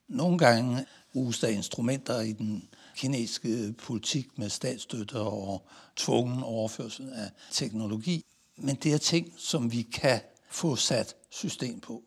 Nogle 0.08 0.38
gange 0.38 0.86
bruges 1.12 1.40
der 1.40 1.48
instrumenter 1.48 2.20
i 2.20 2.32
den 2.32 2.68
kinesiske 2.96 3.74
politik 3.78 4.38
med 4.38 4.48
statsstøtte 4.48 5.14
og 5.20 5.66
tvungen 5.96 6.42
overførsel 6.42 7.12
af 7.12 7.30
teknologi, 7.50 8.24
men 8.56 8.76
det 8.76 8.92
er 8.92 8.98
ting, 8.98 9.32
som 9.36 9.72
vi 9.72 9.82
kan 9.82 10.20
få 10.50 10.76
sat 10.76 11.16
system 11.30 11.80
på. 11.80 12.02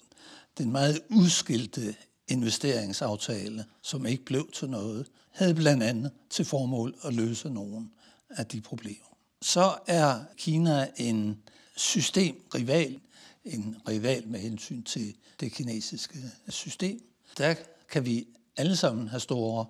Den 0.57 0.71
meget 0.71 0.99
udskilte 1.09 1.95
investeringsaftale, 2.27 3.65
som 3.81 4.05
ikke 4.05 4.25
blev 4.25 4.51
til 4.51 4.69
noget, 4.69 5.07
havde 5.31 5.55
blandt 5.55 5.83
andet 5.83 6.11
til 6.29 6.45
formål 6.45 6.95
at 7.03 7.13
løse 7.13 7.49
nogle 7.49 7.89
af 8.29 8.45
de 8.45 8.61
problemer 8.61 9.12
så 9.43 9.75
er 9.87 10.19
Kina 10.37 10.87
en 10.97 11.37
systemrival, 11.75 12.99
en 13.45 13.75
rival 13.87 14.27
med 14.27 14.39
hensyn 14.39 14.83
til 14.83 15.15
det 15.39 15.51
kinesiske 15.51 16.17
system. 16.49 16.99
Der 17.37 17.55
kan 17.91 18.05
vi 18.05 18.27
alle 18.57 18.75
sammen 18.75 19.07
have 19.07 19.19
store 19.19 19.65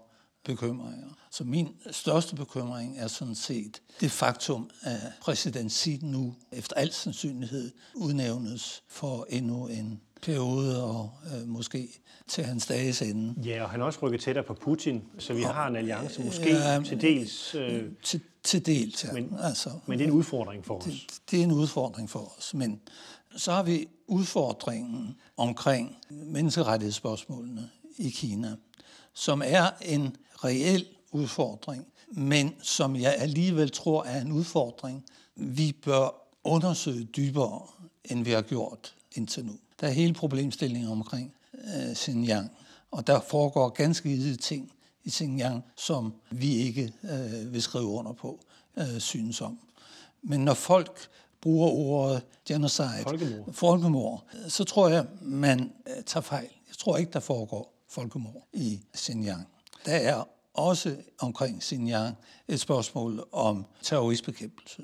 bekymringer. 0.45 1.07
Så 1.31 1.43
min 1.43 1.67
største 1.91 2.35
bekymring 2.35 2.99
er 2.99 3.07
sådan 3.07 3.35
set 3.35 3.81
det 3.99 4.11
faktum, 4.11 4.69
at 4.81 4.99
præsident 5.21 5.71
Xi 5.71 5.99
nu 6.01 6.35
efter 6.51 6.75
al 6.75 6.91
sandsynlighed 6.91 7.71
udnævnes 7.95 8.83
for 8.87 9.27
endnu 9.29 9.67
en 9.67 10.01
periode 10.21 10.83
og 10.83 11.11
øh, 11.33 11.47
måske 11.47 11.89
til 12.27 12.43
hans 12.43 12.65
dages 12.65 13.01
ende. 13.01 13.49
Ja, 13.49 13.63
og 13.63 13.69
han 13.69 13.81
er 13.81 13.85
også 13.85 13.99
rykket 14.01 14.21
tættere 14.21 14.45
på 14.45 14.53
Putin, 14.53 15.03
så 15.19 15.33
vi 15.33 15.43
og, 15.43 15.53
har 15.53 15.67
en 15.67 15.75
alliance 15.75 16.23
måske 16.23 16.55
øh, 16.77 16.85
til 16.85 17.01
dels... 17.01 17.55
Øh... 17.55 17.83
Til 18.03 18.21
Til 18.43 18.65
dels, 18.65 19.03
ja. 19.03 19.11
Men, 19.11 19.37
altså, 19.41 19.69
men 19.85 19.99
det 19.99 20.03
er 20.03 20.07
en 20.07 20.13
udfordring 20.13 20.65
for 20.65 20.77
os. 20.77 20.83
Det, 20.83 21.21
det 21.31 21.39
er 21.39 21.43
en 21.43 21.51
udfordring 21.51 22.09
for 22.09 22.33
os, 22.37 22.53
men 22.53 22.81
så 23.35 23.51
har 23.51 23.63
vi 23.63 23.87
udfordringen 24.07 25.15
omkring 25.37 25.97
menneskerettighedsspørgsmålene 26.09 27.69
i 27.97 28.09
Kina, 28.09 28.55
som 29.13 29.41
er 29.45 29.69
en 29.81 30.15
reel 30.43 30.85
udfordring, 31.11 31.85
men 32.11 32.53
som 32.61 32.95
jeg 32.95 33.15
alligevel 33.17 33.69
tror 33.69 34.03
er 34.03 34.21
en 34.21 34.31
udfordring, 34.31 35.05
vi 35.35 35.75
bør 35.83 36.27
undersøge 36.43 37.03
dybere, 37.03 37.61
end 38.05 38.23
vi 38.23 38.31
har 38.31 38.41
gjort 38.41 38.95
indtil 39.15 39.45
nu. 39.45 39.53
Der 39.79 39.87
er 39.87 39.91
hele 39.91 40.13
problemstillingen 40.13 40.91
omkring 40.91 41.33
øh, 41.53 41.95
Xinjiang, 41.95 42.51
og 42.91 43.07
der 43.07 43.19
foregår 43.19 43.69
ganske 43.69 44.09
hvide 44.09 44.35
ting 44.35 44.71
i 45.03 45.09
Xinjiang, 45.09 45.63
som 45.75 46.13
vi 46.31 46.55
ikke 46.55 46.93
øh, 47.03 47.53
vil 47.53 47.61
skrive 47.61 47.85
under 47.85 48.13
på, 48.13 48.39
øh, 48.77 48.99
synes 48.99 49.41
om. 49.41 49.59
Men 50.21 50.39
når 50.39 50.53
folk 50.53 51.09
bruger 51.41 51.69
ordet 51.69 52.23
genocide, 52.45 53.03
folkemord. 53.03 53.53
folkemord, 53.53 54.25
så 54.47 54.63
tror 54.63 54.89
jeg, 54.89 55.05
man 55.21 55.71
øh, 55.87 56.03
tager 56.03 56.21
fejl. 56.21 56.49
Jeg 56.67 56.77
tror 56.77 56.97
ikke, 56.97 57.11
der 57.11 57.19
foregår 57.19 57.73
folkemord 57.89 58.47
i 58.53 58.81
Xinjiang. 58.97 59.47
Der 59.85 59.95
er 59.95 60.23
også 60.53 60.95
omkring 61.19 61.63
Xinjiang 61.63 62.17
et 62.47 62.59
spørgsmål 62.59 63.27
om 63.31 63.65
terroristbekæmpelse. 63.81 64.83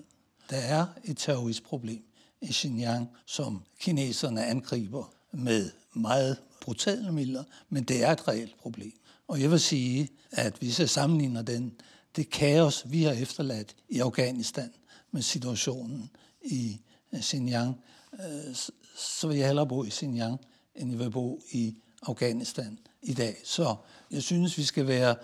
Der 0.49 0.57
er 0.57 0.85
et 1.03 1.17
terroristproblem 1.17 2.03
i 2.41 2.53
Xinjiang, 2.53 3.09
som 3.25 3.63
kineserne 3.79 4.45
angriber 4.45 5.13
med 5.31 5.71
meget 5.93 6.37
brutale 6.61 7.11
midler, 7.11 7.43
men 7.69 7.83
det 7.83 8.03
er 8.03 8.11
et 8.11 8.27
reelt 8.27 8.57
problem. 8.61 8.93
Og 9.29 9.41
jeg 9.41 9.51
vil 9.51 9.59
sige, 9.59 10.09
at 10.31 10.53
hvis 10.59 10.79
jeg 10.79 10.89
sammenligner 10.89 11.41
den, 11.41 11.73
det 12.15 12.29
kaos, 12.29 12.83
vi 12.91 13.03
har 13.03 13.11
efterladt 13.11 13.75
i 13.89 13.99
Afghanistan 13.99 14.71
med 15.11 15.21
situationen 15.21 16.09
i 16.41 16.81
øh, 17.13 17.21
Xinjiang, 17.21 17.75
øh, 18.13 18.55
så 18.95 19.27
vil 19.27 19.37
jeg 19.37 19.47
hellere 19.47 19.67
bo 19.67 19.83
i 19.83 19.89
Xinjiang, 19.89 20.39
end 20.75 20.91
jeg 20.91 20.99
vil 20.99 21.11
bo 21.11 21.41
i 21.51 21.75
Afghanistan 22.01 22.79
i 23.01 23.13
dag. 23.13 23.37
Så 23.43 23.75
jeg 24.11 24.23
synes, 24.23 24.57
vi 24.57 24.63
skal 24.63 24.87
være 24.87 25.15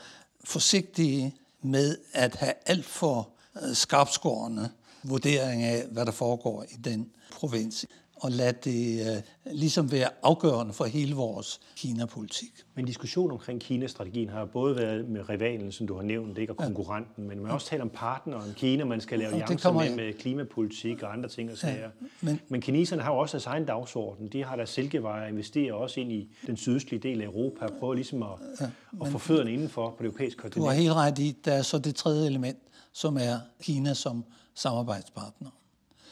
forsigtige 0.43 1.35
med 1.61 1.97
at 2.13 2.35
have 2.35 2.53
alt 2.65 2.85
for 2.85 3.29
øh, 3.63 3.75
skarpskårende 3.75 4.69
vurdering 5.03 5.63
af, 5.63 5.87
hvad 5.87 6.05
der 6.05 6.11
foregår 6.11 6.63
i 6.63 6.75
den 6.83 7.11
provins 7.31 7.85
og 8.15 8.31
lade 8.31 8.53
det 8.63 9.01
uh, 9.01 9.53
ligesom 9.53 9.91
være 9.91 10.09
afgørende 10.23 10.73
for 10.73 10.85
hele 10.85 11.15
vores 11.15 11.59
Kina-politik. 11.75 12.51
Men 12.75 12.85
diskussionen 12.85 13.31
omkring 13.31 13.61
Kina-strategien 13.61 14.29
har 14.29 14.45
både 14.45 14.75
været 14.75 15.09
med 15.09 15.29
rivalen, 15.29 15.71
som 15.71 15.87
du 15.87 15.95
har 15.95 16.03
nævnt, 16.03 16.37
ikke, 16.37 16.53
og 16.53 16.57
konkurrenten, 16.57 17.23
ja. 17.23 17.27
men 17.27 17.37
man 17.37 17.47
har 17.47 17.53
også 17.53 17.67
talt 17.67 17.81
om 17.81 17.89
partner 17.89 18.35
om 18.35 18.53
Kina, 18.55 18.85
man 18.85 19.01
skal 19.01 19.19
lave 19.19 19.31
alliancer 19.31 19.71
med, 19.71 19.95
med 19.95 20.13
klimapolitik 20.13 21.03
og 21.03 21.13
andre 21.13 21.29
ting 21.29 21.51
og 21.51 21.57
sager. 21.57 21.79
Ja, 21.79 21.87
men, 22.21 22.39
men 22.49 22.61
kineserne 22.61 23.01
har 23.01 23.11
jo 23.11 23.17
også 23.17 23.37
deres 23.37 23.45
egen 23.45 23.65
dagsorden. 23.65 24.27
De 24.27 24.43
har 24.43 24.55
der 24.55 24.65
silkeveje 24.65 25.23
og 25.23 25.29
investerer 25.29 25.73
også 25.73 25.99
ind 25.99 26.11
i 26.11 26.29
den 26.47 26.57
sydøstlige 26.57 27.01
del 27.01 27.21
af 27.21 27.25
Europa 27.25 27.65
og 27.65 27.71
prøver 27.79 27.93
ligesom 27.93 28.23
at, 28.23 28.29
ja, 28.61 28.65
at 29.05 29.11
få 29.11 29.17
fødderne 29.17 29.53
indenfor 29.53 29.89
på 29.89 29.95
det 29.99 30.05
europæiske 30.05 30.41
kontinent. 30.41 30.65
Du 30.65 30.69
har 30.69 30.75
helt 30.75 30.93
ret 30.93 31.19
i, 31.19 31.37
der 31.45 31.51
er 31.51 31.61
så 31.61 31.79
det 31.79 31.95
tredje 31.95 32.27
element, 32.27 32.57
som 32.93 33.17
er 33.17 33.39
Kina 33.61 33.93
som 33.93 34.25
samarbejdspartner. 34.55 35.49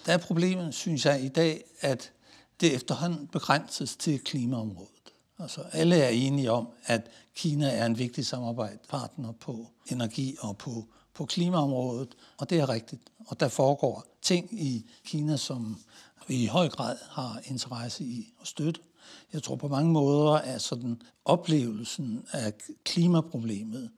Der 0.05 0.13
er 0.13 0.17
problemet, 0.17 0.73
synes 0.73 1.05
jeg, 1.05 1.23
i 1.23 1.27
dag, 1.27 1.63
at 1.79 2.11
det 2.61 2.75
efterhånden 2.75 3.27
begrænses 3.27 3.95
til 3.95 4.19
klimaområdet. 4.19 4.89
Altså, 5.39 5.61
alle 5.71 5.95
er 5.95 6.09
enige 6.09 6.51
om, 6.51 6.67
at 6.85 7.09
Kina 7.35 7.69
er 7.69 7.85
en 7.85 7.97
vigtig 7.97 8.25
samarbejdspartner 8.25 9.31
på 9.31 9.67
energi 9.91 10.35
og 10.39 10.57
på, 10.57 10.85
på 11.13 11.25
klimaområdet, 11.25 12.15
og 12.37 12.49
det 12.49 12.59
er 12.59 12.69
rigtigt. 12.69 13.01
Og 13.27 13.39
der 13.39 13.47
foregår 13.47 14.05
ting 14.21 14.63
i 14.63 14.85
Kina, 15.05 15.37
som 15.37 15.83
vi 16.27 16.35
i 16.35 16.45
høj 16.45 16.69
grad 16.69 16.97
har 17.09 17.41
interesse 17.45 18.03
i 18.03 18.33
at 18.41 18.47
støtte. 18.47 18.81
Jeg 19.33 19.43
tror 19.43 19.55
på 19.55 19.67
mange 19.67 19.91
måder, 19.91 20.31
at 20.31 20.61
sådan 20.61 21.01
oplevelsen 21.25 22.25
af 22.31 22.53
klimaproblemet 22.83 23.91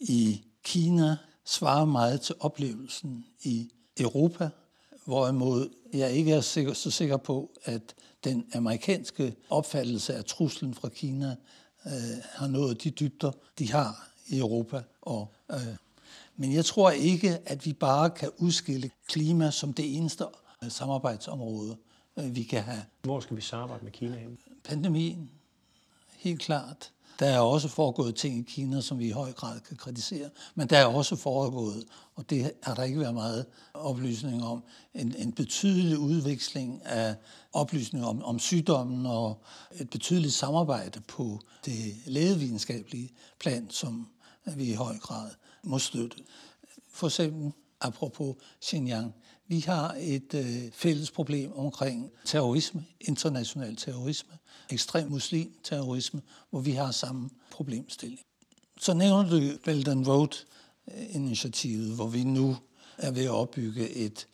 i 0.00 0.42
Kina 0.64 1.16
svarer 1.44 1.84
meget 1.84 2.20
til 2.20 2.34
oplevelsen 2.40 3.24
i 3.42 3.70
Europa 3.98 4.50
hvorimod 5.04 5.68
jeg 5.92 6.12
ikke 6.12 6.32
er 6.32 6.40
sikker, 6.40 6.72
så 6.72 6.90
sikker 6.90 7.16
på, 7.16 7.50
at 7.64 7.94
den 8.24 8.46
amerikanske 8.54 9.34
opfattelse 9.50 10.14
af 10.14 10.24
truslen 10.24 10.74
fra 10.74 10.88
Kina 10.88 11.36
øh, 11.86 11.92
har 12.32 12.46
nået 12.46 12.82
de 12.82 12.90
dybder, 12.90 13.32
de 13.58 13.72
har 13.72 14.08
i 14.26 14.38
Europa. 14.38 14.82
Og, 15.02 15.32
øh, 15.52 15.76
men 16.36 16.52
jeg 16.52 16.64
tror 16.64 16.90
ikke, 16.90 17.38
at 17.46 17.66
vi 17.66 17.72
bare 17.72 18.10
kan 18.10 18.30
udskille 18.38 18.90
klima 19.08 19.50
som 19.50 19.72
det 19.72 19.96
eneste 19.96 20.24
øh, 20.64 20.70
samarbejdsområde, 20.70 21.76
øh, 22.18 22.36
vi 22.36 22.42
kan 22.42 22.62
have. 22.62 22.82
Hvor 23.02 23.20
skal 23.20 23.36
vi 23.36 23.42
samarbejde 23.42 23.84
med 23.84 23.92
Kina 23.92 24.18
Pandemien, 24.64 25.30
helt 26.16 26.40
klart. 26.40 26.92
Der 27.22 27.28
er 27.28 27.38
også 27.38 27.68
foregået 27.68 28.14
ting 28.14 28.38
i 28.38 28.42
Kina, 28.42 28.80
som 28.80 28.98
vi 28.98 29.06
i 29.06 29.10
høj 29.10 29.32
grad 29.32 29.60
kan 29.60 29.76
kritisere, 29.76 30.30
men 30.54 30.68
der 30.68 30.78
er 30.78 30.84
også 30.84 31.16
foregået, 31.16 31.84
og 32.14 32.30
det 32.30 32.52
har 32.62 32.74
der 32.74 32.82
ikke 32.82 33.00
været 33.00 33.14
meget 33.14 33.46
oplysning 33.74 34.44
om, 34.44 34.62
en, 34.94 35.14
en 35.18 35.32
betydelig 35.32 35.98
udveksling 35.98 36.82
af 36.84 37.14
oplysninger 37.52 38.08
om, 38.08 38.24
om 38.24 38.38
sygdommen 38.38 39.06
og 39.06 39.42
et 39.72 39.90
betydeligt 39.90 40.34
samarbejde 40.34 41.00
på 41.00 41.40
det 41.64 41.94
lægevidenskabelige 42.06 43.10
plan, 43.40 43.70
som 43.70 44.08
vi 44.56 44.64
i 44.64 44.74
høj 44.74 44.98
grad 44.98 45.30
må 45.62 45.78
støtte. 45.78 46.16
For 46.92 47.06
eksempel 47.06 47.52
apropos 47.80 48.36
Xinjiang, 48.64 49.14
vi 49.48 49.60
har 49.60 49.96
et 49.98 50.34
øh, 50.34 50.72
fælles 50.72 51.10
problem 51.10 51.52
omkring 51.52 52.10
terrorisme, 52.24 52.84
international 53.00 53.76
terrorisme, 53.76 54.32
ekstrem 54.72 55.10
muslim 55.10 55.52
terrorisme, 55.64 56.22
hvor 56.50 56.60
vi 56.60 56.70
har 56.70 56.90
samme 56.90 57.30
problemstilling. 57.50 58.20
Så 58.80 58.94
nævner 58.94 59.30
du 59.30 59.40
Belt 59.64 59.88
and 59.88 60.06
Road-initiativet, 60.06 61.94
hvor 61.94 62.06
vi 62.06 62.24
nu 62.24 62.56
er 62.98 63.10
ved 63.10 63.24
at 63.24 63.30
opbygge 63.30 63.90
et 63.90 64.26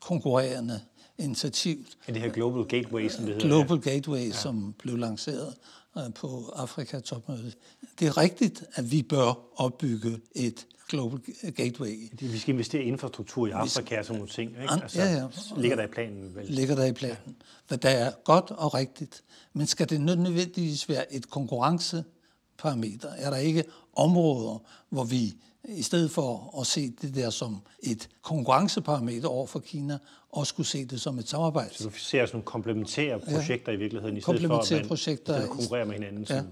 konkurrerende 0.00 0.80
initiativ. 1.18 1.86
Ja, 2.08 2.12
det 2.12 2.22
her 2.22 2.30
Global 2.30 2.64
Gateway, 2.64 3.08
som 3.08 3.24
det 3.24 3.34
hedder. 3.34 3.48
Global 3.48 3.80
Gateway, 3.80 4.28
ja. 4.28 4.32
som 4.32 4.74
blev 4.78 4.96
lanceret 4.96 5.54
øh, 5.98 6.14
på 6.14 6.52
Afrika-topmødet. 6.56 7.56
Det 7.98 8.08
er 8.08 8.16
rigtigt, 8.16 8.64
at 8.74 8.90
vi 8.90 9.02
bør 9.02 9.60
opbygge 9.60 10.20
et 10.34 10.66
Global 10.88 11.20
Gateway. 11.56 12.10
Vi 12.20 12.38
skal 12.38 12.54
investere 12.54 12.82
i 12.82 12.86
infrastruktur 12.86 13.46
i 13.46 13.50
Afrika 13.50 13.98
og 13.98 14.04
sådan 14.04 14.18
nogle 14.18 14.32
ting. 14.32 14.50
Ikke? 14.50 14.72
Altså, 14.72 15.02
ja, 15.02 15.12
ja. 15.12 15.26
Ligger 15.56 15.76
der 15.76 15.84
i 15.84 15.90
planen? 15.92 16.34
Vel? 16.34 16.46
Ligger 16.46 16.74
der 16.74 16.84
i 16.84 16.92
planen. 16.92 17.16
Ja. 17.26 17.32
Hvad 17.68 17.78
der 17.78 17.88
er 17.88 18.12
godt 18.24 18.50
og 18.50 18.74
rigtigt. 18.74 19.22
Men 19.52 19.66
skal 19.66 19.90
det 19.90 20.00
nødvendigvis 20.00 20.88
være 20.88 21.14
et 21.14 21.30
konkurrenceparameter? 21.30 23.08
Er 23.08 23.30
der 23.30 23.36
ikke 23.36 23.64
områder, 23.96 24.62
hvor 24.88 25.04
vi 25.04 25.34
i 25.68 25.82
stedet 25.82 26.10
for 26.10 26.60
at 26.60 26.66
se 26.66 26.90
det 27.02 27.14
der 27.14 27.30
som 27.30 27.60
et 27.82 28.08
konkurrenceparameter 28.22 29.28
over 29.28 29.46
for 29.46 29.58
Kina, 29.58 29.98
også 30.32 30.50
skulle 30.50 30.66
se 30.66 30.84
det 30.84 31.00
som 31.00 31.18
et 31.18 31.28
samarbejde. 31.28 31.74
Så 31.74 31.84
du 31.84 31.90
ser 31.90 32.26
sådan 32.26 32.36
nogle 32.36 32.44
komplementære 32.44 33.20
projekter 33.20 33.72
ja. 33.72 33.76
i 33.76 33.78
virkeligheden, 33.78 34.16
i 34.16 34.20
stedet 34.20 34.46
for 34.46 34.58
at 34.58 34.70
man 34.70 34.86
projekter, 34.86 35.46
konkurrerer 35.46 35.84
med 35.84 35.94
hinanden? 35.94 36.26
Ja. 36.30 36.38
Som 36.38 36.46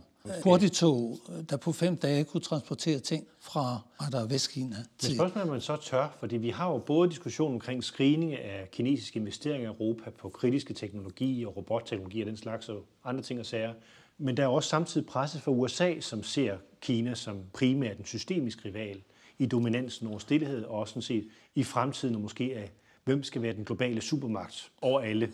hurtigtog, 0.44 1.18
der 1.50 1.56
på 1.56 1.72
fem 1.72 1.96
dage 1.96 2.24
kunne 2.24 2.40
transportere 2.40 2.98
ting 2.98 3.26
fra 3.40 3.80
der 4.12 4.26
Vestkina 4.26 4.76
til... 4.98 5.10
Men 5.10 5.16
spørgsmålet 5.16 5.46
er, 5.46 5.50
man 5.50 5.60
så 5.60 5.76
tør, 5.76 6.16
fordi 6.20 6.36
vi 6.36 6.50
har 6.50 6.70
jo 6.70 6.78
både 6.78 7.10
diskussion 7.10 7.52
omkring 7.52 7.84
screening 7.84 8.34
af 8.34 8.68
kinesiske 8.72 9.18
investeringer 9.18 9.70
i 9.70 9.72
Europa 9.72 10.10
på 10.10 10.28
kritiske 10.28 10.74
teknologi 10.74 11.44
og 11.44 11.56
robotteknologi 11.56 12.20
og 12.20 12.26
den 12.26 12.36
slags 12.36 12.68
og 12.68 12.84
andre 13.04 13.22
ting 13.22 13.40
og 13.40 13.46
sager. 13.46 13.72
Men 14.18 14.36
der 14.36 14.42
er 14.42 14.46
også 14.46 14.68
samtidig 14.68 15.06
presset 15.06 15.42
fra 15.42 15.50
USA, 15.50 16.00
som 16.00 16.22
ser 16.22 16.56
Kina 16.80 17.14
som 17.14 17.38
primært 17.52 17.98
en 17.98 18.04
systemisk 18.04 18.64
rival 18.64 19.02
i 19.38 19.46
dominansen 19.46 20.06
over 20.06 20.18
stillhed, 20.18 20.64
og 20.64 20.78
også 20.78 20.92
sådan 20.92 21.02
set 21.02 21.28
i 21.54 21.64
fremtiden 21.64 22.14
og 22.14 22.20
måske 22.20 22.52
af, 22.56 22.72
hvem 23.04 23.22
skal 23.22 23.42
være 23.42 23.52
den 23.52 23.64
globale 23.64 24.00
supermagt 24.00 24.70
over 24.82 25.00
alle. 25.00 25.32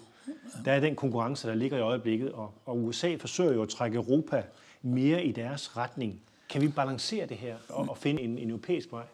Der 0.64 0.72
er 0.72 0.80
den 0.80 0.97
konkurrence, 0.97 1.49
der 1.49 1.55
ligger 1.55 1.78
i 1.78 1.80
øjeblikket, 1.80 2.32
og, 2.32 2.55
og 2.64 2.84
USA 2.84 3.16
forsøger 3.16 3.53
jo 3.53 3.62
at 3.62 3.68
trække 3.68 3.97
Europa 3.97 4.45
mere 4.83 5.24
i 5.24 5.33
deres 5.33 5.76
retning. 5.76 6.20
Kan 6.51 6.61
vi 6.61 6.68
balancere 6.68 7.26
det 7.26 7.37
her 7.37 7.57
og, 7.68 7.89
og 7.89 7.99
finde 7.99 8.22
en, 8.22 8.39
en 8.39 8.51
europæisk 8.51 8.93
vej? 8.93 9.05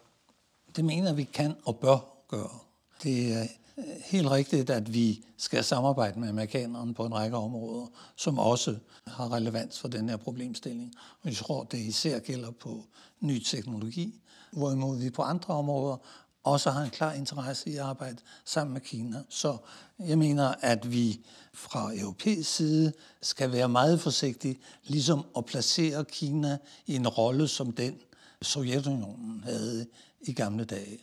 Det 0.75 0.85
mener 0.85 1.13
vi 1.13 1.23
kan 1.23 1.55
og 1.65 1.79
bør 1.79 1.97
gøre. 2.27 2.59
Det 3.03 3.33
er 3.33 3.41
øh, 3.77 3.85
helt 4.05 4.31
rigtigt, 4.31 4.69
at 4.69 4.93
vi 4.93 5.25
skal 5.37 5.63
samarbejde 5.63 6.19
med 6.19 6.29
amerikanerne 6.29 6.93
på 6.93 7.05
en 7.05 7.13
række 7.13 7.37
områder, 7.37 7.87
som 8.15 8.39
også 8.39 8.77
har 9.07 9.33
relevans 9.33 9.79
for 9.79 9.87
den 9.87 10.09
her 10.09 10.17
problemstilling. 10.17 10.93
Og 11.21 11.29
jeg 11.29 11.35
tror, 11.35 11.63
det 11.63 11.77
især 11.77 12.19
gælder 12.19 12.51
på 12.51 12.85
ny 13.19 13.39
teknologi, 13.39 14.21
hvorimod 14.51 14.99
vi 14.99 15.09
på 15.09 15.21
andre 15.21 15.53
områder 15.53 15.97
også 16.45 16.69
har 16.69 16.81
en 16.81 16.89
klar 16.89 17.13
interesse 17.13 17.69
i 17.69 17.75
at 17.75 17.81
arbejde 17.81 18.17
sammen 18.45 18.73
med 18.73 18.81
Kina. 18.81 19.23
Så 19.29 19.57
jeg 19.99 20.17
mener, 20.17 20.53
at 20.61 20.91
vi 20.91 21.19
fra 21.53 21.91
europæisk 21.95 22.55
side 22.55 22.93
skal 23.21 23.51
være 23.51 23.69
meget 23.69 24.01
forsigtige, 24.01 24.59
ligesom 24.83 25.25
at 25.37 25.45
placere 25.45 26.05
Kina 26.05 26.57
i 26.85 26.95
en 26.95 27.07
rolle 27.07 27.47
som 27.47 27.71
den, 27.71 27.95
Sovjetunionen 28.41 29.43
havde 29.43 29.87
i 30.21 30.33
gamle 30.33 30.65
dage. 30.65 30.99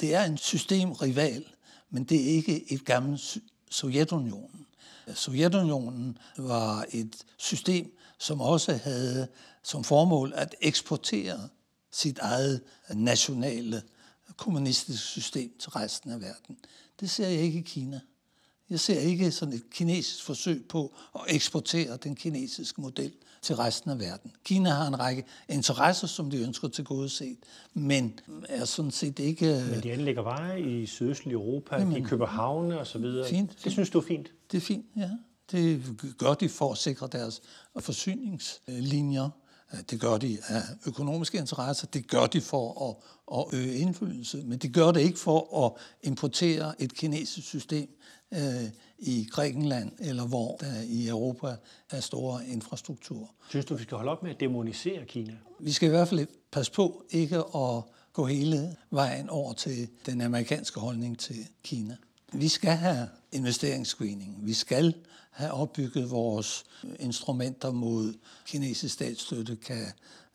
det 0.00 0.14
er 0.14 0.24
en 0.24 0.36
systemrival, 0.36 1.44
men 1.90 2.04
det 2.04 2.20
er 2.20 2.34
ikke 2.34 2.72
et 2.72 2.84
gammelt 2.84 3.38
Sovjetunionen. 3.70 4.66
Sovjetunionen 5.14 6.18
var 6.36 6.86
et 6.92 7.16
system, 7.36 7.96
som 8.18 8.40
også 8.40 8.72
havde 8.84 9.28
som 9.62 9.84
formål 9.84 10.32
at 10.36 10.54
eksportere 10.60 11.48
sit 11.90 12.18
eget 12.18 12.60
nationale 12.94 13.82
kommunistiske 14.40 15.02
system 15.02 15.50
til 15.58 15.70
resten 15.70 16.10
af 16.10 16.20
verden. 16.20 16.56
Det 17.00 17.10
ser 17.10 17.28
jeg 17.28 17.40
ikke 17.40 17.58
i 17.58 17.62
Kina. 17.62 18.00
Jeg 18.70 18.80
ser 18.80 19.00
ikke 19.00 19.30
sådan 19.30 19.54
et 19.54 19.70
kinesisk 19.70 20.24
forsøg 20.24 20.64
på 20.68 20.94
at 21.14 21.20
eksportere 21.28 21.96
den 21.96 22.14
kinesiske 22.14 22.80
model 22.80 23.12
til 23.42 23.56
resten 23.56 23.90
af 23.90 23.98
verden. 23.98 24.32
Kina 24.44 24.70
har 24.70 24.86
en 24.86 25.00
række 25.00 25.24
interesser, 25.48 26.06
som 26.06 26.30
de 26.30 26.42
ønsker 26.42 26.68
til 26.68 26.84
godset, 26.84 27.36
men 27.74 28.20
er 28.48 28.64
sådan 28.64 28.90
set 28.90 29.18
ikke... 29.18 29.66
Men 29.70 29.82
de 29.82 29.92
anlægger 29.92 30.22
veje 30.22 30.60
i 30.60 30.86
sydøstlige 30.86 31.34
Europa, 31.34 31.76
Jamen, 31.76 32.02
de 32.02 32.08
køber 32.08 32.26
havne 32.26 32.80
og 32.80 32.86
så 32.86 32.98
videre. 32.98 33.28
Fint, 33.28 33.64
det 33.64 33.72
synes 33.72 33.90
du 33.90 33.98
er 33.98 34.02
fint? 34.02 34.32
Det 34.52 34.56
er 34.56 34.60
fint, 34.60 34.86
ja. 34.96 35.10
Det 35.50 35.84
gør 36.18 36.34
de 36.34 36.48
for 36.48 36.72
at 36.72 36.78
sikre 36.78 37.08
deres 37.12 37.42
forsyningslinjer. 37.80 39.30
Det 39.90 40.00
gør 40.00 40.18
de 40.18 40.38
af 40.48 40.62
økonomiske 40.86 41.38
interesser, 41.38 41.86
det 41.86 42.08
gør 42.08 42.26
de 42.26 42.40
for 42.40 42.88
at, 42.88 42.96
at 43.38 43.58
øge 43.58 43.74
indflydelse, 43.74 44.42
men 44.44 44.58
det 44.58 44.74
gør 44.74 44.92
det 44.92 45.00
ikke 45.00 45.18
for 45.18 45.66
at 45.66 45.72
importere 46.02 46.82
et 46.82 46.94
kinesisk 46.94 47.48
system 47.48 47.88
øh, 48.34 48.70
i 48.98 49.28
Grækenland, 49.30 49.92
eller 49.98 50.26
hvor 50.26 50.56
der 50.60 50.80
i 50.86 51.08
Europa 51.08 51.56
er 51.90 52.00
store 52.00 52.46
infrastruktur. 52.46 53.30
Synes 53.48 53.66
du, 53.66 53.74
vi 53.74 53.82
skal 53.82 53.96
holde 53.96 54.10
op 54.10 54.22
med 54.22 54.30
at 54.30 54.40
demonisere 54.40 55.04
Kina? 55.04 55.36
Vi 55.60 55.72
skal 55.72 55.86
i 55.86 55.90
hvert 55.90 56.08
fald 56.08 56.26
passe 56.50 56.72
på 56.72 57.04
ikke 57.10 57.36
at 57.36 57.82
gå 58.12 58.26
hele 58.26 58.76
vejen 58.90 59.28
over 59.28 59.52
til 59.52 59.88
den 60.06 60.20
amerikanske 60.20 60.80
holdning 60.80 61.18
til 61.18 61.46
Kina. 61.62 61.96
Vi 62.32 62.48
skal 62.48 62.70
have 62.70 63.08
investeringsscreening. 63.32 64.46
Vi 64.46 64.54
skal 64.54 64.94
have 65.30 65.52
opbygget 65.52 66.10
vores 66.10 66.64
instrumenter 67.00 67.70
mod 67.70 68.14
kinesisk 68.46 68.94
statsstøtte, 68.94 69.56
kan 69.56 69.86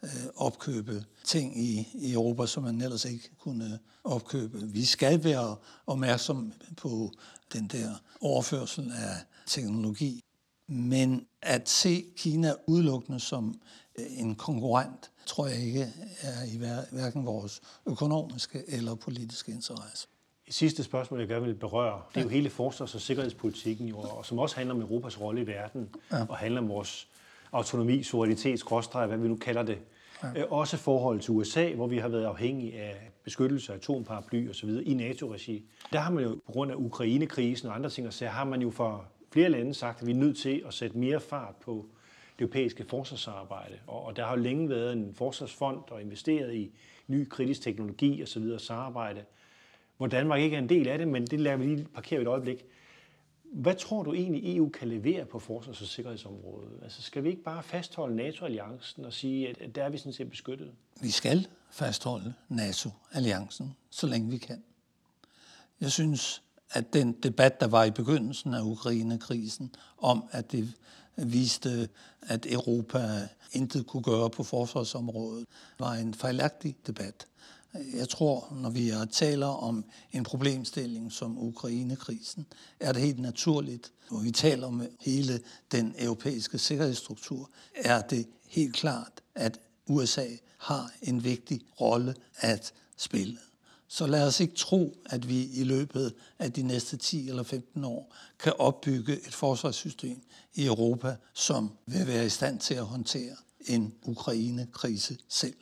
øh, 0.04 0.10
opkøbe 0.36 1.06
ting 1.24 1.60
i, 1.60 1.88
i 1.94 2.14
Europa, 2.14 2.46
som 2.46 2.64
man 2.64 2.82
ellers 2.82 3.06
ikke 3.06 3.30
kunne 3.40 3.80
opkøbe. 4.04 4.62
Vi 4.62 4.86
skal 4.86 5.24
være 5.24 5.56
opmærksom 5.88 6.54
på 6.78 7.12
den 7.54 7.68
der 7.68 7.96
overførsel 8.22 8.92
af 8.92 9.16
teknologi. 9.46 10.22
Men 10.68 11.26
at 11.42 11.70
se 11.70 12.06
Kina 12.18 12.54
udelukkende 12.68 13.20
som 13.20 13.62
øh, 14.00 14.20
en 14.20 14.36
konkurrent, 14.36 15.12
tror 15.26 15.48
jeg 15.48 15.60
ikke 15.60 15.94
er 16.22 16.44
i 16.44 16.58
hverken 16.92 17.26
vores 17.26 17.62
økonomiske 17.86 18.64
eller 18.68 18.96
politiske 18.96 19.52
interesse. 19.52 20.08
Sidste 20.50 20.84
spørgsmål, 20.84 21.20
jeg 21.20 21.30
gerne 21.30 21.46
vil 21.46 21.56
berøre, 21.56 22.02
det 22.14 22.20
er 22.20 22.24
jo 22.24 22.30
hele 22.30 22.50
forsvars- 22.50 22.96
og 22.96 23.02
sikkerhedspolitikken, 23.02 23.88
jo, 23.88 23.98
og 23.98 24.26
som 24.26 24.40
også 24.40 24.56
handler 24.56 24.76
om 24.76 24.82
Europas 24.82 25.22
rolle 25.22 25.42
i 25.42 25.48
verden, 25.48 25.90
ja. 26.12 26.26
og 26.30 26.38
handler 26.38 26.62
om 26.62 26.70
vores 26.70 27.08
autonomi, 27.52 28.04
suverænitet, 28.04 28.60
skråstreg, 28.60 29.08
hvad 29.08 29.18
vi 29.18 29.28
nu 29.28 29.36
kalder 29.36 29.64
det. 29.64 29.78
Ja. 30.24 30.42
Øh, 30.42 30.52
også 30.52 30.78
forhold 30.78 31.20
til 31.20 31.32
USA, 31.32 31.74
hvor 31.74 31.88
vi 31.88 31.98
har 31.98 32.08
været 32.08 32.26
afhængige 32.26 32.82
af 32.82 33.12
beskyttelse 33.24 33.74
af 33.74 33.78
atomparaply 33.78 34.50
osv. 34.50 34.70
i 34.86 34.94
NATO-regi. 34.94 35.66
Der 35.94 36.00
har 36.00 36.12
man 36.12 36.24
jo 36.24 36.40
på 36.46 36.52
grund 36.52 36.72
af 36.72 36.76
Ukraine-krisen 36.76 37.70
og 37.70 37.76
andre 37.76 37.90
ting, 37.90 38.14
så 38.14 38.28
har 38.28 38.44
man 38.44 38.62
jo 38.62 38.72
for 38.72 39.06
flere 39.32 39.50
lande 39.50 39.74
sagt, 39.74 40.02
at 40.02 40.08
vi 40.08 40.12
er 40.12 40.16
nødt 40.16 40.38
til 40.38 40.64
at 40.68 40.74
sætte 40.74 40.98
mere 40.98 41.20
fart 41.20 41.56
på 41.56 41.86
det 42.40 42.42
europæiske 42.42 42.86
forsvarsarbejde. 42.90 43.76
Og 43.88 44.16
der 44.16 44.26
har 44.26 44.38
jo 44.38 44.44
længe 44.44 44.70
været 44.70 44.94
en 44.94 45.14
forsvarsfond 45.16 45.80
og 45.92 46.02
investeret 46.02 46.54
i 46.54 46.72
ny 47.08 47.30
kritisk 47.30 47.62
teknologi 47.62 48.24
osv. 48.24 48.60
samarbejde 48.60 49.22
hvor 49.98 50.08
Danmark 50.08 50.42
ikke 50.42 50.56
er 50.56 50.62
en 50.62 50.70
del 50.70 50.88
af 50.88 50.98
det, 50.98 51.08
men 51.08 51.26
det 51.26 51.40
lader 51.40 51.58
vi 51.58 51.66
lige 51.66 51.88
parkere 51.94 52.22
et 52.22 52.28
øjeblik. 52.28 52.66
Hvad 53.54 53.76
tror 53.76 54.04
du 54.04 54.14
egentlig, 54.14 54.58
EU 54.58 54.70
kan 54.70 54.88
levere 54.88 55.26
på 55.26 55.40
forsvars- 55.40 55.82
og 55.82 55.88
sikkerhedsområdet? 55.88 56.80
Altså, 56.84 57.02
skal 57.02 57.24
vi 57.24 57.30
ikke 57.30 57.44
bare 57.44 57.64
fastholde 57.64 58.16
NATO-alliancen 58.16 59.06
og 59.06 59.14
sige, 59.14 59.50
at 59.50 59.76
der 59.76 59.84
er 59.84 59.90
vi 59.90 59.98
sådan 59.98 60.14
set 60.14 60.30
beskyttet? 60.30 60.72
Vi 61.02 61.10
skal 61.10 61.48
fastholde 61.72 62.34
NATO-alliancen, 62.50 63.76
så 63.90 64.08
længe 64.08 64.30
vi 64.30 64.38
kan. 64.38 64.64
Jeg 65.82 65.92
synes, 65.92 66.42
at 66.72 66.94
den 66.94 67.12
debat, 67.14 67.60
der 67.60 67.68
var 67.68 67.84
i 67.84 67.92
begyndelsen 67.92 68.54
af 68.54 68.62
Ukraine-krisen, 68.62 69.76
om 69.98 70.24
at 70.32 70.52
det 70.52 70.74
viste, 71.16 71.90
at 72.22 72.46
Europa 72.50 73.28
intet 73.52 73.88
kunne 73.88 74.04
gøre 74.04 74.30
på 74.30 74.44
forsvarsområdet, 74.44 75.46
var 75.80 75.94
en 75.94 76.14
fejlagtig 76.14 76.76
debat. 76.88 77.28
Jeg 77.94 78.10
tror, 78.10 78.54
når 78.62 78.70
vi 78.70 78.94
taler 79.12 79.48
om 79.48 79.86
en 80.12 80.24
problemstilling 80.24 81.12
som 81.12 81.38
Ukrainekrisen, 81.38 82.46
er 82.80 82.94
det 82.94 83.02
helt 83.02 83.20
naturligt, 83.20 83.92
når 84.12 84.20
vi 84.20 84.32
taler 84.32 84.68
om 84.68 84.88
hele 85.00 85.40
den 85.72 85.96
europæiske 86.00 86.58
sikkerhedsstruktur, 86.58 87.50
er 87.76 88.02
det 88.02 88.28
helt 88.48 88.76
klart, 88.76 89.22
at 89.36 89.60
USA 89.88 90.28
har 90.58 90.92
en 91.02 91.24
vigtig 91.24 91.62
rolle 91.82 92.16
at 92.36 92.74
spille. 92.98 93.38
Så 93.88 94.08
lad 94.08 94.28
os 94.28 94.40
ikke 94.40 94.56
tro, 94.56 94.94
at 95.06 95.30
vi 95.30 95.50
i 95.54 95.64
løbet 95.64 96.14
af 96.40 96.54
de 96.54 96.64
næste 96.64 96.98
10 96.98 97.30
eller 97.30 97.44
15 97.44 97.84
år 97.84 98.16
kan 98.40 98.54
opbygge 98.60 99.14
et 99.28 99.34
forsvarssystem 99.34 100.22
i 100.54 100.66
Europa, 100.66 101.16
som 101.34 101.72
vil 101.86 102.08
være 102.08 102.26
i 102.26 102.30
stand 102.30 102.60
til 102.60 102.74
at 102.74 102.86
håndtere 102.86 103.36
en 103.68 103.94
Ukraine-krise 104.04 105.18
selv 105.30 105.56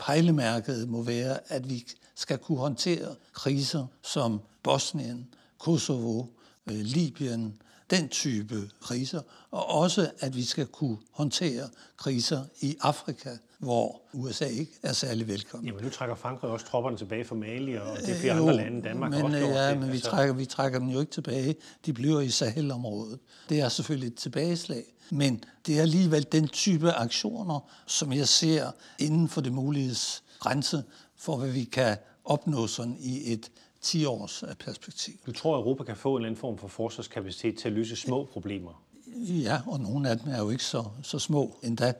pejlemærket 0.00 0.88
må 0.88 1.02
være, 1.02 1.52
at 1.52 1.70
vi 1.70 1.86
skal 2.14 2.38
kunne 2.38 2.58
håndtere 2.58 3.14
kriser 3.32 3.86
som 4.02 4.40
Bosnien, 4.62 5.34
Kosovo, 5.58 6.24
øh, 6.70 6.76
Libyen, 6.76 7.62
den 7.90 8.08
type 8.08 8.70
kriser, 8.80 9.22
og 9.50 9.66
også 9.66 10.10
at 10.20 10.36
vi 10.36 10.44
skal 10.44 10.66
kunne 10.66 10.98
håndtere 11.10 11.68
kriser 11.96 12.44
i 12.60 12.76
Afrika, 12.80 13.36
hvor 13.60 14.00
USA 14.12 14.44
ikke 14.44 14.72
er 14.82 14.92
særlig 14.92 15.28
velkommen. 15.28 15.66
Jamen 15.66 15.84
nu 15.84 15.90
trækker 15.90 16.14
Frankrig 16.14 16.50
også 16.50 16.66
tropperne 16.66 16.96
tilbage 16.96 17.24
fra 17.24 17.34
Mali, 17.34 17.74
og 17.74 17.96
det 18.06 18.10
er 18.10 18.14
flere 18.14 18.36
jo, 18.36 18.42
andre 18.42 18.56
lande, 18.56 18.82
Danmark 18.82 19.10
men, 19.10 19.24
også 19.24 19.36
Ja, 19.36 19.70
det. 19.70 19.78
men 19.78 19.88
vi, 19.88 19.92
altså... 19.92 20.10
trækker, 20.10 20.34
vi 20.34 20.44
trækker 20.44 20.78
dem 20.78 20.88
jo 20.88 21.00
ikke 21.00 21.12
tilbage. 21.12 21.54
De 21.86 21.92
bliver 21.92 22.20
i 22.20 22.30
Sahel-området. 22.30 23.18
Det 23.48 23.60
er 23.60 23.68
selvfølgelig 23.68 24.06
et 24.06 24.14
tilbageslag. 24.14 24.84
Men 25.10 25.44
det 25.66 25.78
er 25.78 25.82
alligevel 25.82 26.26
den 26.32 26.48
type 26.48 26.90
aktioner, 26.92 27.70
som 27.86 28.12
jeg 28.12 28.28
ser 28.28 28.70
inden 28.98 29.28
for 29.28 29.40
det 29.40 29.52
muliges 29.52 30.22
grænse 30.38 30.82
for, 31.16 31.36
hvad 31.36 31.48
vi 31.48 31.64
kan 31.64 31.96
opnå 32.24 32.66
sådan 32.66 32.96
i 33.00 33.32
et 33.32 33.50
10-års 33.84 34.44
perspektiv. 34.58 35.14
Du 35.26 35.32
tror, 35.32 35.56
at 35.56 35.60
Europa 35.60 35.84
kan 35.84 35.96
få 35.96 36.10
en 36.10 36.16
eller 36.16 36.28
anden 36.28 36.40
form 36.40 36.58
for 36.58 36.68
forsvarskapacitet 36.68 37.58
til 37.58 37.68
at 37.68 37.74
løse 37.74 37.96
små 37.96 38.28
problemer? 38.32 38.82
Ja, 39.16 39.60
og 39.66 39.80
nogle 39.80 40.10
af 40.10 40.18
dem 40.18 40.32
er 40.32 40.38
jo 40.38 40.50
ikke 40.50 40.64
så, 40.64 40.84
så 41.02 41.18
små 41.18 41.58
endda. 41.62 41.92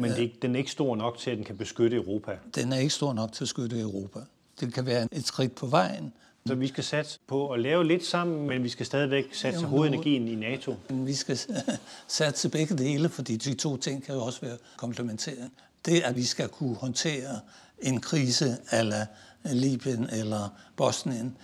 Men 0.00 0.10
det 0.10 0.24
er, 0.24 0.28
den 0.42 0.54
er 0.54 0.58
ikke 0.58 0.70
stor 0.70 0.96
nok 0.96 1.18
til, 1.18 1.30
at 1.30 1.36
den 1.36 1.44
kan 1.44 1.56
beskytte 1.56 1.96
Europa? 1.96 2.38
Den 2.54 2.72
er 2.72 2.78
ikke 2.78 2.94
stor 2.94 3.12
nok 3.12 3.32
til 3.32 3.44
at 3.44 3.44
beskytte 3.44 3.80
Europa. 3.80 4.20
Det 4.60 4.74
kan 4.74 4.86
være 4.86 5.08
et 5.12 5.26
skridt 5.26 5.54
på 5.54 5.66
vejen, 5.66 6.12
så 6.48 6.54
vi 6.54 6.66
skal 6.66 6.84
satse 6.84 7.18
på 7.26 7.50
at 7.50 7.60
lave 7.60 7.86
lidt 7.86 8.06
sammen, 8.06 8.46
men 8.46 8.62
vi 8.62 8.68
skal 8.68 8.86
stadigvæk 8.86 9.34
satse 9.34 9.46
Jamen, 9.46 9.70
hovedenergien 9.70 10.28
i 10.28 10.34
NATO. 10.34 10.76
Vi 10.90 11.14
skal 11.14 11.38
satse 12.08 12.48
begge 12.48 12.76
dele, 12.76 13.08
fordi 13.08 13.36
de 13.36 13.54
to 13.54 13.76
ting 13.76 14.04
kan 14.04 14.14
jo 14.14 14.24
også 14.24 14.40
være 14.40 14.56
komplementerende. 14.76 15.50
Det, 15.86 16.00
at 16.00 16.16
vi 16.16 16.24
skal 16.24 16.48
kunne 16.48 16.74
håndtere 16.74 17.40
en 17.78 18.00
krise 18.00 18.56
ala 18.70 19.06
Libyen 19.44 20.10
eller 20.12 20.48
Bosnien, 20.76 21.36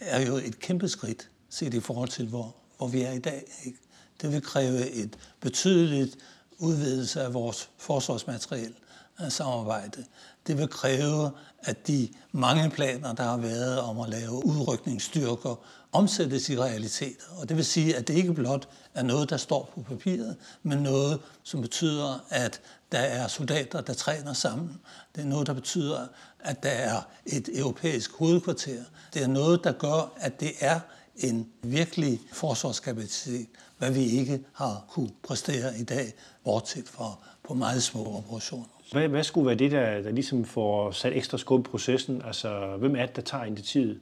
er 0.00 0.26
jo 0.26 0.36
et 0.36 0.58
kæmpe 0.58 0.88
skridt 0.88 1.28
set 1.50 1.74
i 1.74 1.80
forhold 1.80 2.08
til, 2.08 2.26
hvor, 2.26 2.56
hvor 2.78 2.86
vi 2.86 3.02
er 3.02 3.12
i 3.12 3.18
dag. 3.18 3.44
Ikke? 3.64 3.78
Det 4.22 4.32
vil 4.32 4.42
kræve 4.42 4.90
et 4.90 5.18
betydeligt 5.40 6.16
udvidelse 6.60 7.22
af 7.22 7.34
vores 7.34 7.70
forsvarsmateriel 7.78 8.74
øh, 9.22 9.30
samarbejde. 9.30 10.04
Det 10.46 10.58
vil 10.58 10.68
kræve, 10.68 11.30
at 11.62 11.86
de 11.86 12.08
mange 12.32 12.70
planer, 12.70 13.12
der 13.12 13.22
har 13.22 13.36
været 13.36 13.80
om 13.80 14.00
at 14.00 14.08
lave 14.08 14.46
udrykningsstyrker, 14.46 15.54
omsættes 15.92 16.48
i 16.48 16.58
realiteter. 16.58 17.24
Og 17.40 17.48
det 17.48 17.56
vil 17.56 17.64
sige, 17.64 17.96
at 17.96 18.08
det 18.08 18.14
ikke 18.14 18.34
blot 18.34 18.68
er 18.94 19.02
noget, 19.02 19.30
der 19.30 19.36
står 19.36 19.70
på 19.74 19.82
papiret, 19.82 20.36
men 20.62 20.78
noget, 20.78 21.20
som 21.42 21.60
betyder, 21.60 22.24
at 22.28 22.60
der 22.92 22.98
er 22.98 23.28
soldater, 23.28 23.80
der 23.80 23.94
træner 23.94 24.32
sammen. 24.32 24.80
Det 25.14 25.22
er 25.22 25.26
noget, 25.26 25.46
der 25.46 25.52
betyder, 25.52 26.06
at 26.40 26.62
der 26.62 26.70
er 26.70 27.02
et 27.26 27.48
europæisk 27.58 28.12
hovedkvarter. 28.12 28.82
Det 29.14 29.22
er 29.22 29.26
noget, 29.26 29.64
der 29.64 29.72
gør, 29.72 30.12
at 30.16 30.40
det 30.40 30.52
er 30.60 30.80
en 31.16 31.48
virkelig 31.62 32.20
forsvarskapacitet, 32.32 33.46
hvad 33.80 33.90
vi 33.90 34.04
ikke 34.04 34.40
har 34.52 34.84
kunne 34.88 35.10
præstere 35.22 35.78
i 35.78 35.84
dag, 35.84 36.12
bortset 36.44 36.88
fra 36.88 37.14
på 37.48 37.54
meget 37.54 37.82
små 37.82 38.16
operationer. 38.16 38.64
Hvad, 38.92 39.08
hvad 39.08 39.24
skulle 39.24 39.46
være 39.46 39.54
det, 39.54 39.70
der, 39.70 40.02
der 40.02 40.10
ligesom 40.10 40.44
får 40.44 40.90
sat 40.90 41.16
ekstra 41.16 41.38
skub 41.38 41.66
i 41.66 41.70
processen? 41.70 42.22
Altså, 42.22 42.76
hvem 42.78 42.96
er 42.96 43.06
det, 43.06 43.16
der 43.16 43.22
tager 43.22 43.44
initiativet? 43.44 44.00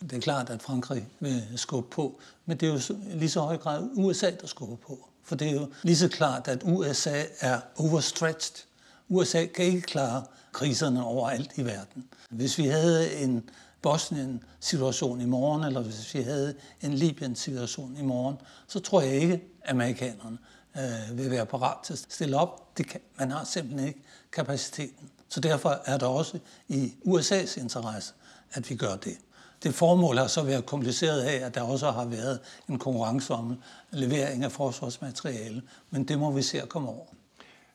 Det 0.00 0.12
er 0.12 0.20
klart, 0.20 0.50
at 0.50 0.62
Frankrig 0.62 1.06
vil 1.20 1.42
skubbe 1.56 1.90
på, 1.90 2.20
men 2.46 2.56
det 2.56 2.68
er 2.68 2.72
jo 2.72 2.96
lige 3.14 3.30
så 3.30 3.40
høj 3.40 3.56
grad 3.56 3.88
USA, 3.94 4.30
der 4.40 4.46
skubber 4.46 4.76
på. 4.76 5.08
For 5.24 5.36
det 5.36 5.48
er 5.48 5.52
jo 5.52 5.68
lige 5.82 5.96
så 5.96 6.08
klart, 6.08 6.48
at 6.48 6.62
USA 6.64 7.22
er 7.40 7.60
overstretched. 7.76 8.66
USA 9.08 9.46
kan 9.46 9.64
ikke 9.64 9.80
klare 9.80 10.24
kriserne 10.52 11.04
overalt 11.04 11.50
i 11.56 11.64
verden. 11.64 12.04
Hvis 12.30 12.58
vi 12.58 12.66
havde 12.66 13.16
en 13.16 13.50
Bosnien-situation 13.82 15.20
i 15.20 15.24
morgen, 15.24 15.64
eller 15.64 15.80
hvis 15.80 16.14
vi 16.14 16.22
havde 16.22 16.54
en 16.80 16.94
Libyen-situation 16.94 17.96
i 17.96 18.02
morgen, 18.02 18.36
så 18.66 18.80
tror 18.80 19.00
jeg 19.00 19.14
ikke, 19.14 19.34
at 19.34 19.70
amerikanerne 19.70 20.38
øh, 20.76 21.18
vil 21.18 21.30
være 21.30 21.46
parat 21.46 21.76
til 21.84 21.92
at 21.92 21.98
stille 21.98 22.36
op. 22.36 22.78
Det 22.78 22.86
kan, 22.86 23.00
man 23.18 23.30
har 23.30 23.44
simpelthen 23.44 23.88
ikke 23.88 24.00
kapaciteten. 24.32 25.10
Så 25.28 25.40
derfor 25.40 25.80
er 25.84 25.98
det 25.98 26.08
også 26.08 26.38
i 26.68 26.94
USA's 27.06 27.60
interesse, 27.60 28.14
at 28.52 28.70
vi 28.70 28.76
gør 28.76 28.96
det. 28.96 29.18
Det 29.62 29.74
formål 29.74 30.18
har 30.18 30.26
så 30.26 30.42
været 30.42 30.66
kompliceret 30.66 31.20
af, 31.20 31.46
at 31.46 31.54
der 31.54 31.62
også 31.62 31.90
har 31.90 32.04
været 32.04 32.40
en 32.68 32.78
konkurrence 32.78 33.34
om 33.34 33.62
levering 33.90 34.44
af 34.44 34.52
forsvarsmateriale, 34.52 35.62
men 35.90 36.04
det 36.04 36.18
må 36.18 36.30
vi 36.30 36.42
se 36.42 36.62
at 36.62 36.68
komme 36.68 36.88
over. 36.88 37.06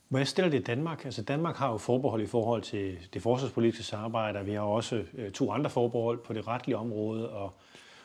Hvad 0.09 0.25
stiller 0.25 0.51
det 0.51 0.67
Danmark? 0.67 1.05
Altså 1.05 1.21
Danmark 1.21 1.55
har 1.55 1.71
jo 1.71 1.77
forbehold 1.77 2.21
i 2.21 2.25
forhold 2.25 2.61
til 2.61 2.97
det 3.13 3.21
forsvarspolitiske 3.21 3.83
samarbejde, 3.83 4.39
og 4.39 4.45
vi 4.45 4.53
har 4.53 4.61
også 4.61 5.03
øh, 5.17 5.31
to 5.31 5.51
andre 5.51 5.69
forbehold 5.69 6.19
på 6.23 6.33
det 6.33 6.47
retlige 6.47 6.77
område 6.77 7.29
og, 7.29 7.53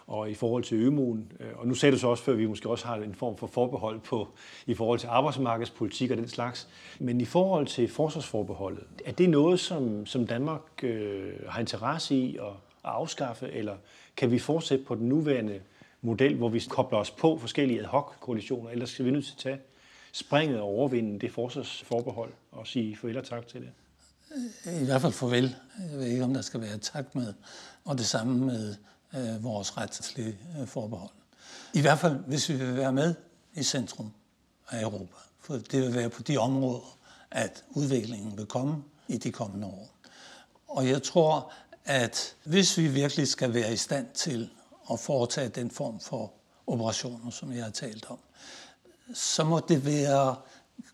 og 0.07 0.31
i 0.31 0.35
forhold 0.35 0.63
til 0.65 0.77
ømuen. 0.79 1.33
Øh, 1.41 1.47
og 1.57 1.67
nu 1.67 1.75
sagde 1.75 1.93
du 1.93 1.99
så 1.99 2.09
også 2.09 2.25
før, 2.25 2.33
at 2.33 2.39
vi 2.39 2.47
måske 2.47 2.69
også 2.69 2.87
har 2.87 2.97
en 2.97 3.15
form 3.15 3.37
for 3.37 3.47
forbehold 3.47 4.01
på, 4.01 4.29
i 4.67 4.75
forhold 4.75 4.99
til 4.99 5.07
arbejdsmarkedspolitik 5.07 6.11
og 6.11 6.17
den 6.17 6.29
slags. 6.29 6.69
Men 6.99 7.21
i 7.21 7.25
forhold 7.25 7.67
til 7.67 7.89
forsvarsforbeholdet, 7.89 8.85
er 9.05 9.13
det 9.13 9.31
noget, 9.31 9.61
som, 9.61 10.07
som 10.07 10.27
Danmark 10.27 10.63
øh, 10.83 11.33
har 11.49 11.61
interesse 11.61 12.15
i 12.15 12.37
at, 12.37 12.43
at 12.45 12.53
afskaffe, 12.85 13.51
eller 13.51 13.77
kan 14.17 14.31
vi 14.31 14.39
fortsætte 14.39 14.85
på 14.85 14.95
den 14.95 15.09
nuværende 15.09 15.61
model, 16.03 16.35
hvor 16.35 16.49
vi 16.49 16.63
kobler 16.69 16.99
os 16.99 17.11
på 17.11 17.39
forskellige 17.39 17.81
ad 17.81 17.87
hoc-koalitioner, 17.87 18.71
ellers 18.71 18.91
skal 18.91 19.05
vi 19.05 19.11
nødt 19.11 19.25
til 19.25 19.33
at 19.33 19.39
tage 19.39 19.59
springet 20.13 20.61
og 20.61 20.67
overvinde 20.67 21.19
det 21.19 21.33
forsvarsforbehold 21.33 22.33
og 22.53 22.67
sige 22.67 22.97
farvel 22.97 23.19
og 23.19 23.25
tak 23.25 23.47
til 23.47 23.61
det? 23.61 23.71
I 24.83 24.85
hvert 24.85 25.01
fald 25.01 25.13
farvel. 25.13 25.57
Jeg 25.91 25.99
ved 25.99 26.07
ikke, 26.07 26.25
om 26.25 26.35
der 26.35 26.43
skal 26.43 26.61
være 26.61 26.79
tak 26.79 27.15
med. 27.15 27.35
Og 27.85 27.99
det 27.99 28.07
samme 28.07 28.47
med 28.47 28.75
øh, 29.15 29.45
vores 29.45 29.77
retslige 29.77 30.39
øh, 30.61 30.67
forbehold. 30.67 31.11
I 31.75 31.81
hvert 31.81 31.99
fald, 31.99 32.17
hvis 32.27 32.49
vi 32.49 32.55
vil 32.55 32.77
være 32.77 32.93
med 32.93 33.15
i 33.55 33.63
centrum 33.63 34.13
af 34.71 34.83
Europa. 34.83 35.17
For 35.41 35.55
det 35.55 35.83
vil 35.83 35.95
være 35.95 36.11
på 36.11 36.23
de 36.23 36.37
områder, 36.37 36.99
at 37.31 37.65
udviklingen 37.71 38.39
vil 38.39 38.47
komme 38.47 38.85
i 39.09 39.19
de 39.19 39.33
kommende 39.33 39.67
år. 39.67 39.91
Og 40.69 40.89
jeg 40.89 41.03
tror, 41.03 41.53
at 41.85 42.37
hvis 42.45 42.79
vi 42.79 42.89
virkelig 42.89 43.29
skal 43.29 43.55
være 43.55 43.73
i 43.73 43.77
stand 43.77 44.07
til 44.15 44.51
at 44.93 45.01
foretage 45.01 45.49
den 45.49 45.71
form 45.71 46.01
for 46.01 46.33
operationer, 46.67 47.31
som 47.31 47.53
jeg 47.53 47.65
har 47.65 47.71
talt 47.71 48.11
om, 48.11 48.19
så 49.15 49.45
må 49.45 49.61
det 49.69 49.87
være, 49.87 50.37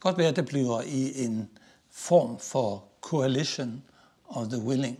godt 0.00 0.18
være, 0.18 0.28
at 0.28 0.36
det 0.36 0.46
bliver 0.46 0.82
i 0.82 1.24
en 1.24 1.48
form 1.90 2.38
for 2.38 2.84
coalition 3.00 3.82
of 4.28 4.48
the 4.48 4.58
willing. 4.58 4.98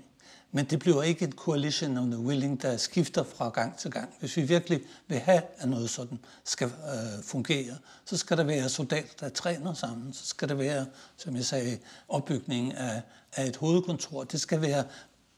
Men 0.53 0.64
det 0.64 0.79
bliver 0.79 1.03
ikke 1.03 1.25
en 1.25 1.33
coalition 1.33 1.97
of 1.99 2.05
the 2.05 2.19
willing, 2.19 2.62
der 2.62 2.77
skifter 2.77 3.25
fra 3.25 3.49
gang 3.49 3.79
til 3.79 3.91
gang. 3.91 4.14
Hvis 4.21 4.37
vi 4.37 4.43
virkelig 4.43 4.81
vil 5.09 5.19
have, 5.19 5.43
at 5.59 5.69
noget 5.69 5.91
sådan 5.91 6.19
skal 6.45 6.67
øh, 6.67 7.23
fungere, 7.23 7.77
så 8.05 8.17
skal 8.17 8.37
der 8.37 8.45
være 8.45 8.69
soldater, 8.69 9.12
der 9.21 9.29
træner 9.29 9.75
sammen. 9.75 10.12
Så 10.12 10.27
skal 10.27 10.49
der 10.49 10.55
være, 10.55 10.87
som 11.17 11.37
jeg 11.37 11.45
sagde, 11.45 11.79
opbygning 12.09 12.75
af, 12.75 13.03
af 13.33 13.47
et 13.47 13.57
hovedkontor. 13.57 14.25
Det 14.25 14.41
skal 14.41 14.62
være 14.62 14.85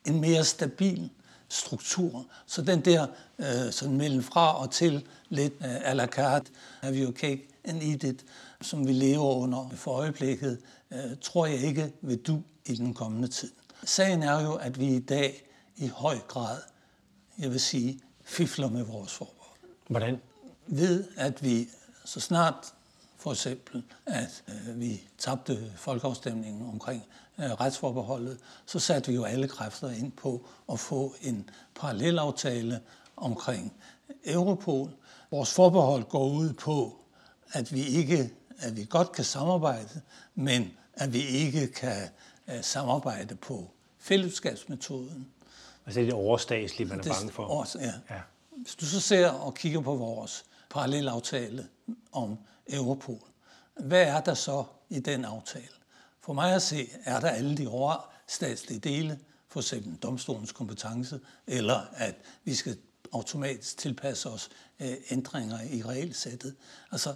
en 0.04 0.20
mere 0.20 0.44
stabil 0.44 1.10
struktur. 1.48 2.26
Så 2.46 2.62
den 2.62 2.80
der 2.80 3.06
øh, 3.38 3.72
sådan 3.72 3.96
mellem 3.96 4.22
fra 4.22 4.62
og 4.62 4.70
til 4.70 5.06
lidt 5.28 5.52
øh, 5.60 5.90
à 5.90 5.92
la 5.92 6.06
carte, 6.06 6.50
have 6.80 6.96
your 6.96 7.12
cake 7.12 7.48
and 7.68 7.82
eat 7.82 8.04
it, 8.04 8.24
som 8.60 8.86
vi 8.86 8.92
lever 8.92 9.34
under 9.34 9.68
for 9.74 9.92
øjeblikket, 9.92 10.58
øh, 10.90 11.16
tror 11.20 11.46
jeg 11.46 11.60
ikke 11.60 11.92
vil 12.00 12.18
du 12.18 12.42
i 12.66 12.74
den 12.74 12.94
kommende 12.94 13.28
tid. 13.28 13.50
Sagen 13.84 14.22
er 14.22 14.40
jo, 14.42 14.54
at 14.54 14.80
vi 14.80 14.96
i 14.96 14.98
dag 14.98 15.44
i 15.76 15.86
høj 15.86 16.18
grad, 16.18 16.58
jeg 17.38 17.50
vil 17.50 17.60
sige, 17.60 18.00
fifler 18.24 18.68
med 18.68 18.82
vores 18.82 19.12
forbehold. 19.12 19.58
Hvordan? 19.88 20.16
Ved, 20.66 21.04
at 21.16 21.44
vi 21.44 21.68
så 22.04 22.20
snart 22.20 22.74
for 23.18 23.32
eksempel, 23.32 23.84
at 24.06 24.44
øh, 24.48 24.80
vi 24.80 25.02
tabte 25.18 25.72
folkeafstemningen 25.76 26.68
omkring 26.68 27.04
øh, 27.38 27.50
retsforbeholdet, 27.50 28.38
så 28.66 28.78
satte 28.78 29.08
vi 29.08 29.14
jo 29.14 29.24
alle 29.24 29.48
kræfter 29.48 29.90
ind 29.90 30.12
på 30.12 30.46
at 30.72 30.80
få 30.80 31.14
en 31.22 31.50
parallelaftale 31.74 32.80
omkring 33.16 33.72
Europol. 34.24 34.90
Vores 35.30 35.54
forbehold 35.54 36.04
går 36.04 36.28
ud 36.28 36.52
på, 36.52 36.96
at 37.52 37.72
vi 37.72 37.86
ikke, 37.86 38.30
at 38.58 38.76
vi 38.76 38.86
godt 38.90 39.12
kan 39.12 39.24
samarbejde, 39.24 40.00
men 40.34 40.72
at 40.94 41.12
vi 41.12 41.22
ikke 41.22 41.66
kan 41.66 42.08
uh, 42.46 42.54
samarbejde 42.62 43.34
på 43.34 43.70
fællesskabsmetoden. 43.98 45.28
Altså 45.86 46.00
det 46.00 46.12
overstatslige, 46.12 46.88
man 46.88 47.00
er 47.00 47.04
bange 47.04 47.32
for. 47.32 47.44
Over, 47.44 47.64
ja. 47.80 47.92
ja. 48.10 48.20
Hvis 48.56 48.74
du 48.74 48.86
så 48.86 49.00
ser 49.00 49.28
og 49.28 49.54
kigger 49.54 49.80
på 49.80 49.96
vores 49.96 50.44
parallelaftale 50.70 51.68
om 52.12 52.38
Europol, 52.66 53.22
hvad 53.80 54.02
er 54.02 54.20
der 54.20 54.34
så 54.34 54.64
i 54.88 55.00
den 55.00 55.24
aftale? 55.24 55.68
For 56.20 56.32
mig 56.32 56.54
at 56.54 56.62
se, 56.62 56.90
er 57.04 57.20
der 57.20 57.28
alle 57.28 57.56
de 57.56 57.68
overstatslige 57.68 58.78
dele, 58.78 59.18
for 59.48 59.60
eksempel 59.60 59.96
domstolens 59.96 60.52
kompetence, 60.52 61.20
eller 61.46 61.80
at 61.94 62.14
vi 62.44 62.54
skal 62.54 62.76
automatisk 63.12 63.78
tilpasse 63.78 64.28
os 64.28 64.48
øh, 64.80 64.94
ændringer 65.10 65.60
i 65.70 65.82
regelsættet. 65.82 66.56
Altså, 66.92 67.14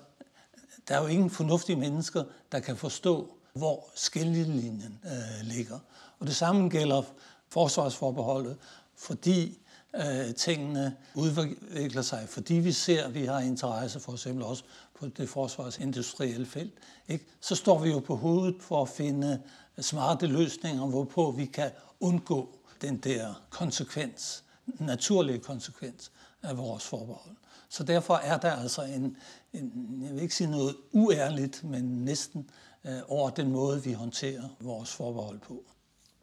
der 0.89 0.97
er 0.97 1.01
jo 1.01 1.07
ingen 1.07 1.31
fornuftige 1.31 1.77
mennesker, 1.77 2.25
der 2.53 2.61
kan 2.61 2.77
forstå, 2.77 3.37
hvor 3.53 3.89
skillelinjen 3.95 5.01
øh, 5.05 5.47
ligger. 5.47 5.79
Og 6.19 6.27
det 6.27 6.37
samme 6.37 6.69
gælder 6.69 7.03
forsvarsforbeholdet, 7.49 8.57
fordi 8.97 9.59
øh, 9.97 10.35
tingene 10.35 10.97
udvikler 11.15 12.03
sig, 12.03 12.29
fordi 12.29 12.55
vi 12.55 12.73
ser, 12.73 13.05
at 13.05 13.15
vi 13.15 13.25
har 13.25 13.41
interesse 13.41 14.01
for 14.01 14.13
eksempel 14.13 14.45
også 14.45 14.65
på 15.01 15.07
det 15.07 15.29
forsvarsindustrielle 15.29 16.47
felt, 16.47 16.75
ikke? 17.09 17.27
så 17.41 17.55
står 17.55 17.79
vi 17.79 17.91
jo 17.91 17.99
på 17.99 18.17
hovedet 18.17 18.57
for 18.61 18.83
at 18.83 18.89
finde 18.89 19.43
smarte 19.79 20.27
løsninger, 20.27 20.87
hvorpå 20.87 21.31
vi 21.31 21.45
kan 21.45 21.71
undgå 22.01 22.59
den 22.81 22.97
der 22.97 23.43
konsekvens, 23.51 24.45
naturlige 24.67 25.39
konsekvens 25.39 26.11
af 26.43 26.59
vores 26.59 26.85
forbehold. 26.85 27.37
Så 27.73 27.85
derfor 27.85 28.15
er 28.15 28.39
der 28.39 28.51
altså 28.51 28.83
en, 28.83 29.17
en 29.53 29.99
jeg 30.03 30.15
vil 30.15 30.23
ikke 30.23 30.35
sige 30.35 30.51
noget 30.51 30.77
uærligt, 30.93 31.65
men 31.65 31.85
næsten 31.85 32.51
øh, 32.85 32.99
over 33.09 33.31
den 33.31 33.51
måde, 33.51 33.85
vi 33.85 33.93
håndterer 33.93 34.49
vores 34.61 34.93
forbehold 34.93 35.41
på. 35.41 35.65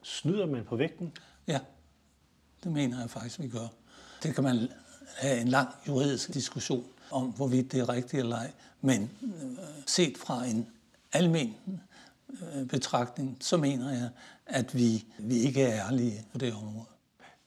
Snyder 0.02 0.46
man 0.46 0.64
på 0.64 0.76
vægten? 0.76 1.12
Ja, 1.46 1.60
det 2.64 2.72
mener 2.72 3.00
jeg 3.00 3.10
faktisk, 3.10 3.40
vi 3.40 3.48
gør. 3.48 3.66
Det 4.22 4.34
kan 4.34 4.44
man 4.44 4.68
have 5.16 5.40
en 5.40 5.48
lang 5.48 5.68
juridisk 5.88 6.34
diskussion 6.34 6.84
om, 7.10 7.26
hvorvidt 7.26 7.72
det 7.72 7.80
er 7.80 7.88
rigtigt 7.88 8.20
eller 8.20 8.36
ej. 8.36 8.52
Men 8.80 9.10
øh, 9.22 9.58
set 9.86 10.18
fra 10.18 10.44
en 10.44 10.68
almen 11.12 11.56
øh, 12.30 12.66
betragtning, 12.66 13.36
så 13.40 13.56
mener 13.56 13.90
jeg, 13.90 14.08
at 14.46 14.74
vi, 14.74 15.04
vi 15.18 15.36
ikke 15.36 15.62
er 15.62 15.86
ærlige 15.86 16.26
på 16.32 16.38
det 16.38 16.54
område. 16.54 16.86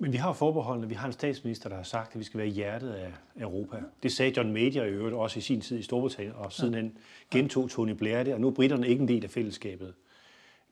Men 0.04 0.12
vi 0.14 0.18
har 0.18 0.34
forbeholdene. 0.34 0.90
Vi 0.90 0.96
har 0.96 1.08
en 1.08 1.14
statsminister, 1.14 1.70
der 1.70 1.76
har 1.76 1.84
sagt, 1.84 2.14
at 2.14 2.20
vi 2.20 2.24
skal 2.24 2.38
være 2.38 2.48
i 2.48 2.52
hjertet 2.52 2.92
af 2.92 3.14
Europa. 3.40 3.78
Det 4.04 4.12
sagde 4.12 4.34
John 4.38 4.54
Major 4.54 4.84
i 4.84 4.90
øvrigt 4.90 5.16
også 5.16 5.40
i 5.40 5.42
sin 5.42 5.62
tid 5.62 5.80
i 5.80 5.84
Storbritannien, 5.84 6.36
og 6.36 6.54
siden 6.54 6.74
han 6.74 6.98
gentog 7.32 7.70
Tony 7.70 7.92
Blair 7.92 8.24
det, 8.24 8.34
og 8.34 8.42
nu 8.42 8.48
er 8.48 8.52
britterne 8.52 8.88
ikke 8.88 9.02
en 9.02 9.08
del 9.08 9.24
af 9.24 9.30
fællesskabet. 9.30 9.94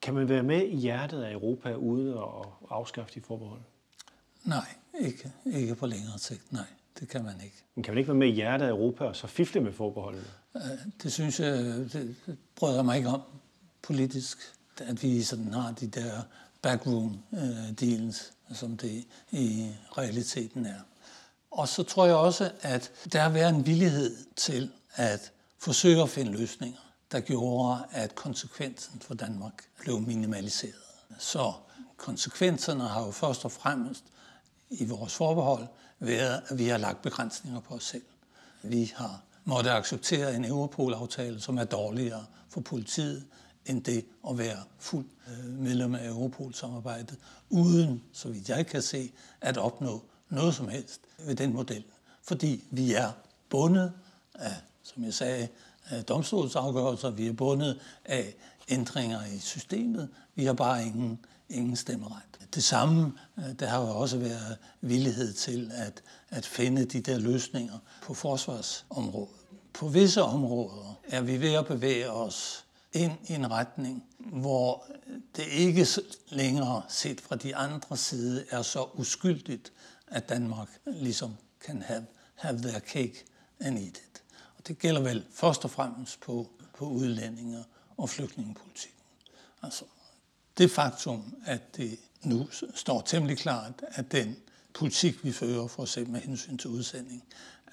Kan 0.02 0.14
man 0.14 0.28
være 0.28 0.42
med 0.42 0.62
i 0.62 0.76
hjertet 0.76 1.22
af 1.22 1.32
Europa 1.32 1.74
uden 1.74 2.08
at 2.08 2.48
afskaffe 2.70 3.14
de 3.14 3.20
forbehold? 3.20 3.60
Nej, 4.44 4.66
ikke, 5.00 5.32
ikke 5.46 5.74
på 5.74 5.86
længere 5.86 6.18
sigt, 6.18 6.52
nej. 6.52 6.66
Det 7.00 7.08
kan 7.08 7.24
man 7.24 7.34
ikke. 7.44 7.56
Men 7.74 7.82
kan 7.82 7.94
man 7.94 7.98
ikke 7.98 8.08
være 8.08 8.18
med 8.18 8.28
i 8.28 8.30
hjertet 8.30 8.66
af 8.66 8.70
Europa 8.70 9.04
og 9.04 9.16
så 9.16 9.26
fifle 9.26 9.60
med 9.60 9.72
forbeholdet? 9.72 10.30
Det 11.02 11.12
synes 11.12 11.40
jeg, 11.40 11.58
det 11.92 12.16
bryder 12.56 12.74
jeg 12.74 12.84
mig 12.84 12.96
ikke 12.96 13.08
om 13.08 13.20
politisk, 13.82 14.38
at 14.78 15.02
vi 15.02 15.22
sådan 15.22 15.52
har 15.52 15.72
de 15.72 15.86
der 15.86 16.10
backroom 16.62 17.18
deals, 17.80 18.32
som 18.54 18.76
det 18.76 19.04
i 19.30 19.70
realiteten 19.98 20.66
er. 20.66 20.80
Og 21.50 21.68
så 21.68 21.82
tror 21.82 22.06
jeg 22.06 22.14
også, 22.14 22.50
at 22.60 22.92
der 23.12 23.28
været 23.28 23.54
en 23.54 23.66
villighed 23.66 24.16
til 24.36 24.70
at 24.94 25.32
forsøge 25.58 26.02
at 26.02 26.10
finde 26.10 26.32
løsninger, 26.32 26.78
der 27.12 27.20
gjorde, 27.20 27.84
at 27.90 28.14
konsekvensen 28.14 29.00
for 29.00 29.14
Danmark 29.14 29.64
blev 29.78 30.00
minimaliseret. 30.00 30.74
Så 31.18 31.52
konsekvenserne 31.96 32.88
har 32.88 33.04
jo 33.04 33.10
først 33.10 33.44
og 33.44 33.52
fremmest 33.52 34.04
i 34.70 34.84
vores 34.84 35.14
forbehold 35.14 35.66
været, 35.98 36.42
at 36.48 36.58
vi 36.58 36.68
har 36.68 36.78
lagt 36.78 37.02
begrænsninger 37.02 37.60
på 37.60 37.74
os 37.74 37.84
selv. 37.84 38.02
Vi 38.62 38.92
har 38.96 39.22
måtte 39.44 39.70
acceptere 39.70 40.34
en 40.34 40.44
Europol-aftale, 40.44 41.40
som 41.40 41.58
er 41.58 41.64
dårligere 41.64 42.26
for 42.48 42.60
politiet, 42.60 43.24
end 43.66 43.84
det 43.84 44.04
at 44.28 44.38
være 44.38 44.58
fuld 44.78 45.06
øh, 45.28 45.58
medlem 45.58 45.94
af 45.94 46.06
Europol-samarbejdet, 46.06 47.18
uden, 47.50 48.02
så 48.12 48.28
vidt 48.28 48.48
jeg 48.48 48.66
kan 48.66 48.82
se, 48.82 49.12
at 49.40 49.56
opnå 49.56 50.02
noget 50.28 50.54
som 50.54 50.68
helst 50.68 51.00
ved 51.18 51.34
den 51.34 51.52
model. 51.52 51.84
Fordi 52.22 52.64
vi 52.70 52.92
er 52.92 53.12
bundet 53.50 53.92
af, 54.34 54.54
som 54.82 55.04
jeg 55.04 55.14
sagde, 55.14 55.48
af 55.88 56.04
domstolsafgørelser, 56.04 57.10
vi 57.10 57.26
er 57.26 57.32
bundet 57.32 57.80
af 58.04 58.34
ændringer 58.68 59.26
i 59.26 59.38
systemet, 59.38 60.08
vi 60.34 60.44
har 60.44 60.52
bare 60.52 60.86
ingen 60.86 61.18
ingen 61.52 61.76
stemmeret. 61.76 62.22
Det 62.54 62.64
samme, 62.64 63.12
øh, 63.38 63.44
der 63.60 63.66
har 63.66 63.80
jo 63.80 63.88
også 63.88 64.18
været 64.18 64.56
villighed 64.80 65.32
til 65.32 65.70
at, 65.74 66.02
at 66.30 66.46
finde 66.46 66.84
de 66.84 67.00
der 67.00 67.18
løsninger 67.18 67.78
på 68.02 68.14
forsvarsområdet. 68.14 69.34
På 69.72 69.88
visse 69.88 70.22
områder 70.22 70.98
er 71.08 71.20
vi 71.20 71.40
ved 71.40 71.52
at 71.52 71.66
bevæge 71.66 72.10
os 72.10 72.64
ind 72.92 73.12
i 73.28 73.32
en 73.32 73.50
retning, 73.50 74.04
hvor 74.18 74.86
det 75.36 75.46
ikke 75.46 75.86
længere 76.28 76.82
set 76.88 77.20
fra 77.20 77.36
de 77.36 77.56
andre 77.56 77.96
side 77.96 78.44
er 78.50 78.62
så 78.62 78.88
uskyldigt, 78.94 79.72
at 80.06 80.28
Danmark 80.28 80.68
ligesom 80.86 81.36
kan 81.66 81.82
have, 81.82 82.06
have 82.34 82.58
their 82.58 82.78
cake 82.78 83.24
and 83.60 83.78
eat 83.78 83.86
it. 83.86 84.22
Og 84.58 84.68
det 84.68 84.78
gælder 84.78 85.00
vel 85.00 85.24
først 85.30 85.64
og 85.64 85.70
fremmest 85.70 86.20
på, 86.20 86.50
på 86.78 86.86
udlændinger 86.86 87.62
og 87.96 88.10
flygtningepolitikken. 88.10 89.00
Altså, 89.62 89.84
det 90.58 90.70
faktum, 90.70 91.34
at 91.46 91.76
det 91.76 91.98
nu 92.22 92.48
står 92.74 93.00
temmelig 93.00 93.38
klart, 93.38 93.82
at 93.88 94.12
den 94.12 94.36
politik, 94.74 95.24
vi 95.24 95.32
fører, 95.32 95.66
for 95.66 95.82
eksempel 95.82 96.12
med 96.12 96.20
hensyn 96.20 96.58
til 96.58 96.70
udsending 96.70 97.24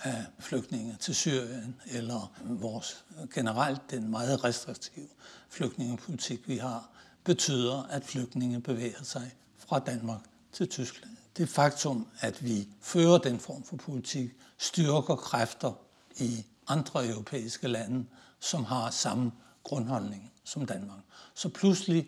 af 0.03 0.25
flygtninge 0.39 0.97
til 0.99 1.15
Syrien, 1.15 1.75
eller 1.85 2.31
vores 2.43 3.05
generelt 3.33 3.91
den 3.91 4.11
meget 4.11 4.43
restriktive 4.43 5.07
flygtningepolitik, 5.49 6.47
vi 6.47 6.57
har, 6.57 6.89
betyder, 7.23 7.83
at 7.83 8.03
flygtninge 8.03 8.61
bevæger 8.61 9.03
sig 9.03 9.35
fra 9.57 9.79
Danmark 9.79 10.21
til 10.51 10.69
Tyskland. 10.69 11.17
Det 11.37 11.49
faktum, 11.49 12.07
at 12.19 12.45
vi 12.45 12.67
fører 12.81 13.17
den 13.17 13.39
form 13.39 13.63
for 13.63 13.75
politik, 13.75 14.31
styrker 14.57 15.15
kræfter 15.15 15.73
i 16.19 16.45
andre 16.67 17.07
europæiske 17.07 17.67
lande, 17.67 18.05
som 18.39 18.63
har 18.63 18.89
samme 18.89 19.31
grundholdning 19.63 20.31
som 20.43 20.65
Danmark. 20.65 20.99
Så 21.33 21.49
pludselig 21.49 22.07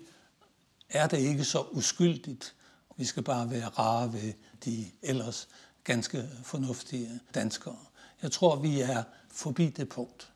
er 0.90 1.08
det 1.08 1.18
ikke 1.18 1.44
så 1.44 1.62
uskyldigt. 1.72 2.56
Vi 2.98 3.06
skal 3.06 3.24
bare 3.24 3.50
være 3.50 3.68
rare 3.68 4.14
ved 4.14 4.34
de 4.66 4.86
ellers 5.02 5.48
ganske 5.84 6.30
fornuftige 6.44 7.20
danskere. 7.36 7.78
Jeg 8.22 8.32
tror, 8.32 8.56
vi 8.56 8.82
er 8.82 9.04
forbi 9.30 9.70
det 9.70 9.90
punkt. 9.90 10.32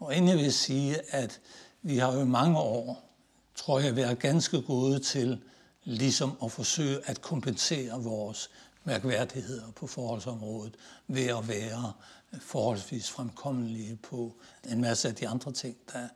Og 0.00 0.16
endelig 0.16 0.36
vil 0.36 0.44
jeg 0.44 0.52
sige, 0.52 1.14
at 1.14 1.40
vi 1.82 1.98
har 1.98 2.12
jo 2.12 2.24
mange 2.24 2.58
år, 2.58 3.10
tror 3.54 3.80
jeg, 3.80 3.96
været 3.96 4.18
ganske 4.18 4.62
gode 4.62 4.98
til 4.98 5.42
ligesom 5.84 6.36
at 6.44 6.52
forsøge 6.52 6.98
at 7.04 7.20
kompensere 7.20 8.02
vores 8.02 8.50
mærkværdigheder 8.84 9.70
på 9.70 9.86
forholdsområdet 9.86 10.76
ved 11.08 11.26
at 11.26 11.48
være 11.48 11.92
forholdsvis 12.40 13.10
fremkommelige 13.10 13.96
på 13.96 14.36
en 14.68 14.80
masse 14.80 15.08
af 15.08 15.14
de 15.14 15.28
andre 15.28 15.52
ting, 15.52 15.76
der 15.92 16.08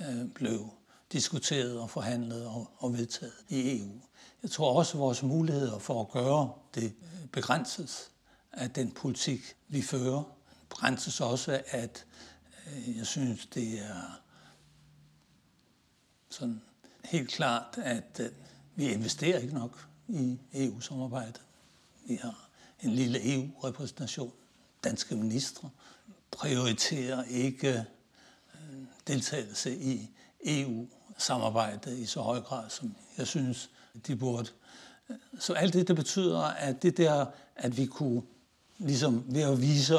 øh, 0.00 0.28
blev 0.34 0.70
diskuteret 1.12 1.78
og 1.78 1.90
forhandlet 1.90 2.46
og, 2.46 2.70
og 2.78 2.92
vedtaget 2.98 3.32
i 3.48 3.78
EU. 3.78 4.00
Jeg 4.42 4.50
tror 4.50 4.78
også, 4.78 4.92
at 4.92 5.00
vores 5.00 5.22
muligheder 5.22 5.78
for 5.78 6.00
at 6.00 6.10
gøre 6.10 6.52
det 6.74 6.92
begrænses 7.32 8.10
af 8.58 8.70
den 8.70 8.90
politik, 8.90 9.56
vi 9.68 9.82
fører. 9.82 10.22
Brænses 10.68 11.20
også, 11.20 11.62
at 11.66 12.06
øh, 12.66 12.96
jeg 12.96 13.06
synes, 13.06 13.46
det 13.46 13.78
er 13.78 14.20
sådan 16.30 16.60
helt 17.04 17.28
klart, 17.30 17.78
at 17.78 18.20
øh, 18.20 18.30
vi 18.74 18.88
investerer 18.88 19.38
ikke 19.38 19.54
nok 19.54 19.88
i 20.08 20.38
EU-samarbejdet. 20.54 21.40
Vi 22.06 22.14
har 22.22 22.48
en 22.82 22.90
lille 22.90 23.34
EU-repræsentation. 23.34 24.32
Danske 24.84 25.16
ministre 25.16 25.70
prioriterer 26.30 27.24
ikke 27.24 27.86
øh, 28.54 28.76
deltagelse 29.06 29.78
i 29.78 30.10
EU-samarbejdet 30.44 31.98
i 31.98 32.06
så 32.06 32.20
høj 32.20 32.40
grad, 32.40 32.70
som 32.70 32.94
jeg 33.18 33.26
synes, 33.26 33.70
de 34.06 34.16
burde. 34.16 34.48
Så 35.38 35.52
alt 35.52 35.74
det, 35.74 35.88
det 35.88 35.96
betyder, 35.96 36.40
at 36.40 36.82
det 36.82 36.96
der, 36.96 37.26
at 37.56 37.76
vi 37.76 37.86
kunne 37.86 38.22
ligesom 38.78 39.24
ved 39.26 39.42
at 39.42 39.60
vise 39.60 39.98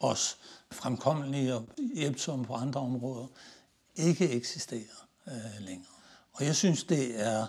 os 0.00 0.38
fremkommelige 0.70 1.54
og 1.54 1.68
hjælpsomme 1.94 2.44
på 2.44 2.54
andre 2.54 2.80
områder, 2.80 3.26
ikke 3.96 4.30
eksisterer 4.30 5.06
øh, 5.26 5.60
længere. 5.60 5.92
Og 6.32 6.44
jeg 6.44 6.56
synes, 6.56 6.84
det 6.84 7.20
er 7.20 7.46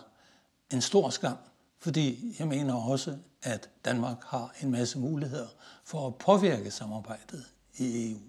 en 0.71 0.81
stor 0.81 1.09
skam, 1.09 1.37
fordi 1.79 2.35
jeg 2.39 2.47
mener 2.47 2.73
også, 2.73 3.17
at 3.43 3.69
Danmark 3.85 4.17
har 4.23 4.55
en 4.61 4.71
masse 4.71 4.99
muligheder 4.99 5.47
for 5.83 6.07
at 6.07 6.15
påvirke 6.15 6.71
samarbejdet 6.71 7.45
i 7.77 8.11
EU. 8.11 8.19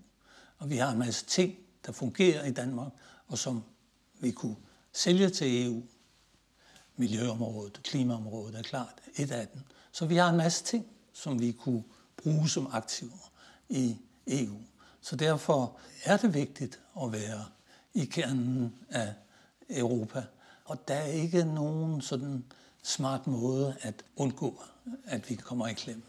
Og 0.58 0.70
vi 0.70 0.76
har 0.76 0.92
en 0.92 0.98
masse 0.98 1.26
ting, 1.26 1.54
der 1.86 1.92
fungerer 1.92 2.44
i 2.44 2.52
Danmark, 2.52 2.92
og 3.28 3.38
som 3.38 3.64
vi 4.20 4.30
kunne 4.30 4.56
sælge 4.92 5.30
til 5.30 5.66
EU. 5.66 5.82
Miljøområdet, 6.96 7.80
klimaområdet 7.82 8.58
er 8.58 8.62
klart 8.62 8.94
et 9.16 9.30
af 9.30 9.48
dem. 9.48 9.62
Så 9.92 10.06
vi 10.06 10.16
har 10.16 10.30
en 10.30 10.36
masse 10.36 10.64
ting, 10.64 10.86
som 11.12 11.40
vi 11.40 11.52
kunne 11.52 11.82
bruge 12.22 12.48
som 12.48 12.68
aktiver 12.72 13.30
i 13.68 13.96
EU. 14.26 14.56
Så 15.00 15.16
derfor 15.16 15.78
er 16.04 16.16
det 16.16 16.34
vigtigt 16.34 16.80
at 17.02 17.12
være 17.12 17.44
i 17.94 18.04
kernen 18.04 18.74
af 18.90 19.14
Europa. 19.70 20.24
Og 20.64 20.88
der 20.88 20.94
er 20.94 21.06
ikke 21.06 21.44
nogen 21.44 22.00
sådan 22.00 22.44
smart 22.82 23.26
måde 23.26 23.76
at 23.80 24.04
undgå, 24.16 24.62
at 25.04 25.30
vi 25.30 25.34
kommer 25.34 25.66
i 25.66 25.72
klemme. 25.72 26.02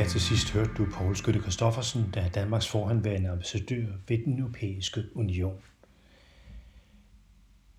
Her 0.00 0.08
til 0.08 0.20
sidst 0.20 0.50
hørte 0.50 0.70
du 0.78 0.86
Poul 0.92 1.16
Skytte 1.16 1.40
Kristoffersen, 1.40 2.10
der 2.14 2.20
er 2.20 2.28
Danmarks 2.28 2.68
forhandværende 2.68 3.28
ambassadør 3.28 3.86
ved 4.08 4.18
den 4.24 4.38
europæiske 4.38 5.04
union. 5.14 5.56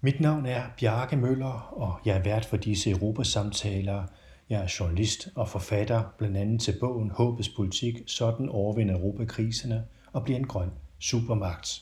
Mit 0.01 0.19
navn 0.19 0.45
er 0.45 0.63
Bjarke 0.79 1.17
Møller, 1.17 1.73
og 1.73 1.99
jeg 2.05 2.17
er 2.17 2.23
vært 2.23 2.45
for 2.45 2.57
disse 2.57 2.89
Europasamtaler. 2.89 4.03
Jeg 4.49 4.63
er 4.63 4.75
journalist 4.79 5.29
og 5.35 5.49
forfatter, 5.49 6.03
blandt 6.17 6.37
andet 6.37 6.61
til 6.61 6.77
bogen 6.79 7.11
Håbets 7.11 7.49
politik, 7.49 7.95
sådan 8.07 8.49
overvinder 8.49 8.95
Europa 8.95 9.25
kriserne 9.25 9.83
og 10.13 10.23
bliver 10.23 10.39
en 10.39 10.47
grøn 10.47 10.71
supermagt. 10.99 11.81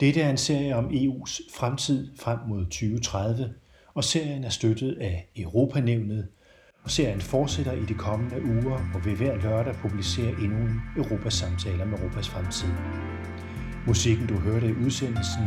Dette 0.00 0.20
er 0.20 0.30
en 0.30 0.36
serie 0.36 0.76
om 0.76 0.90
EU's 0.90 1.58
fremtid 1.58 2.16
frem 2.16 2.38
mod 2.48 2.64
2030, 2.64 3.54
og 3.94 4.04
serien 4.04 4.44
er 4.44 4.50
støttet 4.50 4.98
af 5.00 5.28
Europanævnet, 5.36 6.28
serien 6.88 7.20
fortsætter 7.20 7.72
i 7.72 7.84
de 7.84 7.94
kommende 7.94 8.44
uger, 8.44 8.78
hvor 8.78 9.00
vi 9.00 9.12
hver 9.14 9.36
lørdag 9.36 9.74
publicerer 9.74 10.36
endnu 10.36 10.58
en 10.58 10.82
Europasamtaler 10.96 11.84
med 11.84 11.98
Europas 11.98 12.28
fremtid. 12.28 12.68
Musikken, 13.86 14.26
du 14.26 14.34
hørte 14.34 14.68
i 14.68 14.72
udsendelsen, 14.72 15.44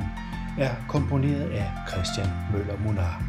er 0.60 0.76
komponeret 0.90 1.50
af 1.50 1.72
Christian 1.90 2.28
Møller 2.54 2.78
Munar. 2.86 3.24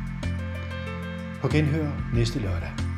På 1.40 1.48
genhør 1.48 1.90
næste 2.14 2.38
lørdag. 2.38 2.91